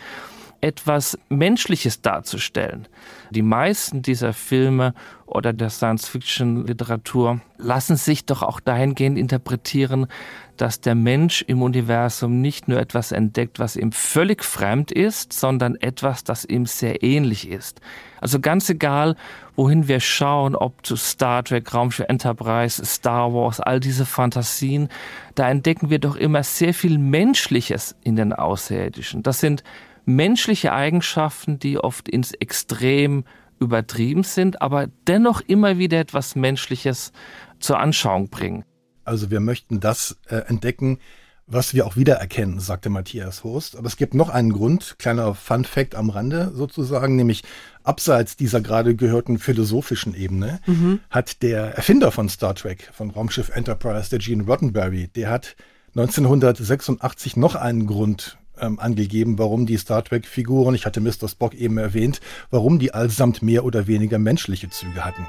etwas 0.62 1.18
Menschliches 1.28 2.04
darzustellen. 2.04 2.88
Die 3.32 3.42
meisten 3.42 4.02
dieser 4.02 4.34
Filme 4.34 4.94
oder 5.26 5.52
der 5.54 5.70
Science-Fiction-Literatur 5.70 7.42
lassen 7.58 7.98
sich 7.98 8.26
doch 8.26 8.44
auch 8.44 8.60
dahingehend 8.60 9.18
interpretieren, 9.18 10.08
dass 10.56 10.82
der 10.82 10.96
Mensch 10.96 11.44
im 11.46 11.62
Universum 11.62 12.42
nicht 12.42 12.68
nur 12.68 12.80
etwas 12.80 13.12
entdeckt, 13.12 13.60
was 13.60 13.76
ihm 13.76 13.92
völlig 13.92 14.44
fremd 14.44 14.92
ist, 14.92 15.34
sondern 15.34 15.76
etwas, 15.76 16.24
das 16.24 16.46
ihm 16.46 16.66
sehr 16.66 17.04
ähnlich 17.04 17.50
ist. 17.50 17.82
Also 18.22 18.40
ganz 18.40 18.70
egal, 18.70 19.16
wohin 19.56 19.88
wir 19.88 20.00
schauen, 20.00 20.56
ob 20.56 20.86
zu 20.86 20.96
Star 20.96 21.44
Trek, 21.44 21.72
Raumschiff 21.74 22.06
Enterprise, 22.08 22.84
Star 22.86 23.34
Wars, 23.34 23.60
all 23.60 23.80
diese 23.80 24.06
Fantasien, 24.06 24.90
da 25.36 25.50
entdecken 25.50 25.90
wir 25.90 26.00
doch 26.00 26.16
immer 26.16 26.44
sehr 26.44 26.74
viel 26.74 26.98
Menschliches 26.98 27.96
in 28.04 28.16
den 28.16 28.34
Außerirdischen. 28.34 29.24
Das 29.24 29.40
sind 29.40 29.64
menschliche 30.08 30.72
Eigenschaften, 30.72 31.60
die 31.60 31.78
oft 31.78 32.08
ins 32.10 32.32
Extrem 32.32 33.26
übertrieben 33.60 34.24
sind, 34.24 34.62
aber 34.62 34.88
dennoch 35.08 35.42
immer 35.42 35.78
wieder 35.78 36.00
etwas 36.00 36.36
Menschliches 36.36 37.12
zur 37.60 37.80
Anschauung 37.80 38.30
bringen. 38.30 38.64
Also 39.04 39.30
wir 39.32 39.40
möchten 39.40 39.80
das 39.80 40.18
äh, 40.28 40.38
entdecken, 40.48 41.00
was 41.46 41.74
wir 41.74 41.86
auch 41.86 41.96
wiedererkennen, 41.96 42.60
sagte 42.60 42.90
Matthias 42.90 43.44
Horst. 43.44 43.78
Aber 43.78 43.88
es 43.88 43.98
gibt 43.98 44.14
noch 44.14 44.30
einen 44.30 44.52
Grund, 44.52 44.96
kleiner 45.00 45.34
Fun 45.34 45.66
Fact 45.66 45.96
am 45.96 46.10
Rande 46.10 46.52
sozusagen, 46.54 47.16
nämlich 47.16 47.44
abseits 47.84 48.36
dieser 48.38 48.62
gerade 48.62 48.96
gehörten 48.96 49.40
philosophischen 49.40 50.14
Ebene 50.14 50.60
mhm. 50.66 51.00
hat 51.10 51.42
der 51.42 51.76
Erfinder 51.76 52.12
von 52.12 52.30
Star 52.30 52.54
Trek, 52.54 52.90
von 52.94 53.10
Raumschiff 53.10 53.50
Enterprise, 53.50 54.10
der 54.10 54.20
Gene 54.20 54.44
Roddenberry, 54.44 55.08
der 55.08 55.30
hat 55.30 55.56
1986 55.96 57.38
noch 57.38 57.56
einen 57.56 57.88
Grund 57.88 58.38
ähm, 58.62 58.80
angegeben, 58.80 59.38
warum 59.40 59.66
die 59.66 59.78
Star 59.78 60.04
Trek-Figuren, 60.04 60.76
ich 60.76 60.86
hatte 60.86 61.02
Mr. 61.02 61.28
Spock 61.28 61.54
eben 61.54 61.78
erwähnt, 61.78 62.20
warum 62.50 62.80
die 62.80 62.94
allesamt 62.94 63.42
mehr 63.42 63.66
oder 63.66 63.88
weniger 63.88 64.20
menschliche 64.20 64.70
Züge 64.70 65.04
hatten. 65.04 65.26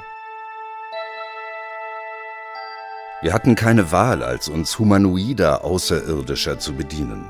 Wir 3.21 3.33
hatten 3.33 3.55
keine 3.55 3.91
Wahl, 3.91 4.23
als 4.23 4.47
uns 4.47 4.79
humanoider 4.79 5.65
Außerirdischer 5.65 6.57
zu 6.57 6.73
bedienen. 6.73 7.25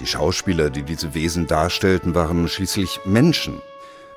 Die 0.00 0.06
Schauspieler, 0.06 0.68
die 0.70 0.82
diese 0.82 1.14
Wesen 1.14 1.46
darstellten, 1.46 2.14
waren 2.14 2.48
schließlich 2.48 3.00
Menschen. 3.04 3.60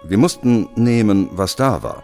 Wir 0.04 0.18
mussten 0.18 0.68
nehmen, 0.76 1.30
was 1.32 1.56
da 1.56 1.84
war. 1.84 2.04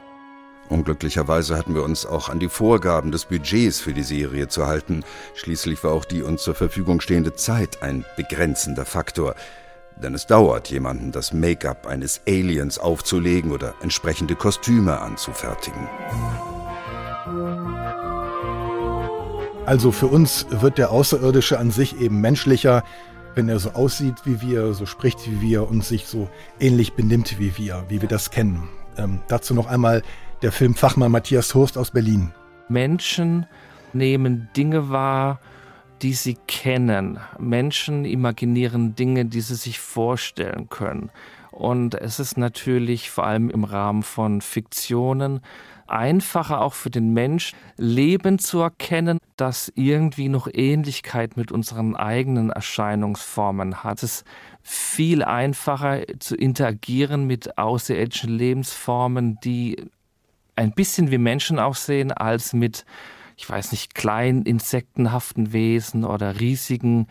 Unglücklicherweise 0.69 1.57
hatten 1.57 1.75
wir 1.75 1.83
uns 1.83 2.05
auch 2.05 2.29
an 2.29 2.39
die 2.39 2.49
Vorgaben 2.49 3.11
des 3.11 3.25
Budgets 3.25 3.79
für 3.79 3.93
die 3.93 4.03
Serie 4.03 4.47
zu 4.49 4.67
halten. 4.67 5.03
Schließlich 5.35 5.83
war 5.83 5.91
auch 5.91 6.05
die 6.05 6.23
uns 6.23 6.43
zur 6.43 6.55
Verfügung 6.55 6.99
stehende 6.99 7.33
Zeit 7.33 7.81
ein 7.81 8.03
begrenzender 8.17 8.85
Faktor. 8.85 9.35
Denn 9.95 10.13
es 10.13 10.27
dauert, 10.27 10.69
jemanden 10.69 11.11
das 11.11 11.33
Make-up 11.33 11.87
eines 11.87 12.21
Aliens 12.27 12.77
aufzulegen 12.77 13.51
oder 13.51 13.73
entsprechende 13.81 14.35
Kostüme 14.35 14.99
anzufertigen. 14.99 15.87
Also 19.65 19.91
für 19.91 20.07
uns 20.07 20.45
wird 20.49 20.77
der 20.77 20.91
Außerirdische 20.91 21.59
an 21.59 21.71
sich 21.71 21.99
eben 21.99 22.21
menschlicher, 22.21 22.83
wenn 23.35 23.49
er 23.49 23.59
so 23.59 23.71
aussieht 23.71 24.15
wie 24.23 24.41
wir, 24.41 24.73
so 24.73 24.85
spricht 24.85 25.29
wie 25.29 25.41
wir 25.41 25.67
und 25.67 25.83
sich 25.83 26.07
so 26.07 26.29
ähnlich 26.59 26.93
benimmt 26.93 27.39
wie 27.39 27.57
wir, 27.57 27.83
wie 27.87 28.01
wir 28.01 28.09
das 28.09 28.31
kennen. 28.31 28.69
Ähm, 28.97 29.21
dazu 29.27 29.53
noch 29.53 29.67
einmal 29.67 30.03
der 30.41 30.51
Filmfachmann 30.51 31.11
Matthias 31.11 31.55
Hurst 31.55 31.77
aus 31.77 31.91
Berlin. 31.91 32.31
Menschen 32.69 33.47
nehmen 33.93 34.49
Dinge 34.55 34.89
wahr, 34.89 35.39
die 36.01 36.13
sie 36.13 36.37
kennen. 36.47 37.19
Menschen 37.39 38.05
imaginieren 38.05 38.95
Dinge, 38.95 39.25
die 39.25 39.41
sie 39.41 39.55
sich 39.55 39.79
vorstellen 39.79 40.69
können. 40.69 41.09
Und 41.51 41.95
es 41.95 42.19
ist 42.19 42.37
natürlich 42.37 43.09
vor 43.09 43.25
allem 43.25 43.49
im 43.49 43.63
Rahmen 43.63 44.03
von 44.03 44.41
Fiktionen 44.41 45.41
einfacher 45.87 46.61
auch 46.61 46.73
für 46.73 46.91
den 46.91 47.13
Mensch, 47.13 47.53
Leben 47.77 48.37
zu 48.37 48.59
erkennen, 48.59 49.17
das 49.37 49.71
irgendwie 49.73 50.29
noch 50.29 50.47
Ähnlichkeit 50.51 51.37
mit 51.37 51.51
unseren 51.51 51.95
eigenen 51.95 52.51
Erscheinungsformen 52.51 53.83
hat. 53.83 54.03
Es 54.03 54.17
ist 54.19 54.25
viel 54.61 55.23
einfacher 55.23 56.01
zu 56.19 56.35
interagieren 56.35 57.25
mit 57.25 57.57
außerirdischen 57.57 58.37
Lebensformen, 58.37 59.39
die 59.43 59.77
ein 60.57 60.71
bisschen 60.71 61.11
wie 61.11 61.17
Menschen 61.17 61.59
aussehen, 61.59 62.11
als 62.11 62.53
mit, 62.53 62.85
ich 63.37 63.49
weiß 63.49 63.71
nicht, 63.71 63.95
kleinen 63.95 64.43
insektenhaften 64.43 65.53
Wesen 65.53 66.03
oder 66.03 66.39
riesigen 66.39 67.07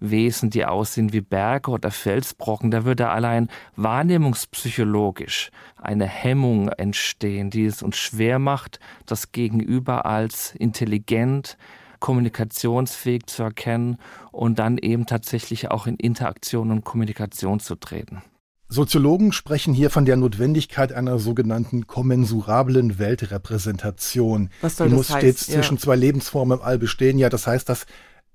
Wesen, 0.00 0.50
die 0.50 0.64
aussehen 0.64 1.12
wie 1.12 1.20
Berge 1.20 1.70
oder 1.70 1.90
Felsbrocken, 1.90 2.70
da 2.70 2.84
würde 2.84 3.08
allein 3.08 3.48
wahrnehmungspsychologisch 3.76 5.50
eine 5.76 6.06
Hemmung 6.06 6.68
entstehen, 6.68 7.50
die 7.50 7.64
es 7.64 7.82
uns 7.82 7.96
schwer 7.96 8.38
macht, 8.38 8.78
das 9.06 9.32
Gegenüber 9.32 10.04
als 10.06 10.54
intelligent, 10.54 11.56
kommunikationsfähig 12.00 13.26
zu 13.26 13.42
erkennen 13.42 13.96
und 14.32 14.58
dann 14.58 14.76
eben 14.76 15.06
tatsächlich 15.06 15.70
auch 15.70 15.86
in 15.86 15.96
Interaktion 15.96 16.70
und 16.70 16.84
Kommunikation 16.84 17.58
zu 17.58 17.74
treten. 17.74 18.22
Soziologen 18.68 19.30
sprechen 19.32 19.74
hier 19.74 19.90
von 19.90 20.04
der 20.04 20.16
Notwendigkeit 20.16 20.92
einer 20.92 21.18
sogenannten 21.18 21.86
kommensurablen 21.86 22.98
Weltrepräsentation. 22.98 24.50
Was 24.60 24.76
soll 24.76 24.88
Die 24.88 24.90
das 24.92 24.96
muss 24.98 25.10
heißt? 25.10 25.18
stets 25.22 25.46
Ja. 25.48 25.54
zwischen 25.54 25.78
zwei 25.78 25.94
Lebensformen 25.96 26.58
im 26.58 26.64
All 26.64 26.78
bestehen. 26.78 27.18
Ja, 27.18 27.28
das 27.28 27.46
heißt, 27.46 27.68
dass 27.68 27.86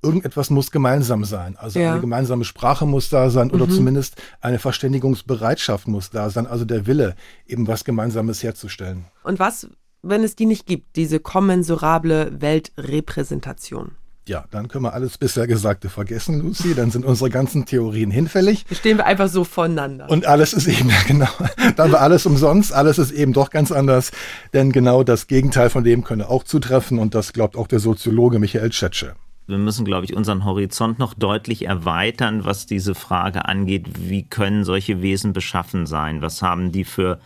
irgendetwas 0.02 0.50
muss 0.50 0.72
gemeinsam 0.72 1.26
sein. 1.26 1.58
Also 1.58 1.80
Ja. 1.80 1.92
eine 1.92 2.02
gemeinsame 2.02 2.46
Sprache 2.46 2.86
muss 2.86 3.10
da 3.10 3.30
sein 3.30 3.52
oder 3.52 3.68
Mhm. 3.68 3.72
zumindest 3.72 4.16
eine 4.40 4.58
Verständigungsbereitschaft 4.58 5.88
muss 5.88 6.10
da 6.10 6.30
sein. 6.30 6.48
Also 6.48 6.66
der 6.66 6.88
Wille, 6.88 7.16
eben 7.46 7.68
was 7.68 7.84
Gemeinsames 7.84 8.42
herzustellen. 8.42 9.06
Und 9.24 9.38
was, 9.38 9.68
wenn 10.02 10.24
es 10.24 10.36
die 10.36 10.46
nicht 10.48 10.66
gibt, 10.66 10.96
diese 10.96 11.20
kommensurable 11.20 12.42
Weltrepräsentation? 12.42 13.92
Ja, 14.28 14.46
dann 14.52 14.68
können 14.68 14.84
wir 14.84 14.94
alles 14.94 15.18
bisher 15.18 15.48
Gesagte 15.48 15.90
vergessen, 15.90 16.42
Lucy. 16.42 16.76
Dann 16.76 16.92
sind 16.92 17.06
unsere 17.06 17.32
ganzen 17.32 17.66
Theorien 17.66 18.12
hinfällig. 18.12 18.66
Stehen 18.72 18.98
wir 18.98 19.06
einfach 19.06 19.28
so 19.28 19.44
voneinander. 19.44 20.10
Und 20.10 20.28
alles 20.28 20.54
ist 20.54 20.68
eben, 20.68 20.92
genau, 21.08 21.30
dann 21.76 21.92
war 21.92 22.02
alles 22.02 22.26
umsonst, 22.26 22.72
alles 22.72 23.00
ist 23.00 23.12
eben 23.12 23.34
doch 23.34 23.50
ganz 23.50 23.72
anders, 23.72 24.12
denn 24.54 24.72
genau 24.72 25.04
das 25.04 25.28
Gegenteil 25.28 25.70
von 25.70 25.84
dem 25.84 26.04
könne 26.04 26.30
auch 26.30 26.44
zutreffen 26.44 27.00
und 27.00 27.16
das 27.16 27.34
glaubt 27.34 27.56
auch 27.56 27.68
der 27.68 27.80
Soziologe 27.80 28.38
Michael 28.38 28.70
Tschetsche. 28.70 29.16
Wir 29.48 29.58
müssen, 29.58 29.86
glaube 29.86 30.06
ich, 30.06 30.16
unseren 30.16 30.46
Horizont 30.46 31.00
noch 31.00 31.14
deutlich 31.14 31.66
erweitern, 31.66 32.46
was 32.46 32.68
diese 32.68 32.94
Frage 32.96 33.46
angeht, 33.46 33.88
wie 33.98 34.24
können 34.24 34.64
solche 34.64 35.02
Wesen 35.02 35.34
beschaffen 35.34 35.88
sein? 35.88 36.22
Was 36.22 36.42
haben 36.42 36.72
die 36.72 36.86
für 36.86 37.20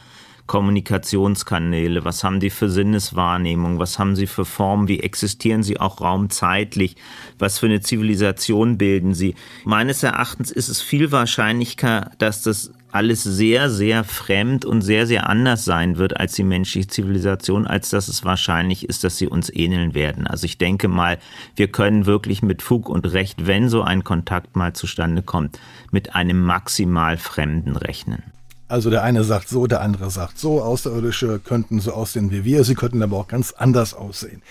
Kommunikationskanäle? 0.48 2.06
Was 2.06 2.24
haben 2.24 2.40
die 2.40 2.50
für 2.50 2.70
Sinneswahrnehmung? 2.70 3.80
Was 3.80 3.98
haben 3.98 4.16
sie 4.16 4.28
für 4.28 4.46
Formen? 4.46 4.88
Wie 4.88 5.00
existieren 5.00 5.64
sie 5.64 5.80
auch 5.80 6.02
raumzeitlich? 6.02 6.96
Was 7.40 7.60
für 7.60 7.66
eine 7.66 7.82
Zivilisation 7.82 8.78
bilden 8.78 9.14
sie? 9.14 9.36
Meines 9.64 10.04
Erachtens 10.04 10.52
ist 10.52 10.70
es 10.70 10.82
viel 10.82 11.12
wahrscheinlicher, 11.12 12.12
dass 12.20 12.44
das 12.44 12.72
alles 12.92 13.24
sehr, 13.24 13.70
sehr 13.70 14.06
fremd 14.06 14.64
und 14.64 14.82
sehr, 14.82 15.06
sehr 15.06 15.28
anders 15.30 15.66
sein 15.66 15.98
wird 15.98 16.18
als 16.18 16.34
die 16.34 16.46
menschliche 16.46 16.88
Zivilisation, 16.88 17.68
als 17.68 17.90
dass 17.90 18.08
es 18.08 18.24
wahrscheinlich 18.24 18.88
ist, 18.88 19.04
dass 19.04 19.18
sie 19.18 19.28
uns 19.28 19.50
ähneln 19.50 19.94
werden. 19.94 20.28
Also 20.28 20.46
ich 20.46 20.58
denke 20.58 20.88
mal, 20.88 21.18
wir 21.58 21.68
können 21.68 22.06
wirklich 22.06 22.42
mit 22.42 22.62
Fug 22.62 22.88
und 22.88 23.06
Recht, 23.12 23.48
wenn 23.48 23.68
so 23.68 23.82
ein 23.82 24.06
Kontakt 24.06 24.56
mal 24.56 24.72
zustande 24.74 25.24
kommt, 25.24 25.60
mit 25.92 26.16
einem 26.16 26.42
maximal 26.42 27.18
Fremden 27.18 27.76
rechnen. 27.76 28.24
Also 28.68 28.90
der 28.90 29.04
eine 29.04 29.24
sagt 29.24 29.48
so, 29.48 29.68
der 29.68 29.82
andere 29.82 30.10
sagt 30.10 30.40
so, 30.40 30.62
Außerirdische 30.62 31.40
könnten 31.40 31.80
so 31.80 31.92
aussehen 31.94 32.32
wie 32.32 32.44
wir, 32.44 32.64
sie 32.64 32.74
könnten 32.76 33.04
aber 33.04 33.18
auch 33.18 33.28
ganz 33.28 33.52
anders 33.52 33.94
aussehen. 33.94 34.42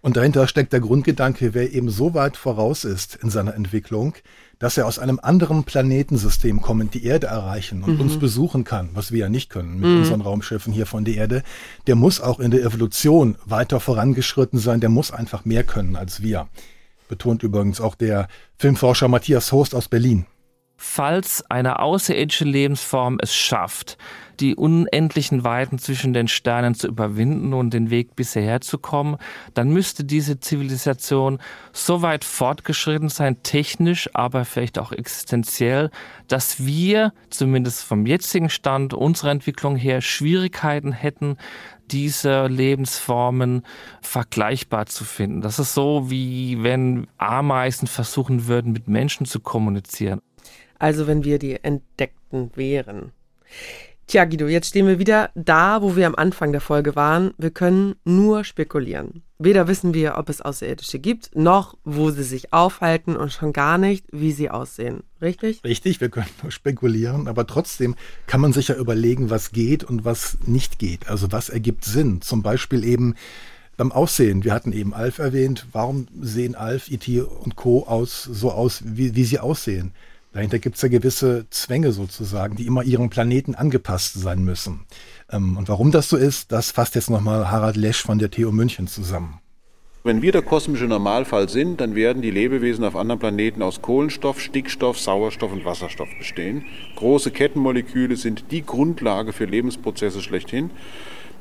Und 0.00 0.16
dahinter 0.16 0.46
steckt 0.46 0.72
der 0.72 0.80
Grundgedanke, 0.80 1.54
wer 1.54 1.72
eben 1.72 1.88
so 1.90 2.12
weit 2.14 2.36
voraus 2.36 2.84
ist 2.84 3.16
in 3.16 3.30
seiner 3.30 3.54
Entwicklung, 3.54 4.14
dass 4.58 4.76
er 4.76 4.86
aus 4.86 4.98
einem 4.98 5.18
anderen 5.20 5.64
Planetensystem 5.64 6.60
kommend 6.60 6.94
die 6.94 7.04
Erde 7.04 7.26
erreichen 7.26 7.82
und 7.82 7.94
Mhm. 7.94 8.00
uns 8.02 8.18
besuchen 8.18 8.64
kann, 8.64 8.90
was 8.94 9.10
wir 9.12 9.20
ja 9.20 9.28
nicht 9.28 9.50
können 9.50 9.80
mit 9.80 9.88
Mhm. 9.90 9.96
unseren 9.98 10.20
Raumschiffen 10.20 10.72
hier 10.72 10.86
von 10.86 11.04
der 11.04 11.14
Erde, 11.14 11.42
der 11.86 11.96
muss 11.96 12.20
auch 12.20 12.38
in 12.38 12.50
der 12.50 12.62
Evolution 12.62 13.36
weiter 13.44 13.80
vorangeschritten 13.80 14.58
sein, 14.58 14.80
der 14.80 14.90
muss 14.90 15.10
einfach 15.10 15.44
mehr 15.46 15.64
können 15.64 15.96
als 15.96 16.22
wir. 16.22 16.48
Betont 17.08 17.42
übrigens 17.42 17.80
auch 17.80 17.94
der 17.94 18.28
Filmforscher 18.58 19.08
Matthias 19.08 19.50
Horst 19.52 19.74
aus 19.74 19.88
Berlin. 19.88 20.26
Falls 20.86 21.42
eine 21.50 21.80
außerirdische 21.80 22.44
Lebensform 22.44 23.18
es 23.20 23.34
schafft, 23.34 23.96
die 24.38 24.54
unendlichen 24.54 25.42
Weiten 25.42 25.78
zwischen 25.78 26.12
den 26.12 26.28
Sternen 26.28 26.74
zu 26.74 26.86
überwinden 26.86 27.52
und 27.52 27.74
den 27.74 27.90
Weg 27.90 28.14
bisher 28.14 28.60
zu 28.60 28.78
kommen, 28.78 29.16
dann 29.54 29.70
müsste 29.70 30.04
diese 30.04 30.38
Zivilisation 30.38 31.40
so 31.72 32.02
weit 32.02 32.22
fortgeschritten 32.22 33.08
sein, 33.08 33.42
technisch, 33.42 34.08
aber 34.12 34.44
vielleicht 34.44 34.78
auch 34.78 34.92
existenziell, 34.92 35.90
dass 36.28 36.64
wir 36.64 37.12
zumindest 37.28 37.82
vom 37.82 38.06
jetzigen 38.06 38.50
Stand 38.50 38.94
unserer 38.94 39.30
Entwicklung 39.32 39.74
her 39.74 40.00
Schwierigkeiten 40.00 40.92
hätten, 40.92 41.38
diese 41.90 42.46
Lebensformen 42.46 43.62
vergleichbar 44.00 44.86
zu 44.86 45.04
finden. 45.04 45.40
Das 45.40 45.58
ist 45.58 45.74
so, 45.74 46.10
wie 46.10 46.62
wenn 46.62 47.08
Ameisen 47.18 47.88
versuchen 47.88 48.46
würden, 48.46 48.72
mit 48.72 48.86
Menschen 48.86 49.26
zu 49.26 49.40
kommunizieren. 49.40 50.20
Also 50.78 51.06
wenn 51.06 51.24
wir 51.24 51.38
die 51.38 51.62
Entdeckten 51.62 52.50
wären. 52.54 53.12
Tja, 54.06 54.26
Guido, 54.26 54.48
jetzt 54.48 54.68
stehen 54.68 54.86
wir 54.86 54.98
wieder 54.98 55.30
da, 55.34 55.80
wo 55.80 55.96
wir 55.96 56.06
am 56.06 56.14
Anfang 56.14 56.52
der 56.52 56.60
Folge 56.60 56.94
waren. 56.94 57.32
Wir 57.38 57.50
können 57.50 57.94
nur 58.04 58.44
spekulieren. 58.44 59.22
Weder 59.38 59.66
wissen 59.66 59.94
wir, 59.94 60.18
ob 60.18 60.28
es 60.28 60.42
Außerirdische 60.42 60.98
gibt, 60.98 61.34
noch 61.34 61.76
wo 61.84 62.10
sie 62.10 62.22
sich 62.22 62.52
aufhalten 62.52 63.16
und 63.16 63.32
schon 63.32 63.54
gar 63.54 63.78
nicht, 63.78 64.04
wie 64.12 64.32
sie 64.32 64.50
aussehen. 64.50 65.04
Richtig? 65.22 65.64
Richtig, 65.64 66.02
wir 66.02 66.10
können 66.10 66.28
nur 66.42 66.52
spekulieren, 66.52 67.28
aber 67.28 67.46
trotzdem 67.46 67.94
kann 68.26 68.42
man 68.42 68.52
sich 68.52 68.68
ja 68.68 68.74
überlegen, 68.74 69.30
was 69.30 69.52
geht 69.52 69.84
und 69.84 70.04
was 70.04 70.36
nicht 70.46 70.78
geht. 70.78 71.08
Also 71.08 71.32
was 71.32 71.48
ergibt 71.48 71.86
Sinn? 71.86 72.20
Zum 72.20 72.42
Beispiel 72.42 72.84
eben 72.84 73.14
beim 73.78 73.90
Aussehen. 73.90 74.44
Wir 74.44 74.52
hatten 74.52 74.72
eben 74.72 74.92
Alf 74.92 75.18
erwähnt. 75.18 75.66
Warum 75.72 76.08
sehen 76.20 76.54
Alf, 76.54 76.90
E.T. 76.90 77.22
und 77.22 77.56
Co. 77.56 77.86
aus, 77.86 78.22
so 78.22 78.52
aus, 78.52 78.82
wie, 78.84 79.16
wie 79.16 79.24
sie 79.24 79.38
aussehen? 79.38 79.92
Dahinter 80.34 80.58
gibt 80.58 80.74
es 80.74 80.82
ja 80.82 80.88
gewisse 80.88 81.46
Zwänge 81.50 81.92
sozusagen, 81.92 82.56
die 82.56 82.66
immer 82.66 82.82
ihrem 82.82 83.08
Planeten 83.08 83.54
angepasst 83.54 84.14
sein 84.14 84.42
müssen. 84.42 84.80
Ähm, 85.30 85.56
und 85.56 85.68
warum 85.68 85.92
das 85.92 86.08
so 86.08 86.16
ist, 86.16 86.50
das 86.50 86.72
fasst 86.72 86.96
jetzt 86.96 87.08
nochmal 87.08 87.52
Harald 87.52 87.76
Lesch 87.76 88.02
von 88.02 88.18
der 88.18 88.32
TU 88.32 88.50
München 88.50 88.88
zusammen. 88.88 89.38
Wenn 90.02 90.22
wir 90.22 90.32
der 90.32 90.42
kosmische 90.42 90.86
Normalfall 90.86 91.48
sind, 91.48 91.80
dann 91.80 91.94
werden 91.94 92.20
die 92.20 92.32
Lebewesen 92.32 92.84
auf 92.84 92.96
anderen 92.96 93.20
Planeten 93.20 93.62
aus 93.62 93.80
Kohlenstoff, 93.80 94.40
Stickstoff, 94.40 94.98
Sauerstoff 94.98 95.52
und 95.52 95.64
Wasserstoff 95.64 96.08
bestehen. 96.18 96.64
Große 96.96 97.30
Kettenmoleküle 97.30 98.16
sind 98.16 98.50
die 98.50 98.66
Grundlage 98.66 99.32
für 99.32 99.44
Lebensprozesse 99.44 100.20
schlechthin. 100.20 100.70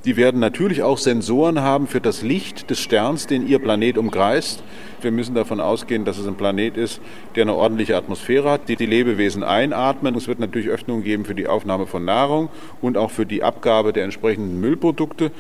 Die 0.06 0.18
werden 0.18 0.42
natürlich 0.42 0.84
auch 0.84 0.98
Sensoren 0.98 1.62
haben 1.62 1.88
für 1.88 2.02
das 2.02 2.24
Licht 2.24 2.70
des 2.70 2.82
Sterns, 2.82 3.26
den 3.26 3.48
Ihr 3.48 3.60
Planet 3.60 3.98
umkreist. 3.98 4.62
Wir 5.02 5.12
müssen 5.12 5.34
davon 5.34 5.62
ausgehen, 5.62 6.04
dass 6.04 6.18
es 6.18 6.28
ein 6.28 6.36
Planet 6.36 6.76
ist, 6.76 7.00
der 7.36 7.44
eine 7.44 7.56
ordentliche 7.56 7.96
Atmosphäre 7.96 8.52
hat, 8.52 8.68
die 8.68 8.76
die 8.76 8.86
Lebewesen 8.86 9.44
einatmen. 9.44 10.14
Es 10.16 10.28
wird 10.28 10.40
natürlich 10.40 10.68
Öffnungen 10.68 11.06
geben 11.06 11.24
für 11.24 11.36
die 11.36 11.48
Aufnahme 11.48 11.88
von 11.88 12.04
Nahrung 12.04 12.50
und 12.82 12.98
auch 12.98 13.12
für 13.12 13.26
die 13.26 13.44
Abgabe 13.44 13.94
der 13.94 14.04
entsprechenden 14.04 14.60
Müllprodukte. 14.60 15.32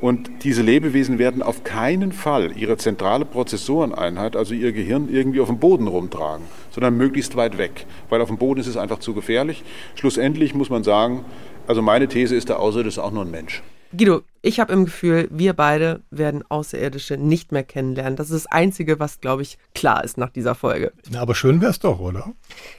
Und 0.00 0.44
diese 0.44 0.62
Lebewesen 0.62 1.18
werden 1.18 1.42
auf 1.42 1.64
keinen 1.64 2.12
Fall 2.12 2.56
ihre 2.56 2.76
zentrale 2.76 3.24
Prozessoreneinheit, 3.24 4.36
also 4.36 4.54
ihr 4.54 4.70
Gehirn, 4.70 5.08
irgendwie 5.10 5.40
auf 5.40 5.48
dem 5.48 5.58
Boden 5.58 5.88
rumtragen, 5.88 6.44
sondern 6.70 6.96
möglichst 6.96 7.34
weit 7.34 7.58
weg, 7.58 7.86
weil 8.10 8.20
auf 8.20 8.28
dem 8.28 8.38
Boden 8.38 8.60
ist 8.60 8.68
es 8.68 8.76
einfach 8.76 9.00
zu 9.00 9.12
gefährlich. 9.12 9.64
Schlussendlich 9.96 10.54
muss 10.54 10.70
man 10.70 10.84
sagen, 10.84 11.24
also 11.66 11.82
meine 11.82 12.06
These 12.06 12.36
ist, 12.36 12.48
der 12.48 12.60
Außerirdische 12.60 13.00
ist 13.00 13.04
auch 13.04 13.12
nur 13.12 13.24
ein 13.24 13.30
Mensch. 13.32 13.62
Guido, 13.96 14.22
ich 14.42 14.60
habe 14.60 14.72
im 14.72 14.84
Gefühl, 14.84 15.28
wir 15.30 15.52
beide 15.52 16.02
werden 16.10 16.44
Außerirdische 16.48 17.16
nicht 17.16 17.52
mehr 17.52 17.62
kennenlernen. 17.62 18.16
Das 18.16 18.30
ist 18.30 18.44
das 18.44 18.52
Einzige, 18.52 18.98
was, 18.98 19.20
glaube 19.20 19.42
ich, 19.42 19.58
klar 19.74 20.04
ist 20.04 20.18
nach 20.18 20.30
dieser 20.30 20.54
Folge. 20.54 20.92
Na, 21.10 21.20
aber 21.20 21.34
schön 21.34 21.60
wäre 21.60 21.70
es 21.70 21.78
doch, 21.78 22.00
oder? 22.00 22.32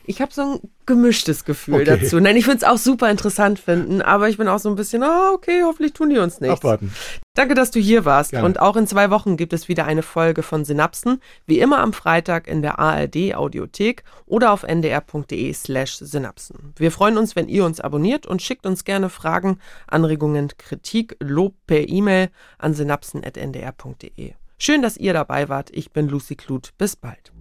Ich 0.05 0.21
habe 0.21 0.33
so 0.33 0.41
ein 0.41 0.59
gemischtes 0.85 1.45
Gefühl 1.45 1.81
okay. 1.81 1.99
dazu. 1.99 2.19
Nein, 2.19 2.35
ich 2.35 2.47
würde 2.47 2.57
es 2.57 2.63
auch 2.63 2.77
super 2.77 3.09
interessant 3.09 3.59
finden, 3.59 4.01
aber 4.01 4.29
ich 4.29 4.37
bin 4.37 4.47
auch 4.47 4.59
so 4.59 4.69
ein 4.69 4.75
bisschen, 4.75 5.03
ah, 5.03 5.31
okay, 5.33 5.63
hoffentlich 5.63 5.93
tun 5.93 6.09
die 6.09 6.17
uns 6.17 6.39
nichts. 6.41 6.57
Abwarten. 6.57 6.93
Danke, 7.33 7.53
dass 7.53 7.71
du 7.71 7.79
hier 7.79 8.05
warst. 8.05 8.31
Gerne. 8.31 8.45
Und 8.45 8.59
auch 8.59 8.75
in 8.75 8.87
zwei 8.87 9.09
Wochen 9.09 9.37
gibt 9.37 9.53
es 9.53 9.67
wieder 9.67 9.85
eine 9.85 10.03
Folge 10.03 10.41
von 10.41 10.63
Synapsen, 10.63 11.21
wie 11.45 11.59
immer 11.59 11.79
am 11.79 11.93
Freitag 11.93 12.47
in 12.47 12.61
der 12.61 12.79
ARD 12.79 13.35
Audiothek 13.35 14.03
oder 14.25 14.51
auf 14.51 14.63
ndr.de 14.63 15.53
slash 15.53 15.97
Synapsen. 15.97 16.73
Wir 16.77 16.91
freuen 16.91 17.17
uns, 17.17 17.35
wenn 17.35 17.49
ihr 17.49 17.65
uns 17.65 17.81
abonniert 17.81 18.25
und 18.25 18.41
schickt 18.41 18.65
uns 18.65 18.85
gerne 18.85 19.09
Fragen, 19.09 19.59
Anregungen, 19.87 20.49
Kritik, 20.57 21.17
Lob 21.19 21.55
per 21.67 21.87
E-Mail 21.89 22.29
an 22.57 22.73
synapsen.ndr.de. 22.73 24.33
Schön, 24.57 24.81
dass 24.81 24.97
ihr 24.97 25.13
dabei 25.13 25.49
wart. 25.49 25.69
Ich 25.73 25.91
bin 25.91 26.07
Lucy 26.07 26.35
Kluth. 26.35 26.73
Bis 26.77 26.95
bald. 26.95 27.33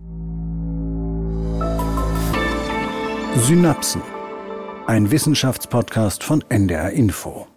Synapsen. 3.37 4.01
Ein 4.87 5.11
Wissenschaftspodcast 5.11 6.23
von 6.23 6.45
NDR 6.49 6.91
Info. 6.91 7.49